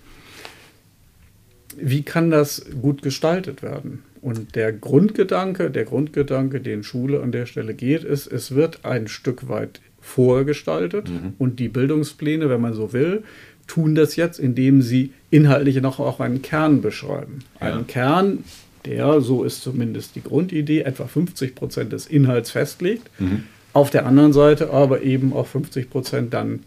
wie 1.78 2.04
kann 2.04 2.32
das 2.32 2.66
gut 2.82 3.02
gestaltet 3.02 3.62
werden? 3.62 4.04
Und 4.22 4.56
der 4.56 4.74
Grundgedanke, 4.74 5.70
der 5.70 5.86
Grundgedanke, 5.86 6.60
den 6.60 6.84
Schule 6.84 7.22
an 7.22 7.32
der 7.32 7.46
Stelle 7.46 7.74
geht, 7.74 8.04
ist, 8.04 8.28
es 8.28 8.56
wird 8.56 8.86
ein 8.86 9.08
Stück 9.08 9.50
weit 9.50 9.82
vorgestaltet 10.02 11.10
mhm. 11.10 11.34
und 11.38 11.60
die 11.60 11.68
Bildungspläne, 11.68 12.50
wenn 12.50 12.62
man 12.62 12.74
so 12.74 12.94
will, 12.94 13.24
tun 13.68 13.96
das 13.96 14.16
jetzt, 14.16 14.40
indem 14.40 14.82
sie 14.82 15.12
inhaltlich 15.30 15.82
noch 15.82 16.00
auch 16.00 16.20
einen 16.20 16.42
Kern 16.42 16.82
beschreiben. 16.82 17.40
Ja. 17.60 17.68
Einen 17.68 17.88
Kern, 17.88 18.44
der, 18.86 19.20
so 19.22 19.44
ist 19.44 19.62
zumindest 19.62 20.16
die 20.16 20.24
Grundidee, 20.24 20.82
etwa 20.82 21.06
50 21.06 21.56
Prozent 21.56 21.92
des 21.92 22.08
Inhalts 22.08 22.52
festlegt. 22.52 23.10
Mhm. 23.20 23.44
Auf 23.74 23.90
der 23.90 24.06
anderen 24.06 24.34
Seite 24.34 24.72
aber 24.72 25.04
eben 25.04 25.34
auch 25.34 25.48
50 25.48 25.90
Prozent 25.90 26.34
dann 26.34 26.62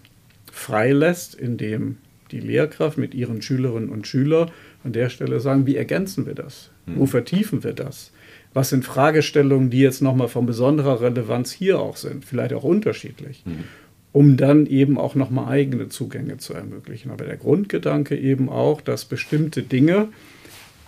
freilässt, 0.53 1.35
indem 1.35 1.97
die 2.31 2.41
Lehrkraft 2.41 2.99
mit 2.99 3.15
ihren 3.15 3.43
Schülerinnen 3.43 3.89
und 3.89 4.07
Schülern 4.07 4.51
an 4.85 4.93
der 4.93 5.09
Stelle 5.09 5.41
sagen, 5.41 5.67
wie 5.67 5.77
ergänzen 5.77 6.27
wir 6.27 6.35
das? 6.35 6.71
Mhm. 6.95 7.01
Wo 7.01 7.07
vertiefen 7.07 7.65
wir 7.65 7.73
das? 7.73 8.13
Was 8.53 8.71
sind 8.71 8.85
Fragestellungen, 8.85 9.71
die 9.71 9.81
jetzt 9.81 10.03
nochmal 10.03 10.29
von 10.29 10.47
besonderer 10.47 11.01
Relevanz 11.01 11.53
hier 11.53 11.79
auch 11.79 11.97
sind, 11.97 12.25
vielleicht 12.25 12.53
auch 12.53 12.65
unterschiedlich, 12.65 13.43
mhm. 13.45 13.65
um 14.13 14.37
dann 14.37 14.67
eben 14.67 14.99
auch 14.99 15.15
nochmal 15.15 15.49
eigene 15.49 15.89
Zugänge 15.89 16.39
zu 16.39 16.55
ermöglichen. 16.55 17.11
Aber 17.11 17.25
der 17.25 17.37
Grundgedanke 17.37 18.19
eben 18.19 18.49
auch, 18.49 18.81
dass 18.81 19.05
bestimmte 19.05 19.63
Dinge 19.63 20.09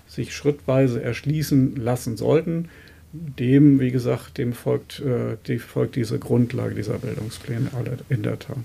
sich 0.09 0.35
schrittweise 0.35 1.03
erschließen 1.03 1.77
lassen 1.77 2.17
sollten, 2.17 2.69
dem, 3.13 3.79
wie 3.79 3.91
gesagt, 3.91 4.39
dem 4.39 4.53
folgt, 4.53 5.01
äh, 5.01 5.37
die, 5.47 5.59
folgt 5.59 5.97
diese 5.97 6.19
Grundlage 6.19 6.75
dieser 6.75 6.99
Bildungspläne 6.99 7.71
in 8.09 8.23
der 8.23 8.39
Tat. 8.39 8.57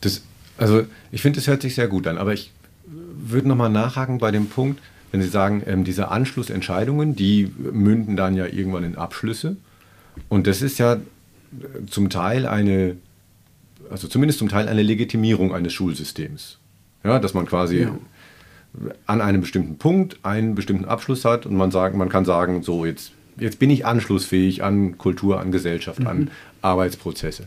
Das, 0.00 0.22
also 0.56 0.84
ich 1.12 1.22
finde, 1.22 1.38
es 1.38 1.46
hört 1.46 1.62
sich 1.62 1.74
sehr 1.74 1.88
gut 1.88 2.06
an, 2.06 2.18
aber 2.18 2.32
ich 2.32 2.50
würde 2.86 3.48
nochmal 3.48 3.70
nachhaken 3.70 4.18
bei 4.18 4.30
dem 4.30 4.46
Punkt, 4.46 4.80
wenn 5.12 5.22
Sie 5.22 5.28
sagen, 5.28 5.62
ähm, 5.66 5.84
diese 5.84 6.10
Anschlussentscheidungen, 6.10 7.16
die 7.16 7.52
münden 7.58 8.16
dann 8.16 8.36
ja 8.36 8.46
irgendwann 8.46 8.84
in 8.84 8.96
Abschlüsse. 8.96 9.56
Und 10.28 10.46
das 10.46 10.62
ist 10.62 10.78
ja 10.78 10.94
äh, 10.94 10.98
zum 11.88 12.10
Teil 12.10 12.46
eine, 12.46 12.96
also 13.90 14.08
zumindest 14.08 14.38
zum 14.38 14.48
Teil 14.48 14.68
eine 14.68 14.82
Legitimierung 14.82 15.54
eines 15.54 15.72
Schulsystems. 15.72 16.58
Ja, 17.02 17.18
dass 17.18 17.34
man 17.34 17.46
quasi 17.46 17.82
ja. 17.82 17.98
an 19.06 19.20
einem 19.20 19.40
bestimmten 19.40 19.78
Punkt 19.78 20.18
einen 20.22 20.54
bestimmten 20.54 20.84
Abschluss 20.84 21.24
hat 21.24 21.46
und 21.46 21.56
man, 21.56 21.70
sagt, 21.70 21.96
man 21.96 22.10
kann 22.10 22.24
sagen, 22.24 22.62
so 22.62 22.84
jetzt, 22.84 23.12
jetzt 23.38 23.58
bin 23.58 23.70
ich 23.70 23.86
anschlussfähig 23.86 24.62
an 24.62 24.98
Kultur, 24.98 25.40
an 25.40 25.50
Gesellschaft, 25.50 26.00
mhm. 26.00 26.06
an 26.06 26.30
Arbeitsprozesse. 26.60 27.46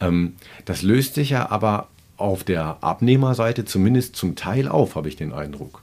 Ähm, 0.00 0.34
das 0.64 0.82
löst 0.82 1.14
sich 1.14 1.30
ja 1.30 1.50
aber 1.50 1.88
auf 2.16 2.44
der 2.44 2.78
Abnehmerseite 2.82 3.64
zumindest 3.64 4.16
zum 4.16 4.34
Teil 4.34 4.68
auf, 4.68 4.96
habe 4.96 5.08
ich 5.08 5.16
den 5.16 5.32
Eindruck. 5.32 5.82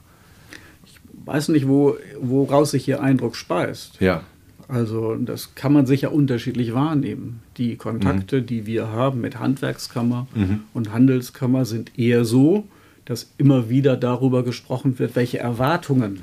Weiß 1.28 1.48
nicht, 1.48 1.68
wo, 1.68 1.96
woraus 2.20 2.72
sich 2.72 2.88
Ihr 2.88 3.02
Eindruck 3.02 3.36
speist. 3.36 4.00
Ja. 4.00 4.22
Also 4.66 5.14
das 5.14 5.54
kann 5.54 5.72
man 5.72 5.86
sicher 5.86 6.12
unterschiedlich 6.12 6.74
wahrnehmen. 6.74 7.40
Die 7.56 7.76
Kontakte, 7.76 8.40
mhm. 8.40 8.46
die 8.46 8.66
wir 8.66 8.88
haben 8.88 9.20
mit 9.20 9.38
Handwerkskammer 9.38 10.26
mhm. 10.34 10.60
und 10.74 10.92
Handelskammer, 10.92 11.64
sind 11.64 11.98
eher 11.98 12.24
so, 12.24 12.64
dass 13.04 13.30
immer 13.38 13.70
wieder 13.70 13.96
darüber 13.96 14.42
gesprochen 14.42 14.98
wird, 14.98 15.16
welche 15.16 15.38
Erwartungen 15.38 16.22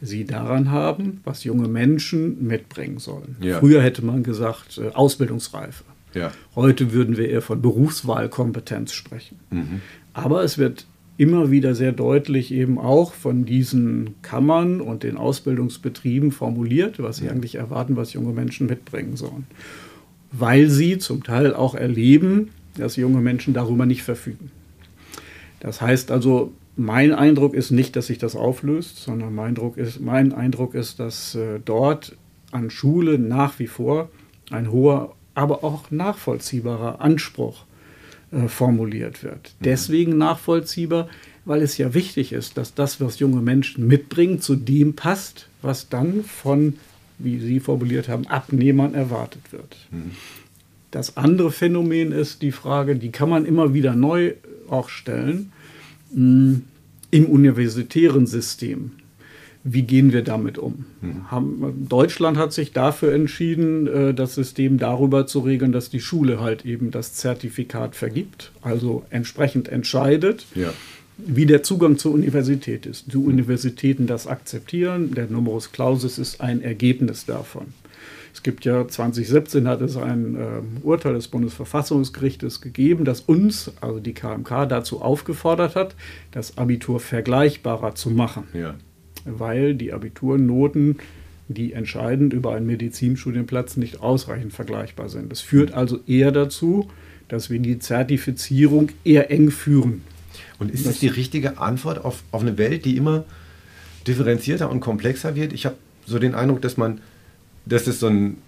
sie 0.00 0.24
daran 0.24 0.70
haben, 0.70 1.20
was 1.24 1.44
junge 1.44 1.68
Menschen 1.68 2.46
mitbringen 2.46 2.98
sollen. 2.98 3.36
Ja. 3.40 3.58
Früher 3.58 3.82
hätte 3.82 4.04
man 4.04 4.22
gesagt 4.22 4.78
äh, 4.78 4.90
Ausbildungsreife. 4.90 5.84
Ja. 6.14 6.32
Heute 6.54 6.92
würden 6.92 7.16
wir 7.16 7.28
eher 7.28 7.42
von 7.42 7.60
Berufswahlkompetenz 7.60 8.92
sprechen. 8.92 9.38
Mhm. 9.50 9.80
Aber 10.12 10.42
es 10.42 10.58
wird 10.58 10.86
immer 11.18 11.50
wieder 11.50 11.74
sehr 11.74 11.92
deutlich 11.92 12.52
eben 12.52 12.78
auch 12.78 13.12
von 13.12 13.44
diesen 13.44 14.14
Kammern 14.22 14.80
und 14.80 15.02
den 15.02 15.16
Ausbildungsbetrieben 15.16 16.30
formuliert, 16.30 17.02
was 17.02 17.16
sie 17.16 17.28
eigentlich 17.28 17.56
erwarten, 17.56 17.96
was 17.96 18.12
junge 18.12 18.32
Menschen 18.32 18.68
mitbringen 18.68 19.16
sollen. 19.16 19.46
Weil 20.30 20.70
sie 20.70 20.98
zum 20.98 21.24
Teil 21.24 21.54
auch 21.54 21.74
erleben, 21.74 22.50
dass 22.76 22.94
junge 22.94 23.20
Menschen 23.20 23.52
darüber 23.52 23.84
nicht 23.84 24.04
verfügen. 24.04 24.52
Das 25.58 25.80
heißt 25.80 26.12
also, 26.12 26.52
mein 26.76 27.12
Eindruck 27.12 27.54
ist 27.54 27.72
nicht, 27.72 27.96
dass 27.96 28.06
sich 28.06 28.18
das 28.18 28.36
auflöst, 28.36 28.98
sondern 28.98 29.34
mein 29.34 29.48
Eindruck 29.48 29.76
ist, 29.76 30.00
mein 30.00 30.32
Eindruck 30.32 30.74
ist 30.74 31.00
dass 31.00 31.34
äh, 31.34 31.58
dort 31.64 32.16
an 32.52 32.70
Schule 32.70 33.18
nach 33.18 33.58
wie 33.58 33.66
vor 33.66 34.08
ein 34.50 34.70
hoher, 34.70 35.16
aber 35.34 35.64
auch 35.64 35.90
nachvollziehbarer 35.90 37.00
Anspruch 37.00 37.64
äh, 38.32 38.48
formuliert 38.48 39.22
wird. 39.22 39.54
Mhm. 39.58 39.64
Deswegen 39.64 40.18
nachvollziehbar, 40.18 41.08
weil 41.44 41.62
es 41.62 41.78
ja 41.78 41.94
wichtig 41.94 42.32
ist, 42.32 42.58
dass 42.58 42.74
das, 42.74 43.00
was 43.00 43.18
junge 43.18 43.40
Menschen 43.40 43.86
mitbringen, 43.86 44.40
zu 44.40 44.54
dem 44.54 44.94
passt, 44.94 45.48
was 45.62 45.88
dann 45.88 46.24
von, 46.24 46.74
wie 47.18 47.38
Sie 47.38 47.60
formuliert 47.60 48.08
haben, 48.08 48.26
Abnehmern 48.26 48.94
erwartet 48.94 49.52
wird. 49.52 49.76
Mhm. 49.90 50.12
Das 50.90 51.16
andere 51.16 51.50
Phänomen 51.50 52.12
ist 52.12 52.42
die 52.42 52.52
Frage, 52.52 52.96
die 52.96 53.10
kann 53.10 53.28
man 53.28 53.44
immer 53.44 53.74
wieder 53.74 53.94
neu 53.94 54.34
auch 54.70 54.88
stellen 54.88 55.52
im 56.10 56.62
universitären 57.12 58.26
System. 58.26 58.92
Wie 59.70 59.82
gehen 59.82 60.12
wir 60.12 60.22
damit 60.22 60.56
um? 60.56 60.86
Mhm. 61.02 61.88
Deutschland 61.88 62.38
hat 62.38 62.54
sich 62.54 62.72
dafür 62.72 63.12
entschieden, 63.12 63.86
äh, 63.86 64.14
das 64.14 64.34
System 64.34 64.78
darüber 64.78 65.26
zu 65.26 65.40
regeln, 65.40 65.72
dass 65.72 65.90
die 65.90 66.00
Schule 66.00 66.40
halt 66.40 66.64
eben 66.64 66.90
das 66.90 67.12
Zertifikat 67.12 67.94
vergibt, 67.94 68.52
also 68.62 69.04
entsprechend 69.10 69.68
entscheidet, 69.68 70.46
ja. 70.54 70.72
wie 71.18 71.44
der 71.44 71.62
Zugang 71.62 71.98
zur 71.98 72.14
Universität 72.14 72.86
ist. 72.86 73.12
Die 73.12 73.18
Universitäten 73.18 74.06
das 74.06 74.26
akzeptieren, 74.26 75.14
der 75.14 75.26
Numerus 75.26 75.70
Clausus 75.70 76.18
ist 76.18 76.40
ein 76.40 76.62
Ergebnis 76.62 77.26
davon. 77.26 77.66
Es 78.32 78.42
gibt 78.42 78.64
ja 78.64 78.86
2017 78.86 79.68
hat 79.68 79.82
es 79.82 79.96
ein 79.96 80.36
äh, 80.36 80.86
Urteil 80.86 81.14
des 81.14 81.28
Bundesverfassungsgerichtes 81.28 82.60
gegeben, 82.62 83.04
das 83.04 83.20
uns, 83.20 83.72
also 83.80 84.00
die 84.00 84.14
KMK, 84.14 84.66
dazu 84.66 85.02
aufgefordert 85.02 85.74
hat, 85.74 85.94
das 86.30 86.56
Abitur 86.56 87.00
vergleichbarer 87.00 87.94
zu 87.94 88.10
machen. 88.10 88.44
Ja. 88.54 88.76
Weil 89.30 89.74
die 89.74 89.92
Abiturnoten, 89.92 90.96
die 91.48 91.72
entscheidend 91.72 92.32
über 92.32 92.54
einen 92.54 92.66
Medizinstudienplatz 92.66 93.76
nicht 93.76 94.00
ausreichend 94.00 94.52
vergleichbar 94.52 95.08
sind. 95.08 95.30
Das 95.30 95.40
führt 95.40 95.72
also 95.72 96.00
eher 96.06 96.30
dazu, 96.30 96.88
dass 97.28 97.50
wir 97.50 97.58
die 97.58 97.78
Zertifizierung 97.78 98.90
eher 99.04 99.30
eng 99.30 99.50
führen. 99.50 100.02
Und 100.58 100.70
ist 100.70 100.86
das, 100.86 100.94
das 100.94 101.00
die 101.00 101.08
richtige 101.08 101.58
Antwort 101.58 102.04
auf, 102.04 102.22
auf 102.32 102.42
eine 102.42 102.58
Welt, 102.58 102.84
die 102.84 102.96
immer 102.96 103.24
differenzierter 104.06 104.70
und 104.70 104.80
komplexer 104.80 105.36
wird? 105.36 105.52
Ich 105.52 105.66
habe 105.66 105.76
so 106.06 106.18
den 106.18 106.34
Eindruck, 106.34 106.62
dass 106.62 106.76
man 106.76 107.00
dass 107.68 107.86
es 107.86 108.00
so 108.00 108.06
ein, 108.06 108.38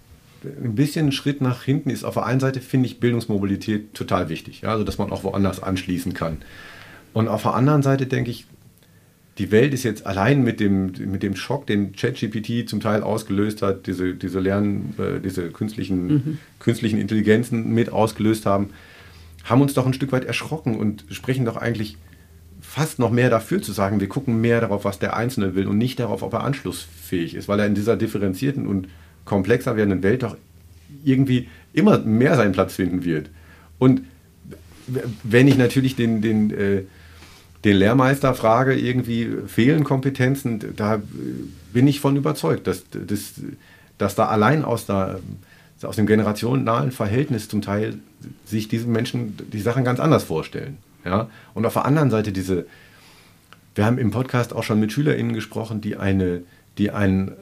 ein 0.43 0.75
bisschen 0.75 1.07
ein 1.07 1.11
Schritt 1.11 1.41
nach 1.41 1.63
hinten 1.63 1.89
ist. 1.89 2.03
Auf 2.03 2.15
der 2.15 2.25
einen 2.25 2.39
Seite 2.39 2.59
finde 2.59 2.87
ich 2.87 2.99
Bildungsmobilität 2.99 3.93
total 3.93 4.29
wichtig, 4.29 4.61
ja? 4.61 4.71
also 4.71 4.83
dass 4.83 4.97
man 4.97 5.11
auch 5.11 5.23
woanders 5.23 5.61
anschließen 5.61 6.13
kann. 6.13 6.37
Und 7.13 7.27
auf 7.27 7.43
der 7.43 7.53
anderen 7.53 7.83
Seite 7.83 8.07
denke 8.07 8.31
ich, 8.31 8.47
die 9.37 9.51
Welt 9.51 9.73
ist 9.73 9.83
jetzt 9.83 10.05
allein 10.05 10.43
mit 10.43 10.59
dem, 10.59 10.91
mit 11.05 11.23
dem 11.23 11.35
Schock, 11.35 11.65
den 11.65 11.93
ChatGPT 11.93 12.67
zum 12.67 12.79
Teil 12.79 13.01
ausgelöst 13.01 13.61
hat, 13.61 13.87
diese, 13.87 14.13
diese 14.13 14.39
Lernen, 14.39 14.93
äh, 14.97 15.19
diese 15.19 15.49
künstlichen, 15.49 16.07
mhm. 16.07 16.37
künstlichen 16.59 16.99
Intelligenzen 16.99 17.73
mit 17.73 17.91
ausgelöst 17.91 18.45
haben, 18.45 18.71
haben 19.43 19.61
uns 19.61 19.73
doch 19.73 19.85
ein 19.85 19.93
Stück 19.93 20.11
weit 20.11 20.25
erschrocken 20.25 20.75
und 20.75 21.05
sprechen 21.09 21.45
doch 21.45 21.57
eigentlich 21.57 21.97
fast 22.61 22.99
noch 22.99 23.11
mehr 23.11 23.29
dafür 23.29 23.61
zu 23.61 23.71
sagen, 23.71 23.99
wir 23.99 24.07
gucken 24.07 24.39
mehr 24.39 24.61
darauf, 24.61 24.85
was 24.85 24.99
der 24.99 25.15
Einzelne 25.15 25.55
will 25.55 25.67
und 25.67 25.77
nicht 25.77 25.99
darauf, 25.99 26.21
ob 26.21 26.33
er 26.33 26.43
anschlussfähig 26.43 27.33
ist, 27.33 27.47
weil 27.47 27.59
er 27.59 27.65
in 27.65 27.75
dieser 27.75 27.97
differenzierten 27.97 28.67
und 28.67 28.87
komplexer 29.25 29.75
werdenden 29.75 30.03
Welt 30.03 30.23
doch 30.23 30.37
irgendwie 31.03 31.47
immer 31.73 31.99
mehr 31.99 32.35
seinen 32.35 32.51
Platz 32.51 32.75
finden 32.75 33.03
wird. 33.03 33.29
Und 33.79 34.01
wenn 35.23 35.47
ich 35.47 35.57
natürlich 35.57 35.95
den, 35.95 36.21
den, 36.21 36.51
äh, 36.51 36.83
den 37.63 37.77
Lehrmeister 37.77 38.33
frage, 38.33 38.73
irgendwie 38.73 39.29
fehlen 39.47 39.83
Kompetenzen, 39.83 40.75
da 40.75 41.01
bin 41.73 41.87
ich 41.87 41.99
von 41.99 42.15
überzeugt, 42.15 42.67
dass, 42.67 42.83
dass, 42.89 43.33
dass 43.97 44.15
da 44.15 44.27
allein 44.27 44.65
aus, 44.65 44.85
der, 44.85 45.19
aus 45.83 45.95
dem 45.95 46.07
generationalen 46.07 46.91
Verhältnis 46.91 47.47
zum 47.47 47.61
Teil 47.61 47.99
sich 48.45 48.67
diese 48.67 48.87
Menschen 48.87 49.37
die 49.51 49.61
Sachen 49.61 49.83
ganz 49.83 49.99
anders 49.99 50.23
vorstellen. 50.23 50.77
Ja? 51.05 51.29
Und 51.53 51.65
auf 51.65 51.73
der 51.73 51.85
anderen 51.85 52.09
Seite 52.09 52.31
diese, 52.31 52.65
wir 53.75 53.85
haben 53.85 53.97
im 53.99 54.11
Podcast 54.11 54.53
auch 54.53 54.63
schon 54.63 54.79
mit 54.79 54.91
SchülerInnen 54.91 55.33
gesprochen, 55.33 55.81
die 55.81 55.97
eine, 55.97 56.41
die 56.77 56.91
einen 56.91 57.33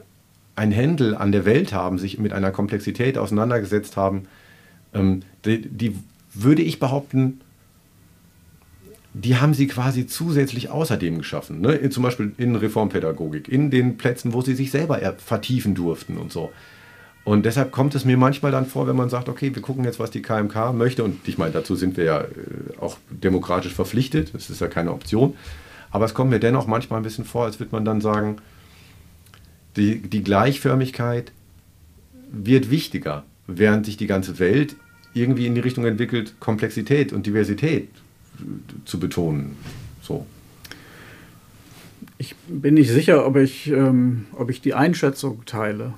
ein 0.56 0.72
Händel 0.72 1.14
an 1.14 1.32
der 1.32 1.46
Welt 1.46 1.72
haben, 1.72 1.98
sich 1.98 2.18
mit 2.18 2.34
einer 2.34 2.50
Komplexität 2.50 3.16
auseinandergesetzt 3.16 3.96
haben, 3.96 4.24
ähm, 4.92 5.22
die, 5.46 5.62
die, 5.62 5.96
würde 6.34 6.62
ich 6.62 6.78
behaupten, 6.78 7.40
die 9.12 9.36
haben 9.36 9.54
sie 9.54 9.66
quasi 9.66 10.06
zusätzlich 10.06 10.70
außerdem 10.70 11.18
geschaffen. 11.18 11.60
Ne? 11.60 11.90
Zum 11.90 12.02
Beispiel 12.02 12.32
in 12.38 12.54
Reformpädagogik, 12.54 13.48
in 13.48 13.70
den 13.70 13.96
Plätzen, 13.96 14.32
wo 14.32 14.42
sie 14.42 14.54
sich 14.54 14.70
selber 14.70 15.00
vertiefen 15.18 15.74
durften 15.74 16.16
und 16.16 16.32
so. 16.32 16.52
Und 17.24 17.44
deshalb 17.44 17.70
kommt 17.70 17.94
es 17.94 18.04
mir 18.04 18.16
manchmal 18.16 18.50
dann 18.50 18.66
vor, 18.66 18.86
wenn 18.86 18.96
man 18.96 19.10
sagt, 19.10 19.28
okay, 19.28 19.54
wir 19.54 19.62
gucken 19.62 19.84
jetzt, 19.84 19.98
was 19.98 20.10
die 20.10 20.22
KMK 20.22 20.72
möchte. 20.72 21.04
Und 21.04 21.28
ich 21.28 21.38
meine, 21.38 21.52
dazu 21.52 21.76
sind 21.76 21.96
wir 21.96 22.04
ja 22.04 22.20
äh, 22.20 22.26
auch 22.80 22.96
demokratisch 23.10 23.74
verpflichtet. 23.74 24.32
Das 24.32 24.48
ist 24.48 24.60
ja 24.60 24.68
keine 24.68 24.92
Option. 24.92 25.34
Aber 25.90 26.04
es 26.04 26.14
kommt 26.14 26.30
mir 26.30 26.40
dennoch 26.40 26.66
manchmal 26.66 27.00
ein 27.00 27.02
bisschen 27.02 27.24
vor, 27.24 27.44
als 27.44 27.58
würde 27.58 27.72
man 27.72 27.84
dann 27.84 28.00
sagen, 28.00 28.36
die, 29.76 30.00
die 30.00 30.22
Gleichförmigkeit 30.22 31.32
wird 32.32 32.70
wichtiger, 32.70 33.24
während 33.46 33.86
sich 33.86 33.96
die 33.96 34.06
ganze 34.06 34.38
Welt 34.38 34.76
irgendwie 35.12 35.46
in 35.46 35.54
die 35.54 35.60
Richtung 35.60 35.84
entwickelt, 35.84 36.34
Komplexität 36.38 37.12
und 37.12 37.26
Diversität 37.26 37.88
zu 38.84 38.98
betonen. 38.98 39.56
So. 40.02 40.26
Ich 42.18 42.34
bin 42.48 42.74
nicht 42.74 42.90
sicher, 42.90 43.26
ob 43.26 43.36
ich, 43.36 43.68
ähm, 43.68 44.26
ob 44.36 44.50
ich 44.50 44.60
die 44.60 44.74
Einschätzung 44.74 45.44
teile. 45.46 45.94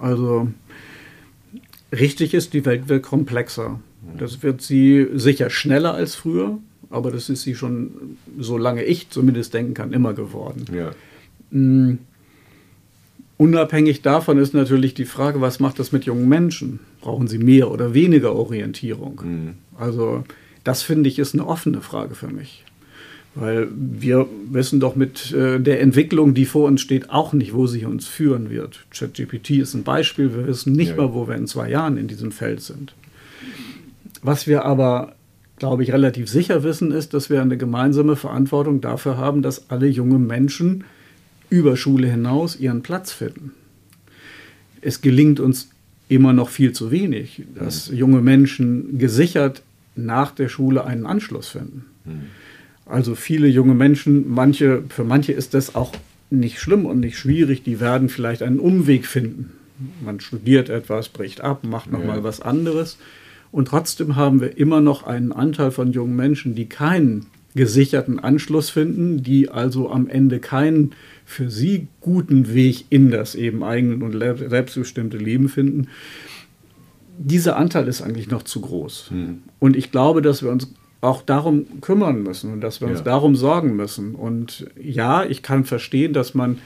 Also 0.00 0.48
richtig 1.92 2.34
ist, 2.34 2.52
die 2.52 2.64
Welt 2.64 2.88
wird 2.88 3.02
komplexer. 3.02 3.80
Das 4.18 4.42
wird 4.42 4.62
sie 4.62 5.08
sicher 5.14 5.50
schneller 5.50 5.94
als 5.94 6.14
früher, 6.14 6.58
aber 6.90 7.10
das 7.10 7.28
ist 7.28 7.42
sie 7.42 7.56
schon, 7.56 8.16
solange 8.38 8.84
ich 8.84 9.10
zumindest 9.10 9.52
denken 9.52 9.74
kann, 9.74 9.92
immer 9.92 10.14
geworden. 10.14 10.64
Ja. 10.72 10.92
Mm, 11.50 11.98
Unabhängig 13.38 14.00
davon 14.00 14.38
ist 14.38 14.54
natürlich 14.54 14.94
die 14.94 15.04
Frage, 15.04 15.40
was 15.40 15.60
macht 15.60 15.78
das 15.78 15.92
mit 15.92 16.04
jungen 16.04 16.28
Menschen? 16.28 16.80
Brauchen 17.02 17.28
sie 17.28 17.38
mehr 17.38 17.70
oder 17.70 17.92
weniger 17.92 18.34
Orientierung? 18.34 19.20
Mhm. 19.22 19.54
Also 19.78 20.24
das 20.66 20.82
finde 20.82 21.08
ich 21.08 21.20
ist 21.20 21.34
eine 21.34 21.46
offene 21.46 21.80
Frage 21.80 22.16
für 22.16 22.26
mich. 22.26 22.64
Weil 23.36 23.68
wir 23.70 24.26
wissen 24.50 24.80
doch 24.80 24.96
mit 24.96 25.30
äh, 25.32 25.60
der 25.60 25.80
Entwicklung, 25.80 26.34
die 26.34 26.44
vor 26.44 26.66
uns 26.66 26.80
steht, 26.80 27.10
auch 27.10 27.32
nicht, 27.32 27.54
wo 27.54 27.66
sie 27.66 27.84
uns 27.84 28.08
führen 28.08 28.50
wird. 28.50 28.84
ChatGPT 28.90 29.50
ist 29.50 29.74
ein 29.74 29.84
Beispiel. 29.84 30.34
Wir 30.34 30.46
wissen 30.46 30.72
nicht 30.72 30.90
ja. 30.90 30.96
mal, 30.96 31.14
wo 31.14 31.28
wir 31.28 31.36
in 31.36 31.46
zwei 31.46 31.70
Jahren 31.70 31.98
in 31.98 32.08
diesem 32.08 32.32
Feld 32.32 32.62
sind. 32.62 32.94
Was 34.22 34.48
wir 34.48 34.64
aber, 34.64 35.14
glaube 35.58 35.84
ich, 35.84 35.92
relativ 35.92 36.28
sicher 36.28 36.64
wissen, 36.64 36.90
ist, 36.90 37.14
dass 37.14 37.30
wir 37.30 37.42
eine 37.42 37.58
gemeinsame 37.58 38.16
Verantwortung 38.16 38.80
dafür 38.80 39.18
haben, 39.18 39.42
dass 39.42 39.70
alle 39.70 39.86
jungen 39.86 40.26
Menschen 40.26 40.84
über 41.48 41.76
Schule 41.76 42.08
hinaus 42.08 42.58
ihren 42.58 42.82
Platz 42.82 43.12
finden. 43.12 43.52
Es 44.80 45.00
gelingt 45.00 45.38
uns 45.38 45.68
immer 46.08 46.32
noch 46.32 46.48
viel 46.48 46.72
zu 46.72 46.90
wenig, 46.90 47.44
dass 47.54 47.88
junge 47.88 48.20
Menschen 48.20 48.98
gesichert 48.98 49.62
nach 49.98 50.30
der 50.32 50.48
Schule 50.48 50.84
einen 50.84 51.06
Anschluss 51.06 51.48
finden. 51.48 51.86
Mhm. 52.04 52.22
Also 52.84 53.14
viele 53.14 53.48
junge 53.48 53.74
Menschen, 53.74 54.30
manche, 54.30 54.84
für 54.88 55.04
manche 55.04 55.32
ist 55.32 55.54
das 55.54 55.74
auch 55.74 55.92
nicht 56.30 56.60
schlimm 56.60 56.86
und 56.86 57.00
nicht 57.00 57.18
schwierig, 57.18 57.62
die 57.62 57.80
werden 57.80 58.08
vielleicht 58.08 58.42
einen 58.42 58.60
Umweg 58.60 59.06
finden. 59.06 59.52
Man 60.04 60.20
studiert 60.20 60.68
etwas, 60.68 61.08
bricht 61.08 61.40
ab, 61.40 61.64
macht 61.64 61.90
nochmal 61.90 62.18
ja. 62.18 62.24
was 62.24 62.40
anderes. 62.40 62.98
Und 63.52 63.68
trotzdem 63.68 64.16
haben 64.16 64.40
wir 64.40 64.56
immer 64.56 64.80
noch 64.80 65.04
einen 65.04 65.32
Anteil 65.32 65.70
von 65.70 65.92
jungen 65.92 66.16
Menschen, 66.16 66.54
die 66.54 66.66
keinen 66.66 67.26
gesicherten 67.54 68.18
Anschluss 68.18 68.70
finden, 68.70 69.22
die 69.22 69.48
also 69.48 69.90
am 69.90 70.08
Ende 70.08 70.40
keinen 70.40 70.92
für 71.24 71.50
sie 71.50 71.88
guten 72.00 72.52
Weg 72.52 72.84
in 72.90 73.10
das 73.10 73.34
eben 73.34 73.64
eigene 73.64 74.04
und 74.04 74.12
selbstbestimmte 74.12 75.16
Leben 75.16 75.48
finden. 75.48 75.88
Dieser 77.18 77.56
Anteil 77.56 77.88
ist 77.88 78.02
eigentlich 78.02 78.30
noch 78.30 78.42
zu 78.42 78.60
groß. 78.60 79.10
Hm. 79.10 79.42
Und 79.58 79.76
ich 79.76 79.90
glaube, 79.90 80.22
dass 80.22 80.42
wir 80.42 80.50
uns 80.50 80.68
auch 81.00 81.22
darum 81.22 81.80
kümmern 81.80 82.22
müssen 82.22 82.52
und 82.52 82.60
dass 82.60 82.80
wir 82.80 82.88
uns 82.88 83.02
darum 83.02 83.36
sorgen 83.36 83.76
müssen. 83.76 84.14
Und 84.14 84.66
ja, 84.80 85.24
ich 85.24 85.42
kann 85.42 85.64
verstehen, 85.64 86.12
dass 86.12 86.34
man 86.34 86.58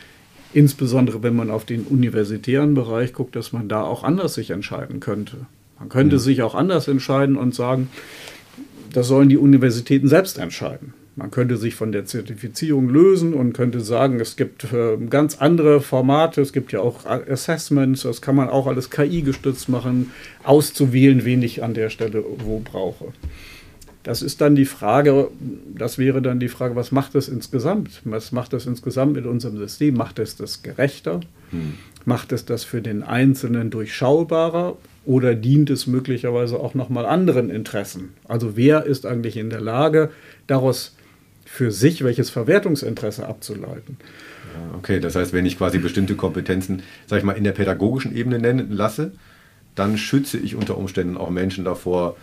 insbesondere 0.53 1.23
wenn 1.23 1.37
man 1.37 1.51
auf 1.51 1.65
den 1.65 1.83
universitären 1.83 2.75
Bereich 2.75 3.13
guckt, 3.13 3.37
dass 3.37 3.53
man 3.53 3.69
da 3.69 3.83
auch 3.83 4.03
anders 4.03 4.35
sich 4.35 4.51
entscheiden 4.51 5.01
könnte. 5.01 5.47
Man 5.79 5.89
könnte 5.89 6.17
mhm. 6.17 6.21
sich 6.21 6.43
auch 6.43 6.55
anders 6.55 6.89
entscheiden 6.89 7.37
und 7.37 7.55
sagen, 7.55 7.89
das 8.93 9.07
sollen 9.07 9.29
die 9.29 9.39
Universitäten 9.39 10.09
selbst 10.09 10.39
entscheiden. 10.39 10.95
Man 11.21 11.31
könnte 11.31 11.59
sich 11.59 11.75
von 11.75 11.93
der 11.93 12.07
Zertifizierung 12.07 12.89
lösen 12.89 13.35
und 13.35 13.53
könnte 13.53 13.81
sagen, 13.81 14.21
es 14.21 14.37
gibt 14.37 14.73
äh, 14.73 14.97
ganz 15.11 15.37
andere 15.37 15.83
Formate, 15.83 16.41
es 16.41 16.55
gibt 16.55 16.73
ja 16.73 16.81
auch 16.81 17.05
Assessments, 17.05 18.05
das 18.05 18.23
kann 18.23 18.35
man 18.35 18.49
auch 18.49 18.67
alles 18.67 18.89
KI 18.89 19.21
gestützt 19.21 19.69
machen, 19.69 20.13
auszuwählen, 20.45 21.27
wen 21.27 21.43
ich 21.43 21.63
an 21.63 21.75
der 21.75 21.91
Stelle 21.91 22.25
wo 22.39 22.61
brauche. 22.61 23.09
Das 24.03 24.23
ist 24.23 24.41
dann 24.41 24.55
die 24.55 24.65
Frage, 24.65 25.29
das 25.75 25.99
wäre 25.99 26.23
dann 26.23 26.41
die 26.41 26.49
Frage, 26.49 26.75
was 26.75 26.91
macht 26.91 27.15
es 27.15 27.29
insgesamt? 27.29 28.01
Was 28.05 28.33
macht 28.33 28.55
es 28.55 28.65
insgesamt 28.65 29.13
mit 29.13 29.27
unserem 29.27 29.59
System? 29.59 29.97
Macht 29.97 30.19
es 30.19 30.37
das 30.37 30.63
gerechter? 30.63 31.21
Hm. 31.51 31.75
Macht 32.07 32.33
es 32.33 32.47
das 32.47 32.65
für 32.65 32.81
den 32.81 33.03
Einzelnen 33.03 33.69
durchschaubarer? 33.69 34.79
Oder 35.05 35.35
dient 35.35 35.69
es 35.69 35.87
möglicherweise 35.87 36.59
auch 36.59 36.73
nochmal 36.73 37.05
anderen 37.05 37.51
Interessen? 37.51 38.15
Also 38.27 38.57
wer 38.57 38.87
ist 38.87 39.05
eigentlich 39.05 39.37
in 39.37 39.51
der 39.51 39.61
Lage, 39.61 40.09
daraus 40.47 40.95
für 41.53 41.73
sich 41.73 42.05
welches 42.05 42.31
Verwertungsinteresse 42.31 43.27
abzuleiten? 43.27 43.97
Okay, 44.79 45.01
das 45.01 45.17
heißt, 45.17 45.33
wenn 45.33 45.47
ich 45.47 45.59
quasi 45.59 45.79
bestimmte 45.79 46.15
Kompetenzen, 46.15 46.83
sag 47.07 47.19
ich 47.19 47.25
mal, 47.25 47.33
in 47.33 47.45
der 47.45 47.53
pädagogischen 47.53 48.15
Ebene 48.15 48.39
nennen 48.39 48.71
lasse, 48.71 49.13
dann 49.75 49.99
schütze 49.99 50.39
ich 50.39 50.55
unter 50.55 50.79
Umständen 50.79 51.17
auch 51.17 51.29
Menschen 51.29 51.65
davor, 51.65 52.17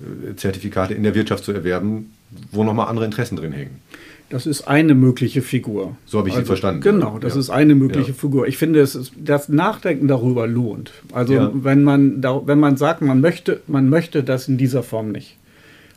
äh, 0.00 0.36
Zertifikate 0.36 0.92
in 0.94 1.02
der 1.02 1.14
Wirtschaft 1.14 1.44
zu 1.44 1.52
erwerben, 1.52 2.12
wo 2.52 2.62
nochmal 2.62 2.88
andere 2.88 3.06
Interessen 3.06 3.36
drin 3.36 3.52
hängen. 3.52 3.80
Das 4.28 4.46
ist 4.46 4.68
eine 4.68 4.94
mögliche 4.94 5.42
Figur. 5.42 5.96
So 6.04 6.18
habe 6.18 6.28
ich 6.28 6.34
also, 6.34 6.44
sie 6.44 6.46
verstanden. 6.46 6.82
Genau, 6.82 7.18
das 7.18 7.34
ja. 7.34 7.40
ist 7.40 7.50
eine 7.50 7.74
mögliche 7.74 8.08
ja. 8.08 8.14
Figur. 8.14 8.46
Ich 8.46 8.58
finde, 8.58 8.80
es 8.80 8.94
ist, 8.94 9.12
das 9.16 9.48
Nachdenken 9.48 10.08
darüber 10.08 10.46
lohnt. 10.46 10.92
Also 11.12 11.34
ja. 11.34 11.50
wenn, 11.54 11.84
man 11.84 12.20
da, 12.20 12.42
wenn 12.46 12.58
man 12.58 12.76
sagt, 12.76 13.00
man 13.00 13.20
möchte, 13.20 13.60
man 13.66 13.88
möchte 13.88 14.22
das 14.22 14.48
in 14.48 14.58
dieser 14.58 14.82
Form 14.82 15.10
nicht. 15.10 15.36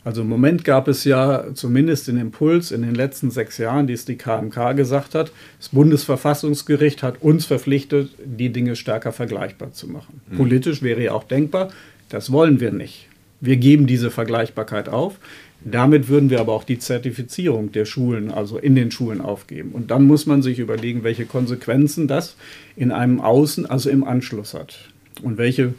Also 0.08 0.22
im 0.22 0.30
Moment 0.30 0.64
gab 0.64 0.88
es 0.88 1.04
ja 1.04 1.54
zumindest 1.54 2.08
den 2.08 2.16
Impuls 2.16 2.72
in 2.72 2.82
den 2.82 2.96
letzten 2.96 3.30
sechs 3.30 3.58
Jahren, 3.58 3.88
die 3.88 3.94
es 3.94 4.06
die 4.06 4.16
KMK 4.16 4.72
gesagt 4.74 5.16
hat, 5.16 5.34
das 5.60 5.68
Bundesverfassungsgericht 5.68 7.04
hat 7.04 7.22
uns 7.22 7.46
verpflichtet, 7.46 8.12
die 8.24 8.48
Dinge 8.54 8.78
stärker 8.78 9.12
vergleichbar 9.12 9.74
zu 9.74 9.86
machen. 9.90 10.22
Mhm. 10.30 10.38
Politisch 10.38 10.82
wäre 10.82 11.04
ja 11.04 11.12
auch 11.12 11.26
denkbar, 11.26 11.74
das 12.08 12.32
wollen 12.32 12.62
wir 12.62 12.72
nicht. 12.72 13.10
Wir 13.42 13.58
geben 13.58 13.86
diese 13.86 14.10
Vergleichbarkeit 14.10 14.88
auf. 14.88 15.20
Damit 15.66 16.08
würden 16.08 16.30
wir 16.30 16.40
aber 16.40 16.54
auch 16.54 16.64
die 16.64 16.80
Zertifizierung 16.80 17.74
der 17.74 17.84
Schulen, 17.84 18.32
also 18.32 18.58
in 18.58 18.76
den 18.76 18.92
Schulen 18.92 19.20
aufgeben. 19.20 19.72
Und 19.74 19.92
dann 19.92 20.06
muss 20.06 20.26
man 20.26 20.42
sich 20.42 20.60
überlegen, 20.60 21.04
welche 21.04 21.26
Konsequenzen 21.26 22.08
das 22.08 22.38
in 22.78 22.94
einem 22.94 23.20
Außen, 23.20 23.66
also 23.66 23.90
im 23.90 24.06
Anschluss 24.06 24.54
hat. 24.54 24.78
Und 25.22 25.38
welche, 25.38 25.74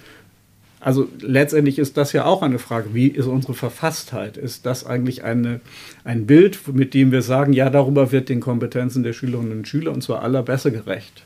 also 0.89 1.07
letztendlich 1.20 1.78
ist 1.78 1.99
das 1.99 2.14
ja 2.14 2.24
auch 2.24 2.41
eine 2.41 2.59
Frage, 2.59 2.95
wie 2.95 3.09
ist 3.09 3.26
unsere 3.26 3.53
Verfasstheit? 3.53 4.39
Ist 4.39 4.64
das 4.64 4.86
eigentlich 4.86 5.22
eine, 5.22 5.61
ein 6.03 6.24
Bild, 6.24 6.66
mit 6.72 6.95
dem 6.95 7.12
wir 7.12 7.20
sagen, 7.20 7.53
ja, 7.53 7.68
darüber 7.68 8.11
wird 8.11 8.30
den 8.30 8.41
Kompetenzen 8.41 9.03
der 9.03 9.12
Schülerinnen 9.12 9.53
und 9.53 9.68
Schüler 9.68 9.93
und 9.93 10.03
zwar 10.03 10.22
aller 10.22 10.43
besser 10.43 10.70
gerecht? 10.70 11.24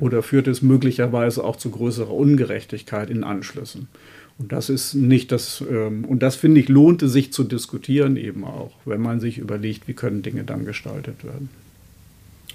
Oder 0.00 0.22
führt 0.22 0.48
es 0.48 0.60
möglicherweise 0.60 1.42
auch 1.42 1.56
zu 1.56 1.70
größerer 1.70 2.12
Ungerechtigkeit 2.12 3.08
in 3.08 3.24
Anschlüssen? 3.24 3.88
Und 4.36 4.52
das 4.52 4.68
ist 4.68 4.92
nicht 4.92 5.32
das, 5.32 5.64
ähm, 5.70 6.04
und 6.04 6.22
das 6.22 6.36
finde 6.36 6.60
ich, 6.60 6.68
lohnte 6.68 7.08
sich 7.08 7.32
zu 7.32 7.42
diskutieren 7.42 8.18
eben 8.18 8.44
auch, 8.44 8.72
wenn 8.84 9.00
man 9.00 9.18
sich 9.18 9.38
überlegt, 9.38 9.88
wie 9.88 9.94
können 9.94 10.20
Dinge 10.20 10.44
dann 10.44 10.66
gestaltet 10.66 11.24
werden. 11.24 11.48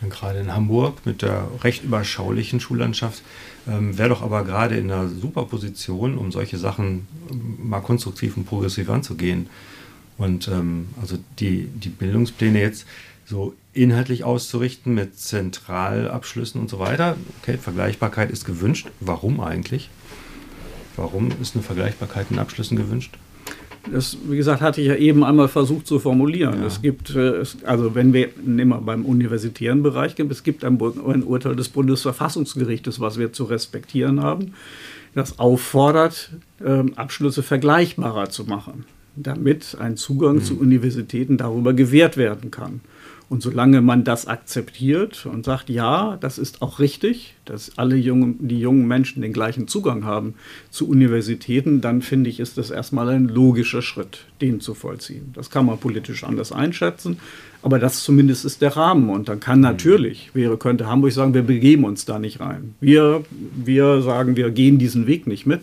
Und 0.04 0.12
gerade 0.12 0.38
in 0.41 0.54
Hamburg 0.54 1.08
mit 1.08 1.24
der 1.24 1.48
recht 1.64 1.86
überschaulichen 1.86 2.60
Schullandschaft 2.60 3.24
ähm, 3.68 3.97
wäre 3.97 4.09
doch 4.09 4.22
aber 4.22 4.43
gerade 4.43 4.78
in 4.78 4.91
einer 4.91 5.09
super 5.09 5.45
Position, 5.45 6.18
um 6.18 6.32
solche 6.32 6.57
Sachen 6.57 7.07
ähm, 7.32 7.57
mal 7.63 7.82
konstruktiv 7.82 8.38
und 8.38 8.45
progressiv 8.45 8.89
anzugehen. 8.89 9.47
Und 10.18 10.47
ähm, 10.47 10.88
also 11.01 11.18
die, 11.39 11.66
die 11.66 11.89
Bildungspläne 11.89 12.59
jetzt 12.61 12.86
so 13.26 13.53
inhaltlich 13.74 14.24
auszurichten 14.24 14.93
mit 14.93 15.20
Zentralabschlüssen 15.20 16.61
und 16.61 16.70
so 16.70 16.80
weiter. 16.80 17.18
Okay, 17.41 17.57
Vergleichbarkeit 17.57 18.30
ist 18.32 18.45
gewünscht. 18.45 18.89
Warum 18.99 19.41
eigentlich? 19.41 19.89
Warum 20.95 21.32
ist 21.41 21.55
eine 21.55 21.63
Vergleichbarkeit 21.63 22.28
in 22.30 22.39
Abschlüssen 22.39 22.78
gewünscht? 22.78 23.18
Das, 23.92 24.18
wie 24.28 24.38
gesagt, 24.38 24.62
hatte 24.62 24.82
ich 24.82 24.88
ja 24.88 24.96
eben 24.96 25.24
einmal 25.24 25.48
versucht 25.48 25.88
zu 25.88 26.00
formulieren. 26.00 26.62
Ja. 26.62 26.68
Es 26.68 26.82
gibt, 26.82 27.16
äh, 27.16 27.44
also 27.66 27.96
wenn 27.96 28.14
wir 28.14 28.30
wir 28.44 28.80
beim 28.82 29.06
universitären 29.06 29.84
Bereich 29.84 30.16
es 30.32 30.44
gibt 30.44 30.64
ein, 30.64 30.80
ein 30.82 31.24
Urteil 31.24 31.56
des 31.56 31.70
Bundesverfassungsgerichtes, 31.70 33.00
was 33.00 33.18
wir 33.20 33.34
zu 33.34 33.44
respektieren 33.46 34.22
haben, 34.22 34.54
das 35.14 35.40
auffordert, 35.40 36.32
ähm, 36.64 36.94
Abschlüsse 36.96 37.44
vergleichbarer 37.44 38.30
zu 38.30 38.46
machen, 38.46 38.86
damit 39.16 39.78
ein 39.80 39.98
Zugang 39.98 40.38
mhm. 40.38 40.44
zu 40.44 40.60
Universitäten 40.60 41.38
darüber 41.38 41.74
gewährt 41.74 42.18
werden 42.18 42.52
kann. 42.52 42.82
Und 43.28 43.41
solange 43.41 43.82
man 43.82 44.03
das 44.03 44.28
akzeptiert 44.28 45.26
und 45.26 45.45
sagt, 45.45 45.69
ja, 45.69 46.17
das 46.21 46.38
ist 46.38 46.61
auch 46.61 46.80
richtig, 46.80 47.34
dass 47.45 47.78
alle 47.78 47.95
jungen, 47.95 48.47
die 48.47 48.59
jungen 48.59 48.88
Menschen 48.88 49.23
den 49.23 49.34
gleichen 49.34 49.67
Zugang 49.67 50.05
haben 50.05 50.36
zu 50.69 50.88
Universitäten, 50.88 51.82
dann 51.82 52.03
finde 52.03 52.30
ich, 52.30 52.39
ist 52.39 52.59
das 52.59 52.69
erstmal 52.69 53.09
ein 53.09 53.28
logischer 53.28 53.82
Schritt, 53.82 54.26
den 54.41 54.59
zu 54.61 54.76
vollziehen. 54.76 55.32
Das 55.34 55.49
kann 55.49 55.65
man 55.65 55.80
politisch 55.80 56.23
anders 56.23 56.51
einschätzen, 56.51 57.17
aber 57.63 57.80
das 57.80 58.03
zumindest 58.03 58.45
ist 58.45 58.61
der 58.61 58.78
Rahmen. 58.78 59.09
Und 59.09 59.28
dann 59.28 59.39
kann 59.39 59.57
mhm. 59.57 59.63
natürlich, 59.63 60.30
wäre, 60.36 60.57
könnte 60.57 60.88
Hamburg 60.88 61.11
sagen, 61.11 61.34
wir 61.34 61.41
begeben 61.41 61.84
uns 61.84 62.05
da 62.05 62.19
nicht 62.19 62.39
rein. 62.39 62.76
Wir, 62.80 63.23
wir 63.55 64.03
sagen, 64.03 64.36
wir 64.36 64.51
gehen 64.51 64.78
diesen 64.78 65.07
Weg 65.07 65.26
nicht 65.26 65.47
mit, 65.47 65.61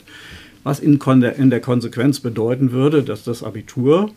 was 0.64 0.80
in, 0.80 1.00
in 1.38 1.50
der 1.50 1.60
Konsequenz 1.60 2.18
bedeuten 2.18 2.72
würde, 2.72 3.04
dass 3.04 3.22
das 3.22 3.44
Abitur 3.44 4.10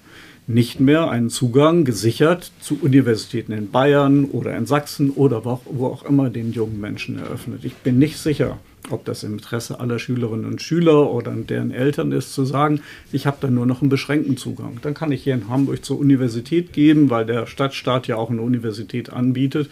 nicht 0.47 0.79
mehr 0.79 1.09
einen 1.09 1.29
Zugang 1.29 1.85
gesichert 1.85 2.51
zu 2.59 2.77
Universitäten 2.81 3.51
in 3.51 3.71
Bayern 3.71 4.25
oder 4.25 4.55
in 4.55 4.65
Sachsen 4.65 5.09
oder 5.09 5.43
wo 5.43 5.87
auch, 5.87 6.05
immer 6.05 6.29
den 6.29 6.51
jungen 6.53 6.79
Menschen 6.79 7.17
eröffnet. 7.17 7.65
Ich 7.65 7.75
bin 7.75 7.97
nicht 7.97 8.17
sicher, 8.17 8.59
ob 8.91 9.05
das 9.05 9.23
im 9.23 9.33
Interesse 9.33 9.79
aller 9.79 9.97
Schülerinnen 9.97 10.45
und 10.45 10.61
Schüler 10.61 11.11
oder 11.11 11.31
deren 11.31 11.71
Eltern 11.71 12.11
ist, 12.11 12.33
zu 12.33 12.45
sagen, 12.45 12.81
ich 13.11 13.25
habe 13.25 13.37
da 13.41 13.49
nur 13.49 13.65
noch 13.65 13.81
einen 13.81 13.89
beschränkten 13.89 14.37
Zugang. 14.37 14.77
Dann 14.83 14.93
kann 14.93 15.11
ich 15.11 15.23
hier 15.23 15.33
in 15.33 15.49
Hamburg 15.49 15.83
zur 15.83 15.99
Universität 15.99 16.73
gehen, 16.73 17.09
weil 17.09 17.25
der 17.25 17.47
Stadtstaat 17.47 18.07
ja 18.07 18.17
auch 18.17 18.29
eine 18.29 18.41
Universität 18.41 19.11
anbietet. 19.11 19.69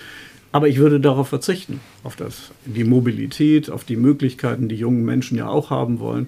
Aber 0.51 0.67
ich 0.67 0.78
würde 0.78 0.99
darauf 0.99 1.30
verzichten, 1.30 1.80
auf 2.03 2.15
das, 2.15 2.51
die 2.65 2.84
Mobilität, 2.84 3.69
auf 3.69 3.84
die 3.84 3.95
Möglichkeiten, 3.95 4.69
die 4.69 4.76
jungen 4.76 5.03
Menschen 5.03 5.38
ja 5.38 5.47
auch 5.47 5.69
haben 5.69 5.99
wollen. 5.99 6.28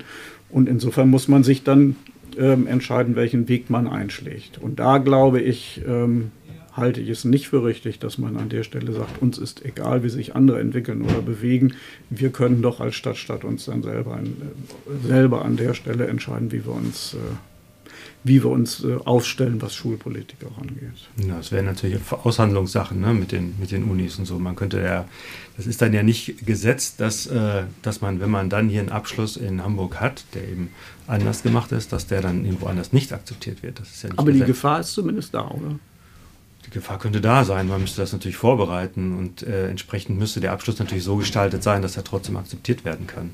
Und 0.49 0.69
insofern 0.69 1.09
muss 1.09 1.27
man 1.27 1.43
sich 1.43 1.63
dann 1.63 1.95
ähm, 2.37 2.67
entscheiden, 2.67 3.15
welchen 3.15 3.47
Weg 3.47 3.69
man 3.69 3.87
einschlägt. 3.87 4.57
Und 4.57 4.79
da 4.79 4.97
glaube 4.97 5.41
ich, 5.41 5.81
ähm, 5.87 6.31
halte 6.75 6.99
ich 6.99 7.09
es 7.09 7.23
nicht 7.23 7.47
für 7.47 7.63
richtig, 7.63 7.99
dass 7.99 8.17
man 8.17 8.35
an 8.37 8.49
der 8.49 8.63
Stelle 8.63 8.91
sagt, 8.91 9.21
uns 9.21 9.37
ist 9.37 9.63
egal, 9.63 10.03
wie 10.03 10.09
sich 10.09 10.35
andere 10.35 10.59
entwickeln 10.59 11.01
oder 11.01 11.21
bewegen. 11.21 11.73
Wir 12.09 12.29
können 12.29 12.61
doch 12.61 12.81
als 12.81 12.95
Stadtstaat 12.95 13.43
uns 13.43 13.65
dann 13.65 13.81
selber, 13.81 14.19
äh, 14.19 15.07
selber 15.07 15.45
an 15.45 15.57
der 15.57 15.73
Stelle 15.73 16.07
entscheiden, 16.07 16.51
wie 16.51 16.65
wir 16.65 16.73
uns 16.73 17.13
äh, 17.13 17.35
wie 18.25 18.43
wir 18.43 18.49
uns 18.49 18.83
äh, 18.83 18.97
aufstellen, 19.05 19.61
was 19.61 19.75
Schulpolitik 19.75 20.39
auch 20.45 20.59
angeht. 20.59 21.07
Ja, 21.17 21.37
das 21.37 21.51
wäre 21.51 21.63
natürlich 21.63 21.99
Aushandlungssachen 22.11 22.99
ne, 22.99 23.13
mit, 23.13 23.31
den, 23.31 23.53
mit 23.59 23.71
den 23.71 23.83
Unis 23.83 24.17
und 24.17 24.25
so. 24.25 24.39
Man 24.39 24.55
könnte 24.55 24.81
ja, 24.81 25.07
das 25.57 25.67
ist 25.67 25.79
dann 25.83 25.93
ja 25.93 26.01
nicht 26.01 26.43
gesetzt, 26.43 26.99
dass, 26.99 27.27
äh, 27.27 27.63
dass 27.83 28.01
man, 28.01 28.19
wenn 28.19 28.31
man 28.31 28.49
dann 28.49 28.67
hier 28.67 28.79
einen 28.79 28.89
Abschluss 28.89 29.37
in 29.37 29.63
Hamburg 29.63 30.01
hat, 30.01 30.25
der 30.33 30.43
eben 30.49 30.71
anders 31.07 31.43
gemacht 31.43 31.71
ist, 31.71 31.91
dass 31.93 32.07
der 32.07 32.21
dann 32.21 32.45
irgendwo 32.45 32.67
anders 32.67 32.93
nicht 32.93 33.13
akzeptiert 33.13 33.63
wird. 33.63 33.79
Das 33.79 33.89
ist 33.89 34.03
ja 34.03 34.09
nicht 34.09 34.19
Aber 34.19 34.31
gesetzt. 34.31 34.47
die 34.47 34.51
Gefahr 34.51 34.79
ist 34.79 34.93
zumindest 34.93 35.33
da, 35.33 35.47
oder? 35.47 35.79
Die 36.65 36.71
Gefahr 36.71 36.97
könnte 36.97 37.21
da 37.21 37.43
sein. 37.43 37.67
Man 37.67 37.81
müsste 37.81 38.01
das 38.01 38.11
natürlich 38.11 38.37
vorbereiten 38.37 39.17
und 39.17 39.43
äh, 39.43 39.69
entsprechend 39.69 40.17
müsste 40.17 40.39
der 40.39 40.51
Abschluss 40.51 40.79
natürlich 40.79 41.03
so 41.03 41.15
gestaltet 41.17 41.61
sein, 41.63 41.81
dass 41.81 41.95
er 41.95 42.03
trotzdem 42.03 42.37
akzeptiert 42.37 42.85
werden 42.85 43.05
kann. 43.05 43.31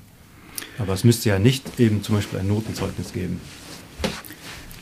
Aber 0.78 0.94
es 0.94 1.04
müsste 1.04 1.30
ja 1.30 1.40
nicht 1.40 1.80
eben 1.80 2.04
zum 2.04 2.16
Beispiel 2.16 2.40
ein 2.40 2.48
Notenzeugnis 2.48 3.14
geben 3.14 3.40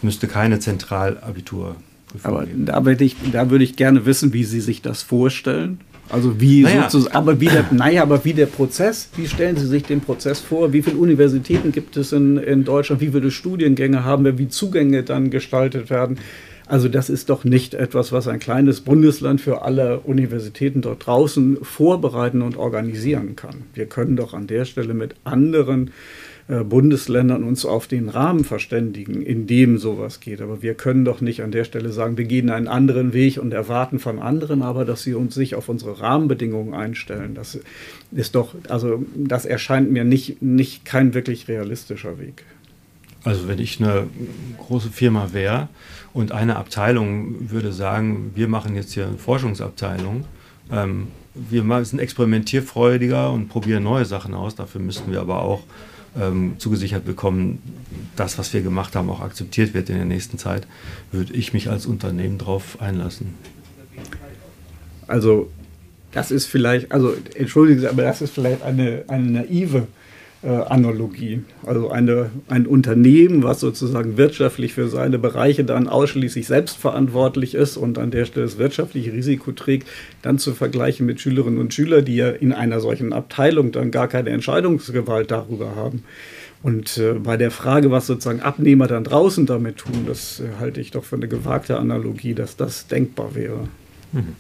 müsste 0.04 0.28
keine 0.28 0.60
Zentralabitur. 0.60 1.76
Aber 2.24 2.46
da 2.46 2.84
würde, 2.86 3.04
ich, 3.04 3.16
da 3.32 3.50
würde 3.50 3.64
ich 3.64 3.76
gerne 3.76 4.06
wissen, 4.06 4.34
wie 4.34 4.44
Sie 4.44 4.62
sich 4.62 4.82
das 4.82 5.04
vorstellen. 5.04 5.80
Also 6.10 6.41
wie 6.41 6.64
naja. 6.64 6.89
sozusagen, 6.89 7.16
aber 7.16 7.39
wie 7.39 7.47
der, 7.47 7.66
naja, 7.72 8.01
aber 8.01 8.26
wie 8.26 8.34
der 8.34 8.47
Prozess, 8.47 9.10
wie 9.16 9.28
stellen 9.28 9.57
Sie 9.57 9.68
sich 9.68 9.84
den 9.84 10.01
Prozess 10.01 10.39
vor? 10.39 10.74
Wie 10.74 10.82
viele 10.82 10.97
Universitäten 10.97 11.72
gibt 11.72 11.97
es 11.97 12.12
in, 12.12 12.38
in 12.38 12.64
Deutschland? 12.64 13.01
Wie 13.01 13.10
viele 13.10 13.30
Studiengänge 13.30 14.03
haben 14.03 14.26
wir? 14.26 14.38
Wie 14.38 14.47
Zugänge 14.47 15.03
dann 15.03 15.30
gestaltet 15.30 15.89
werden? 15.89 16.18
Also 16.66 16.88
das 16.88 17.10
ist 17.10 17.30
doch 17.30 17.43
nicht 17.43 17.74
etwas, 17.74 18.12
was 18.12 18.28
ein 18.28 18.39
kleines 18.39 18.82
Bundesland 18.82 19.41
für 19.41 19.64
alle 19.64 20.01
Universitäten 20.01 20.82
dort 20.82 21.05
draußen 21.05 21.57
vorbereiten 21.64 22.43
und 22.43 22.57
organisieren 22.57 23.36
kann. 23.36 23.64
Wir 23.74 23.88
können 23.88 24.16
doch 24.16 24.36
an 24.36 24.45
der 24.45 24.66
Stelle 24.66 24.93
mit 24.93 25.16
anderen 25.24 25.89
Bundesländern 26.64 27.43
uns 27.43 27.64
auf 27.64 27.86
den 27.86 28.10
Rahmen 28.10 28.43
verständigen, 28.43 29.22
in 29.22 29.45
dem 29.45 29.78
sowas 29.78 30.20
geht. 30.20 30.41
Aber 30.41 30.64
wir 30.64 30.74
können 30.74 31.06
doch 31.06 31.22
nicht 31.22 31.43
an 31.43 31.52
der 31.52 31.64
Stelle 31.64 31.91
sagen, 31.91 32.18
wir 32.18 32.26
gehen 32.26 32.50
einen 32.50 32.68
anderen 32.68 33.14
Weg 33.14 33.38
und 33.38 33.54
erwarten 33.54 34.00
von 34.00 34.18
anderen, 34.18 34.64
aber 34.64 34.84
dass 34.84 35.04
sie 35.04 35.14
uns 35.14 35.36
sich 35.36 35.54
auf 35.54 35.70
unsere 35.70 36.00
Rahmenbedingungen 36.00 36.74
einstellen. 36.74 37.36
Das 37.36 37.60
ist 38.12 38.34
doch, 38.34 38.56
also 38.68 39.06
das 39.16 39.45
erscheint 39.45 39.91
mir 39.91 40.04
nicht, 40.04 40.41
nicht 40.41 40.86
kein 40.86 41.14
wirklich 41.14 41.47
realistischer 41.47 42.18
Weg. 42.18 42.43
Also 43.24 43.47
wenn 43.47 43.60
ich 43.60 43.80
eine 43.80 44.08
große 44.58 44.89
Firma 44.89 45.34
wäre 45.34 45.70
und 46.14 46.32
eine 46.32 46.56
Abteilung 46.56 47.52
würde 47.52 47.72
sagen, 47.74 48.32
wir 48.34 48.47
machen 48.47 48.76
jetzt 48.76 48.93
hier 48.93 49.06
eine 49.06 49.18
Forschungsabteilung, 49.18 50.26
ähm, 50.72 51.10
wir 51.36 51.86
sind 51.86 52.00
experimentierfreudiger 52.00 53.32
und 53.32 53.50
probieren 53.50 53.84
neue 53.84 54.06
Sachen 54.06 54.34
aus, 54.34 54.56
dafür 54.56 54.82
müssten 54.82 55.12
wir 55.12 55.22
aber 55.22 55.43
auch 55.43 55.62
ähm, 56.20 56.55
zugesichert 56.57 57.05
bekommen, 57.05 57.62
das, 58.16 58.38
was 58.38 58.53
wir 58.53 58.62
gemacht 58.62 58.95
haben, 58.95 59.10
auch 59.10 59.22
akzeptiert 59.22 59.74
wird 59.74 59.89
in 59.89 59.95
der 59.95 60.05
nächsten 60.05 60.38
Zeit, 60.38 60.68
würde 61.12 61.34
ich 61.34 61.53
mich 61.53 61.70
als 61.70 61.86
Unternehmen 61.86 62.38
darauf 62.38 62.82
einlassen. 62.82 63.36
Also 65.07 65.49
das 66.12 66.32
ist 66.32 66.45
vielleicht, 66.45 66.91
also 66.91 67.16
entschuldigen 67.36 67.80
Sie, 67.80 67.88
aber 67.88 68.03
das 68.03 68.22
ist 68.22 68.34
vielleicht 68.34 68.64
eine, 68.64 69.03
eine 69.07 69.32
naive 69.32 69.88
Analogie. 70.48 71.44
Also 71.66 71.90
eine, 71.90 72.30
ein 72.48 72.66
Unternehmen, 72.66 73.44
was 73.44 73.60
sozusagen 73.60 74.16
wirtschaftlich 74.16 74.74
für 74.74 74.88
seine 74.88 75.20
Bereiche 75.20 75.66
dann 75.66 75.90
ausschließlich 75.90 76.48
selbstverantwortlich 76.48 77.56
ist 77.56 77.76
und 77.76 77.98
an 77.98 78.12
der 78.12 78.24
Stelle 78.24 78.46
das 78.46 78.58
wirtschaftliche 78.58 79.12
Risiko 79.12 79.52
trägt, 79.52 79.88
dann 80.22 80.40
zu 80.40 80.54
vergleichen 80.54 81.06
mit 81.06 81.20
Schülerinnen 81.20 81.60
und 81.60 81.74
Schülern, 81.74 82.06
die 82.06 82.16
ja 82.16 82.30
in 82.30 82.54
einer 82.54 82.80
solchen 82.80 83.12
Abteilung 83.12 83.74
dann 83.74 83.92
gar 83.92 84.08
keine 84.08 84.30
Entscheidungsgewalt 84.30 85.30
darüber 85.30 85.76
haben. 85.76 86.04
Und 86.64 86.98
äh, 86.98 87.14
bei 87.14 87.36
der 87.36 87.52
Frage, 87.52 87.92
was 87.92 88.08
sozusagen 88.08 88.42
Abnehmer 88.42 88.88
dann 88.88 89.04
draußen 89.04 89.46
damit 89.46 89.78
tun, 89.78 90.06
das 90.08 90.40
äh, 90.40 90.60
halte 90.60 90.80
ich 90.80 90.92
doch 90.92 91.04
für 91.04 91.16
eine 91.18 91.28
gewagte 91.28 91.78
Analogie, 91.78 92.34
dass 92.34 92.56
das 92.56 92.88
denkbar 92.88 93.36
wäre. 93.36 93.68
Mhm. 94.14 94.36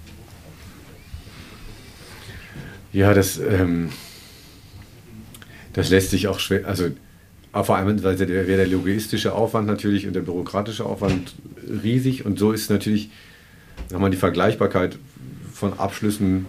Ja, 2.93 3.13
das. 3.13 3.37
Ähm 3.37 3.89
das 5.73 5.89
lässt 5.89 6.11
sich 6.11 6.27
auch 6.27 6.39
schwer, 6.39 6.67
also 6.67 6.89
auf 7.51 7.71
einmal 7.71 8.03
Weise 8.03 8.27
wäre 8.27 8.45
der 8.45 8.67
logistische 8.67 9.33
Aufwand 9.33 9.67
natürlich 9.67 10.05
und 10.05 10.13
der 10.13 10.21
bürokratische 10.21 10.85
Aufwand 10.85 11.33
riesig 11.83 12.25
und 12.25 12.37
so 12.37 12.51
ist 12.51 12.69
natürlich 12.69 13.09
nochmal 13.91 14.11
die 14.11 14.17
Vergleichbarkeit 14.17 14.97
von 15.53 15.77
Abschlüssen 15.79 16.45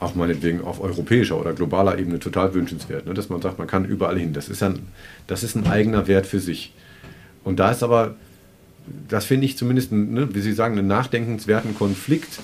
auch 0.00 0.14
meinetwegen 0.14 0.62
auf 0.62 0.80
europäischer 0.80 1.40
oder 1.40 1.52
globaler 1.54 1.98
Ebene 1.98 2.18
total 2.18 2.52
wünschenswert, 2.52 3.06
ne? 3.06 3.14
dass 3.14 3.28
man 3.28 3.40
sagt, 3.40 3.58
man 3.58 3.66
kann 3.66 3.84
überall 3.84 4.18
hin. 4.18 4.32
Das 4.32 4.48
ist, 4.48 4.62
ein, 4.62 4.80
das 5.26 5.42
ist 5.42 5.56
ein 5.56 5.66
eigener 5.66 6.06
Wert 6.06 6.26
für 6.26 6.40
sich. 6.40 6.74
Und 7.42 7.58
da 7.58 7.70
ist 7.70 7.82
aber, 7.82 8.16
das 9.08 9.24
finde 9.24 9.46
ich 9.46 9.56
zumindest, 9.56 9.92
ne, 9.92 10.28
wie 10.34 10.40
Sie 10.40 10.52
sagen, 10.52 10.78
einen 10.78 10.88
nachdenkenswerten 10.88 11.74
Konflikt 11.74 12.40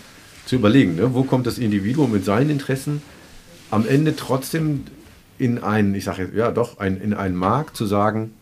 zu 0.47 0.57
überlegen. 0.57 0.97
Ne? 0.97 1.15
Wo 1.15 1.25
kommt 1.25 1.47
das 1.47 1.59
Individuum 1.59 2.13
mit 2.13 2.25
seinen 2.25 2.51
Interessen 2.51 3.03
am 3.71 3.87
Ende 3.87 4.17
trotzdem 4.17 4.85
in 5.41 5.59
einen, 5.59 5.95
ich 5.95 6.05
sage 6.05 6.31
ja 6.35 6.51
doch, 6.51 6.79
ein, 6.79 7.01
in 7.01 7.15
einen 7.15 7.35
Markt 7.35 7.75
zu 7.75 7.87
sagen, 7.87 8.33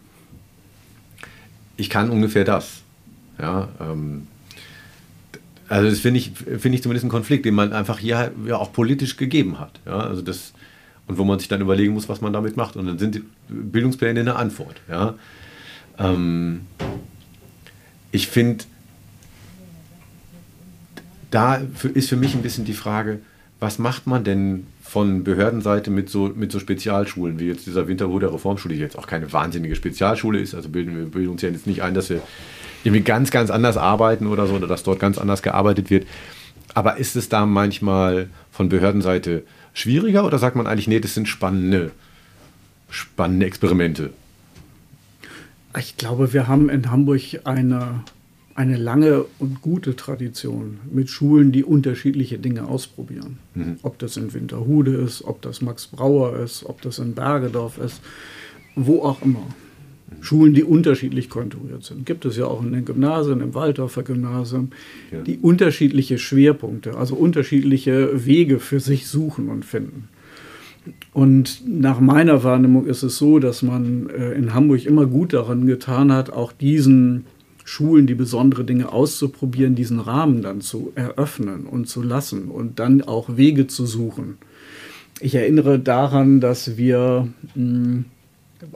ich 1.77 1.89
kann 1.89 2.11
ungefähr 2.11 2.45
das. 2.45 2.83
Ja, 3.41 3.69
ähm, 3.81 4.27
also 5.69 5.89
das 5.89 6.01
finde 6.01 6.19
ich, 6.19 6.33
find 6.33 6.75
ich 6.75 6.83
zumindest 6.83 7.07
ein 7.07 7.11
Konflikt, 7.11 7.45
den 7.45 7.55
man 7.55 7.73
einfach 7.73 8.01
hier 8.01 8.33
ja 8.45 8.57
auch 8.57 8.73
politisch 8.73 9.17
gegeben 9.17 9.61
hat. 9.61 9.79
Ja, 9.87 10.01
also 10.01 10.23
das, 10.23 10.55
und 11.07 11.19
wo 11.19 11.25
man 11.25 11.39
sich 11.39 11.47
dann 11.47 11.61
überlegen 11.61 11.95
muss, 11.95 12.09
was 12.09 12.21
man 12.21 12.33
damit 12.33 12.57
macht. 12.57 12.77
Und 12.77 12.87
dann 12.87 12.99
sind 12.99 13.23
Bildungspläne 13.49 14.19
eine 14.19 14.35
Antwort. 14.35 14.81
Ja. 14.89 15.15
Ähm, 15.99 16.63
ich 18.11 18.27
finde, 18.27 18.65
da 21.31 21.61
ist 21.95 22.09
für 22.09 22.17
mich 22.17 22.35
ein 22.35 22.43
bisschen 22.43 22.65
die 22.65 22.75
Frage, 22.75 23.21
was 23.61 23.79
macht 23.79 24.09
man 24.09 24.25
denn 24.25 24.67
von 24.89 25.23
Behördenseite 25.23 25.91
mit 25.91 26.09
so, 26.09 26.33
mit 26.35 26.51
so 26.51 26.59
Spezialschulen, 26.59 27.39
wie 27.39 27.47
jetzt 27.47 27.67
dieser 27.67 27.89
Winterhuder 27.89 28.33
Reformschule, 28.33 28.75
die 28.75 28.81
jetzt 28.81 28.99
auch 28.99 29.07
keine 29.07 29.31
wahnsinnige 29.33 29.77
Spezialschule 29.77 30.41
ist, 30.41 30.55
also 30.55 30.71
bilden 30.71 30.97
wir 30.97 31.05
bilden 31.05 31.29
uns 31.29 31.43
ja 31.43 31.51
jetzt 31.51 31.67
nicht 31.67 31.83
ein, 31.83 31.93
dass 31.93 32.09
wir 32.09 32.23
irgendwie 32.85 33.03
ganz, 33.03 33.31
ganz 33.31 33.51
anders 33.51 33.77
arbeiten 33.77 34.27
oder 34.27 34.47
so, 34.47 34.55
oder 34.55 34.67
dass 34.67 34.85
dort 34.85 34.99
ganz 34.99 35.19
anders 35.19 35.43
gearbeitet 35.43 35.91
wird. 35.91 36.07
Aber 36.73 36.97
ist 36.97 37.17
es 37.17 37.29
da 37.29 37.45
manchmal 37.45 38.31
von 38.51 38.71
Behördenseite 38.71 39.43
schwieriger 39.75 40.25
oder 40.25 40.39
sagt 40.39 40.57
man 40.57 40.67
eigentlich, 40.67 40.89
nee, 40.89 41.01
das 41.01 41.13
sind 41.13 41.29
spannende, 41.29 41.91
spannende 42.89 43.45
Experimente? 43.45 44.11
Ich 45.79 45.99
glaube, 45.99 46.33
wir 46.33 46.49
haben 46.49 46.71
in 46.71 46.91
Hamburg 46.91 47.21
eine 47.45 48.05
eine 48.59 48.77
lange 48.77 49.25
und 49.39 49.63
gute 49.63 49.95
Tradition 49.95 50.81
mit 50.91 51.11
Schulen, 51.11 51.53
die 51.53 51.63
unterschiedliche 51.63 52.39
Dinge 52.39 52.67
ausprobieren. 52.67 53.39
Mhm. 53.55 53.77
Ob 53.83 54.01
das 54.01 54.17
in 54.17 54.35
Winterhude 54.35 54.97
ist, 54.97 55.23
ob 55.23 55.41
das 55.43 55.63
Max 55.63 55.87
Brauer 55.87 56.37
ist, 56.41 56.65
ob 56.67 56.83
das 56.83 56.99
in 56.99 57.15
Bergedorf 57.15 57.79
ist, 57.79 58.01
wo 58.75 59.03
auch 59.03 59.23
immer. 59.23 59.39
Mhm. 59.39 60.23
Schulen, 60.25 60.55
die 60.55 60.65
unterschiedlich 60.65 61.31
konstruiert 61.31 61.85
sind. 61.85 62.05
Gibt 62.05 62.25
es 62.25 62.37
ja 62.37 62.47
auch 62.47 62.61
in 62.61 62.73
den 62.73 62.85
Gymnasien, 62.85 63.43
im 63.43 63.55
Waldorfer 63.55 64.03
Gymnasium, 64.03 64.71
ja. 65.13 65.21
die 65.21 65.39
unterschiedliche 65.39 66.19
Schwerpunkte, 66.19 66.97
also 66.97 67.15
unterschiedliche 67.15 68.27
Wege 68.27 68.59
für 68.59 68.81
sich 68.81 69.07
suchen 69.07 69.51
und 69.51 69.65
finden. 69.65 70.09
Und 71.13 71.63
nach 71.65 72.01
meiner 72.01 72.43
Wahrnehmung 72.43 72.87
ist 72.87 73.05
es 73.05 73.19
so, 73.19 73.39
dass 73.39 73.63
man 73.63 74.11
äh, 74.11 74.33
in 74.33 74.53
Hamburg 74.53 74.85
immer 74.85 75.07
gut 75.07 75.33
daran 75.33 75.65
getan 75.65 76.13
hat, 76.13 76.31
auch 76.31 76.51
diesen 76.51 77.27
Schulen 77.69 78.07
die 78.07 78.15
besondere 78.15 78.65
Dinge 78.65 78.91
auszuprobieren, 78.91 79.75
diesen 79.75 80.01
Rahmen 80.01 80.41
dann 80.41 80.63
zu 80.63 80.91
eröffnen 80.95 81.67
und 81.67 81.87
zu 81.87 82.03
lassen 82.03 82.49
und 82.49 82.79
dann 82.79 83.03
auch 83.03 83.37
Wege 83.37 83.67
zu 83.67 83.85
suchen. 83.85 84.39
Ich 85.21 85.35
erinnere 85.35 85.79
daran, 85.79 86.41
dass 86.41 86.79
wir, 86.79 87.29
hm, 87.53 88.07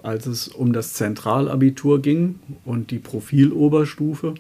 als 0.02 0.26
es 0.26 0.46
um 0.46 0.74
das 0.74 0.92
Zentralabitur 0.92 2.02
ging 2.02 2.38
und 2.66 2.90
die 2.90 2.98
Profiloberstufe, 2.98 4.34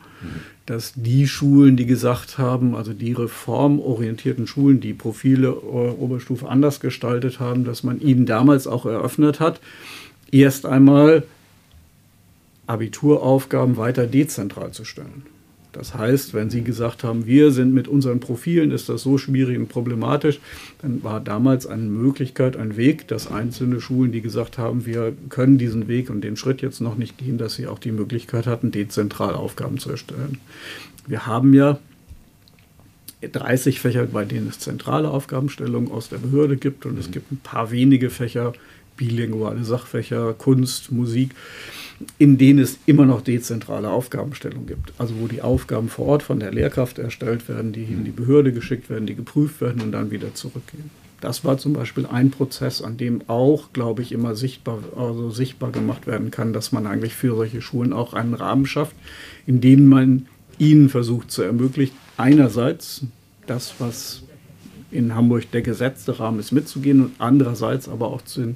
dass 0.66 0.92
die 0.96 1.26
Schulen, 1.26 1.78
die 1.78 1.86
gesagt 1.86 2.36
haben, 2.36 2.74
also 2.76 2.92
die 2.92 3.12
reformorientierten 3.14 4.46
Schulen, 4.46 4.80
die 4.80 4.92
Profile 4.92 5.48
äh, 5.48 5.52
Oberstufe 5.98 6.46
anders 6.46 6.78
gestaltet 6.78 7.40
haben, 7.40 7.64
dass 7.64 7.84
man 7.84 8.02
ihnen 8.02 8.26
damals 8.26 8.66
auch 8.66 8.84
eröffnet 8.84 9.40
hat, 9.40 9.60
erst 10.30 10.66
einmal 10.66 11.22
Abituraufgaben 12.66 13.76
weiter 13.76 14.06
dezentral 14.06 14.72
zu 14.72 14.84
stellen. 14.84 15.24
Das 15.72 15.94
heißt, 15.94 16.34
wenn 16.34 16.50
Sie 16.50 16.62
gesagt 16.62 17.02
haben, 17.02 17.26
wir 17.26 17.50
sind 17.50 17.72
mit 17.72 17.88
unseren 17.88 18.20
Profilen, 18.20 18.70
ist 18.70 18.90
das 18.90 19.02
so 19.02 19.16
schwierig 19.16 19.58
und 19.58 19.68
problematisch, 19.68 20.38
dann 20.82 21.02
war 21.02 21.18
damals 21.18 21.66
eine 21.66 21.82
Möglichkeit, 21.84 22.58
ein 22.58 22.76
Weg, 22.76 23.08
dass 23.08 23.30
einzelne 23.30 23.80
Schulen, 23.80 24.12
die 24.12 24.20
gesagt 24.20 24.58
haben, 24.58 24.84
wir 24.84 25.14
können 25.30 25.56
diesen 25.56 25.88
Weg 25.88 26.10
und 26.10 26.20
den 26.20 26.36
Schritt 26.36 26.60
jetzt 26.60 26.80
noch 26.80 26.96
nicht 26.96 27.16
gehen, 27.16 27.38
dass 27.38 27.54
sie 27.54 27.66
auch 27.66 27.78
die 27.78 27.92
Möglichkeit 27.92 28.46
hatten, 28.46 28.70
dezentral 28.70 29.34
Aufgaben 29.34 29.78
zu 29.78 29.90
erstellen. 29.90 30.38
Wir 31.06 31.26
haben 31.26 31.54
ja 31.54 31.78
30 33.22 33.80
Fächer, 33.80 34.04
bei 34.06 34.24
denen 34.24 34.48
es 34.48 34.58
zentrale 34.58 35.08
Aufgabenstellungen 35.08 35.90
aus 35.90 36.10
der 36.10 36.18
Behörde 36.18 36.56
gibt 36.56 36.84
und 36.84 36.98
es 36.98 37.08
mhm. 37.08 37.12
gibt 37.12 37.32
ein 37.32 37.40
paar 37.42 37.70
wenige 37.70 38.10
Fächer, 38.10 38.52
bilinguale 38.96 39.64
Sachfächer, 39.64 40.34
Kunst, 40.34 40.92
Musik 40.92 41.30
in 42.18 42.38
denen 42.38 42.58
es 42.58 42.78
immer 42.86 43.06
noch 43.06 43.20
dezentrale 43.20 43.90
Aufgabenstellung 43.90 44.66
gibt. 44.66 44.92
Also 44.98 45.14
wo 45.20 45.26
die 45.26 45.42
Aufgaben 45.42 45.88
vor 45.88 46.06
Ort 46.06 46.22
von 46.22 46.40
der 46.40 46.52
Lehrkraft 46.52 46.98
erstellt 46.98 47.48
werden, 47.48 47.72
die 47.72 47.84
in 47.84 48.04
die 48.04 48.10
Behörde 48.10 48.52
geschickt 48.52 48.90
werden, 48.90 49.06
die 49.06 49.14
geprüft 49.14 49.60
werden 49.60 49.82
und 49.82 49.92
dann 49.92 50.10
wieder 50.10 50.34
zurückgehen. 50.34 50.90
Das 51.20 51.44
war 51.44 51.56
zum 51.56 51.72
Beispiel 51.72 52.06
ein 52.06 52.30
Prozess, 52.30 52.82
an 52.82 52.96
dem 52.96 53.22
auch, 53.28 53.72
glaube 53.72 54.02
ich, 54.02 54.10
immer 54.10 54.34
sichtbar, 54.34 54.80
also 54.96 55.30
sichtbar 55.30 55.70
gemacht 55.70 56.06
werden 56.08 56.32
kann, 56.32 56.52
dass 56.52 56.72
man 56.72 56.86
eigentlich 56.86 57.14
für 57.14 57.36
solche 57.36 57.62
Schulen 57.62 57.92
auch 57.92 58.12
einen 58.12 58.34
Rahmen 58.34 58.66
schafft, 58.66 58.96
in 59.46 59.60
dem 59.60 59.86
man 59.88 60.26
ihnen 60.58 60.88
versucht 60.88 61.30
zu 61.30 61.42
ermöglichen, 61.42 61.94
einerseits 62.16 63.02
das, 63.46 63.74
was 63.78 64.24
in 64.92 65.14
Hamburg 65.14 65.50
der 65.50 65.62
gesetzte 65.62 66.20
Rahmen 66.20 66.38
ist, 66.38 66.52
mitzugehen 66.52 67.00
und 67.00 67.12
andererseits 67.18 67.88
aber 67.88 68.08
auch 68.08 68.22
zu, 68.22 68.54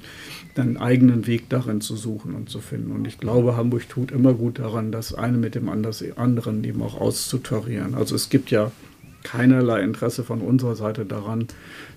einen 0.55 0.77
eigenen 0.77 1.27
Weg 1.27 1.49
darin 1.49 1.81
zu 1.81 1.95
suchen 1.95 2.33
und 2.33 2.49
zu 2.49 2.59
finden. 2.59 2.91
Und 2.91 3.05
ich 3.07 3.17
glaube, 3.17 3.57
Hamburg 3.57 3.89
tut 3.89 4.11
immer 4.11 4.33
gut 4.33 4.59
daran, 4.59 4.91
das 4.91 5.13
eine 5.13 5.37
mit 5.37 5.55
dem 5.55 5.69
anderen 5.69 6.63
eben 6.63 6.81
auch 6.81 6.99
auszutarieren. 6.99 7.95
Also 7.95 8.15
es 8.15 8.29
gibt 8.29 8.51
ja 8.51 8.71
keinerlei 9.23 9.81
Interesse 9.81 10.23
von 10.23 10.41
unserer 10.41 10.75
Seite 10.75 11.05
daran 11.05 11.47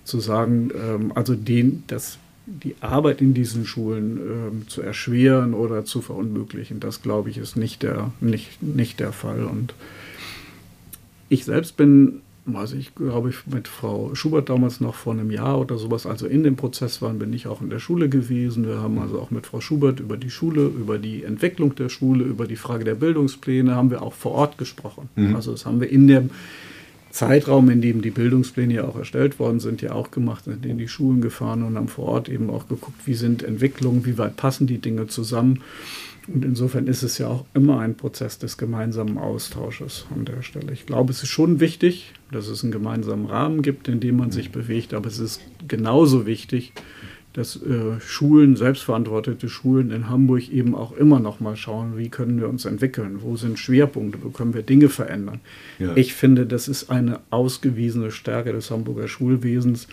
zu 0.03 0.19
sagen, 0.19 0.71
ähm, 0.75 1.11
also 1.15 1.35
den, 1.35 1.83
das, 1.87 2.17
die 2.45 2.75
Arbeit 2.81 3.21
in 3.21 3.33
diesen 3.33 3.65
Schulen 3.65 4.17
ähm, 4.17 4.67
zu 4.67 4.81
erschweren 4.81 5.53
oder 5.53 5.85
zu 5.85 6.01
verunmöglichen. 6.01 6.79
Das 6.79 7.01
glaube 7.01 7.29
ich 7.29 7.37
ist 7.37 7.55
nicht 7.55 7.83
der, 7.83 8.11
nicht, 8.19 8.61
nicht 8.61 8.99
der 8.99 9.13
Fall. 9.13 9.45
Und 9.45 9.73
ich 11.29 11.45
selbst 11.45 11.77
bin 11.77 12.21
also 12.55 12.75
ich 12.75 12.95
glaube, 12.95 13.29
ich 13.29 13.47
mit 13.47 13.67
Frau 13.67 14.13
Schubert 14.15 14.49
damals 14.49 14.79
noch 14.79 14.95
vor 14.95 15.13
einem 15.13 15.31
Jahr 15.31 15.59
oder 15.59 15.77
sowas, 15.77 16.05
also 16.05 16.27
in 16.27 16.43
dem 16.43 16.55
Prozess 16.55 17.01
waren, 17.01 17.19
bin 17.19 17.33
ich 17.33 17.47
auch 17.47 17.61
in 17.61 17.69
der 17.69 17.79
Schule 17.79 18.09
gewesen. 18.09 18.67
Wir 18.67 18.77
haben 18.79 18.99
also 18.99 19.19
auch 19.19 19.31
mit 19.31 19.47
Frau 19.47 19.61
Schubert 19.61 19.99
über 19.99 20.17
die 20.17 20.29
Schule, 20.29 20.65
über 20.65 20.97
die 20.97 21.23
Entwicklung 21.23 21.75
der 21.75 21.89
Schule, 21.89 22.23
über 22.23 22.47
die 22.47 22.55
Frage 22.55 22.83
der 22.83 22.95
Bildungspläne 22.95 23.75
haben 23.75 23.91
wir 23.91 24.01
auch 24.01 24.13
vor 24.13 24.33
Ort 24.33 24.57
gesprochen. 24.57 25.09
Mhm. 25.15 25.35
Also 25.35 25.51
das 25.51 25.65
haben 25.65 25.79
wir 25.79 25.89
in 25.89 26.07
dem 26.07 26.29
Zeitraum, 27.11 27.69
in 27.69 27.81
dem 27.81 28.01
die 28.01 28.11
Bildungspläne 28.11 28.73
ja 28.73 28.83
auch 28.85 28.97
erstellt 28.97 29.37
worden 29.39 29.59
sind, 29.59 29.81
ja 29.81 29.91
auch 29.91 30.11
gemacht, 30.11 30.45
sind 30.45 30.65
in 30.65 30.77
die 30.77 30.87
Schulen 30.87 31.21
gefahren 31.21 31.63
und 31.63 31.75
haben 31.75 31.87
vor 31.87 32.05
Ort 32.05 32.29
eben 32.29 32.49
auch 32.49 32.67
geguckt, 32.67 33.05
wie 33.05 33.13
sind 33.13 33.43
Entwicklungen, 33.43 34.05
wie 34.05 34.17
weit 34.17 34.37
passen 34.37 34.67
die 34.67 34.79
Dinge 34.79 35.07
zusammen. 35.07 35.61
Und 36.33 36.45
insofern 36.45 36.87
ist 36.87 37.03
es 37.03 37.17
ja 37.17 37.27
auch 37.27 37.45
immer 37.53 37.79
ein 37.79 37.95
Prozess 37.95 38.39
des 38.39 38.57
gemeinsamen 38.57 39.17
Austausches 39.17 40.05
an 40.15 40.25
der 40.25 40.41
Stelle. 40.41 40.71
Ich 40.71 40.85
glaube, 40.85 41.11
es 41.11 41.23
ist 41.23 41.29
schon 41.29 41.59
wichtig, 41.59 42.13
dass 42.31 42.47
es 42.47 42.63
einen 42.63 42.71
gemeinsamen 42.71 43.25
Rahmen 43.25 43.61
gibt, 43.61 43.87
in 43.87 43.99
dem 43.99 44.17
man 44.17 44.31
sich 44.31 44.51
bewegt, 44.51 44.93
aber 44.93 45.07
es 45.07 45.19
ist 45.19 45.41
genauso 45.67 46.25
wichtig, 46.25 46.73
dass 47.33 47.55
äh, 47.63 47.99
Schulen, 47.99 48.55
selbstverantwortete 48.55 49.47
Schulen 49.47 49.91
in 49.91 50.09
Hamburg 50.09 50.49
eben 50.49 50.75
auch 50.75 50.91
immer 50.91 51.19
noch 51.19 51.39
mal 51.39 51.55
schauen, 51.55 51.97
wie 51.97 52.09
können 52.09 52.39
wir 52.39 52.49
uns 52.49 52.65
entwickeln, 52.65 53.21
wo 53.21 53.37
sind 53.37 53.57
Schwerpunkte, 53.57 54.19
wo 54.21 54.29
können 54.29 54.53
wir 54.53 54.63
Dinge 54.63 54.89
verändern. 54.89 55.39
Ja. 55.79 55.95
Ich 55.95 56.13
finde, 56.13 56.45
das 56.45 56.67
ist 56.67 56.89
eine 56.89 57.19
ausgewiesene 57.29 58.11
Stärke 58.11 58.51
des 58.51 58.69
Hamburger 58.69 59.07
Schulwesens, 59.07 59.87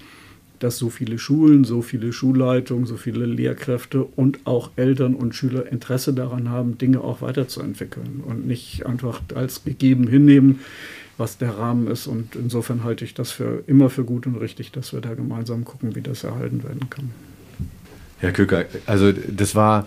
dass 0.58 0.78
so 0.78 0.90
viele 0.90 1.18
Schulen, 1.18 1.64
so 1.64 1.82
viele 1.82 2.12
Schulleitungen, 2.12 2.86
so 2.86 2.96
viele 2.96 3.26
Lehrkräfte 3.26 4.02
und 4.02 4.40
auch 4.44 4.70
Eltern 4.76 5.14
und 5.14 5.34
Schüler 5.34 5.70
Interesse 5.70 6.12
daran 6.12 6.48
haben, 6.48 6.78
Dinge 6.78 7.00
auch 7.00 7.22
weiterzuentwickeln 7.22 8.22
und 8.24 8.46
nicht 8.46 8.86
einfach 8.86 9.20
als 9.34 9.64
gegeben 9.64 10.08
hinnehmen, 10.08 10.60
was 11.16 11.38
der 11.38 11.58
Rahmen 11.58 11.88
ist. 11.88 12.06
Und 12.06 12.34
insofern 12.36 12.84
halte 12.84 13.04
ich 13.04 13.14
das 13.14 13.30
für 13.30 13.62
immer 13.66 13.90
für 13.90 14.04
gut 14.04 14.26
und 14.26 14.36
richtig, 14.36 14.72
dass 14.72 14.92
wir 14.92 15.00
da 15.00 15.14
gemeinsam 15.14 15.64
gucken, 15.64 15.94
wie 15.94 16.02
das 16.02 16.24
erhalten 16.24 16.62
werden 16.62 16.90
kann. 16.90 17.10
Herr 18.18 18.32
Köker, 18.32 18.64
also 18.86 19.12
das 19.12 19.54
war 19.54 19.86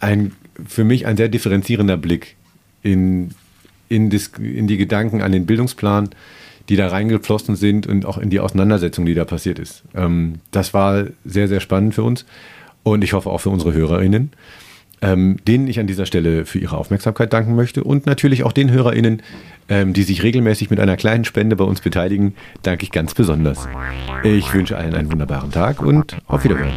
ein, 0.00 0.32
für 0.66 0.84
mich 0.84 1.06
ein 1.06 1.16
sehr 1.16 1.28
differenzierender 1.28 1.96
Blick 1.96 2.36
in, 2.82 3.30
in, 3.88 4.10
das, 4.10 4.32
in 4.38 4.66
die 4.66 4.76
Gedanken 4.76 5.22
an 5.22 5.32
den 5.32 5.46
Bildungsplan 5.46 6.10
die 6.70 6.76
da 6.76 6.88
reingeflossen 6.88 7.56
sind 7.56 7.86
und 7.86 8.06
auch 8.06 8.16
in 8.16 8.30
die 8.30 8.40
Auseinandersetzung, 8.40 9.04
die 9.04 9.14
da 9.14 9.24
passiert 9.24 9.58
ist. 9.58 9.82
Ähm, 9.94 10.36
das 10.52 10.72
war 10.72 11.04
sehr, 11.24 11.48
sehr 11.48 11.60
spannend 11.60 11.94
für 11.94 12.04
uns 12.04 12.24
und 12.84 13.02
ich 13.04 13.12
hoffe 13.12 13.28
auch 13.28 13.40
für 13.40 13.50
unsere 13.50 13.74
HörerInnen, 13.74 14.30
ähm, 15.02 15.38
denen 15.46 15.66
ich 15.66 15.80
an 15.80 15.88
dieser 15.88 16.06
Stelle 16.06 16.46
für 16.46 16.60
ihre 16.60 16.78
Aufmerksamkeit 16.78 17.32
danken 17.32 17.56
möchte 17.56 17.82
und 17.82 18.06
natürlich 18.06 18.44
auch 18.44 18.52
den 18.52 18.70
HörerInnen, 18.70 19.22
ähm, 19.68 19.92
die 19.92 20.04
sich 20.04 20.22
regelmäßig 20.22 20.70
mit 20.70 20.78
einer 20.78 20.96
kleinen 20.96 21.24
Spende 21.24 21.56
bei 21.56 21.64
uns 21.64 21.80
beteiligen, 21.80 22.34
danke 22.62 22.84
ich 22.84 22.92
ganz 22.92 23.14
besonders. 23.14 23.68
Ich 24.22 24.54
wünsche 24.54 24.76
allen 24.76 24.94
einen 24.94 25.10
wunderbaren 25.10 25.50
Tag 25.50 25.82
und 25.82 26.18
auf 26.28 26.44
Wiederhören. 26.44 26.72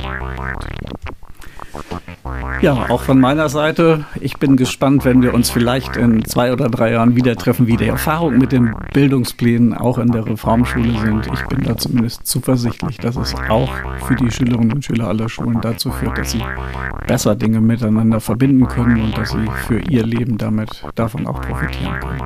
Ja, 2.61 2.89
auch 2.89 3.01
von 3.01 3.19
meiner 3.19 3.49
Seite. 3.49 4.05
Ich 4.21 4.38
bin 4.38 4.55
gespannt, 4.55 5.03
wenn 5.03 5.21
wir 5.21 5.34
uns 5.34 5.49
vielleicht 5.49 5.97
in 5.97 6.24
zwei 6.24 6.53
oder 6.53 6.69
drei 6.69 6.91
Jahren 6.93 7.15
wieder 7.15 7.36
treffen, 7.36 7.67
wie 7.67 7.76
die 7.76 7.88
Erfahrungen 7.88 8.38
mit 8.38 8.51
den 8.53 8.74
Bildungsplänen 8.93 9.74
auch 9.74 9.97
in 9.97 10.11
der 10.11 10.26
Reformschule 10.26 10.97
sind. 10.99 11.28
Ich 11.34 11.45
bin 11.47 11.63
da 11.63 11.76
zumindest 11.76 12.26
zuversichtlich, 12.26 12.97
dass 12.97 13.17
es 13.17 13.36
auch 13.49 13.69
für 14.07 14.15
die 14.15 14.32
Schülerinnen 14.32 14.71
und 14.71 14.86
Schüler 14.86 15.09
aller 15.09 15.28
Schulen 15.28 15.59
dazu 15.61 15.91
führt, 15.91 16.17
dass 16.17 16.32
sie 16.32 16.43
besser 17.07 17.36
Dinge 17.36 17.59
miteinander 17.59 18.21
verbinden 18.21 18.67
können 18.67 19.01
und 19.01 19.17
dass 19.17 19.32
sie 19.32 19.45
für 19.67 19.80
ihr 19.80 20.05
Leben 20.05 20.38
damit 20.38 20.86
davon 20.95 21.28
auch 21.28 21.41
profitieren 21.41 21.99
können. 21.99 22.21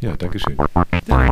Ja, 0.00 0.16
Dankeschön. 0.16 0.56
Ja. 1.08 1.26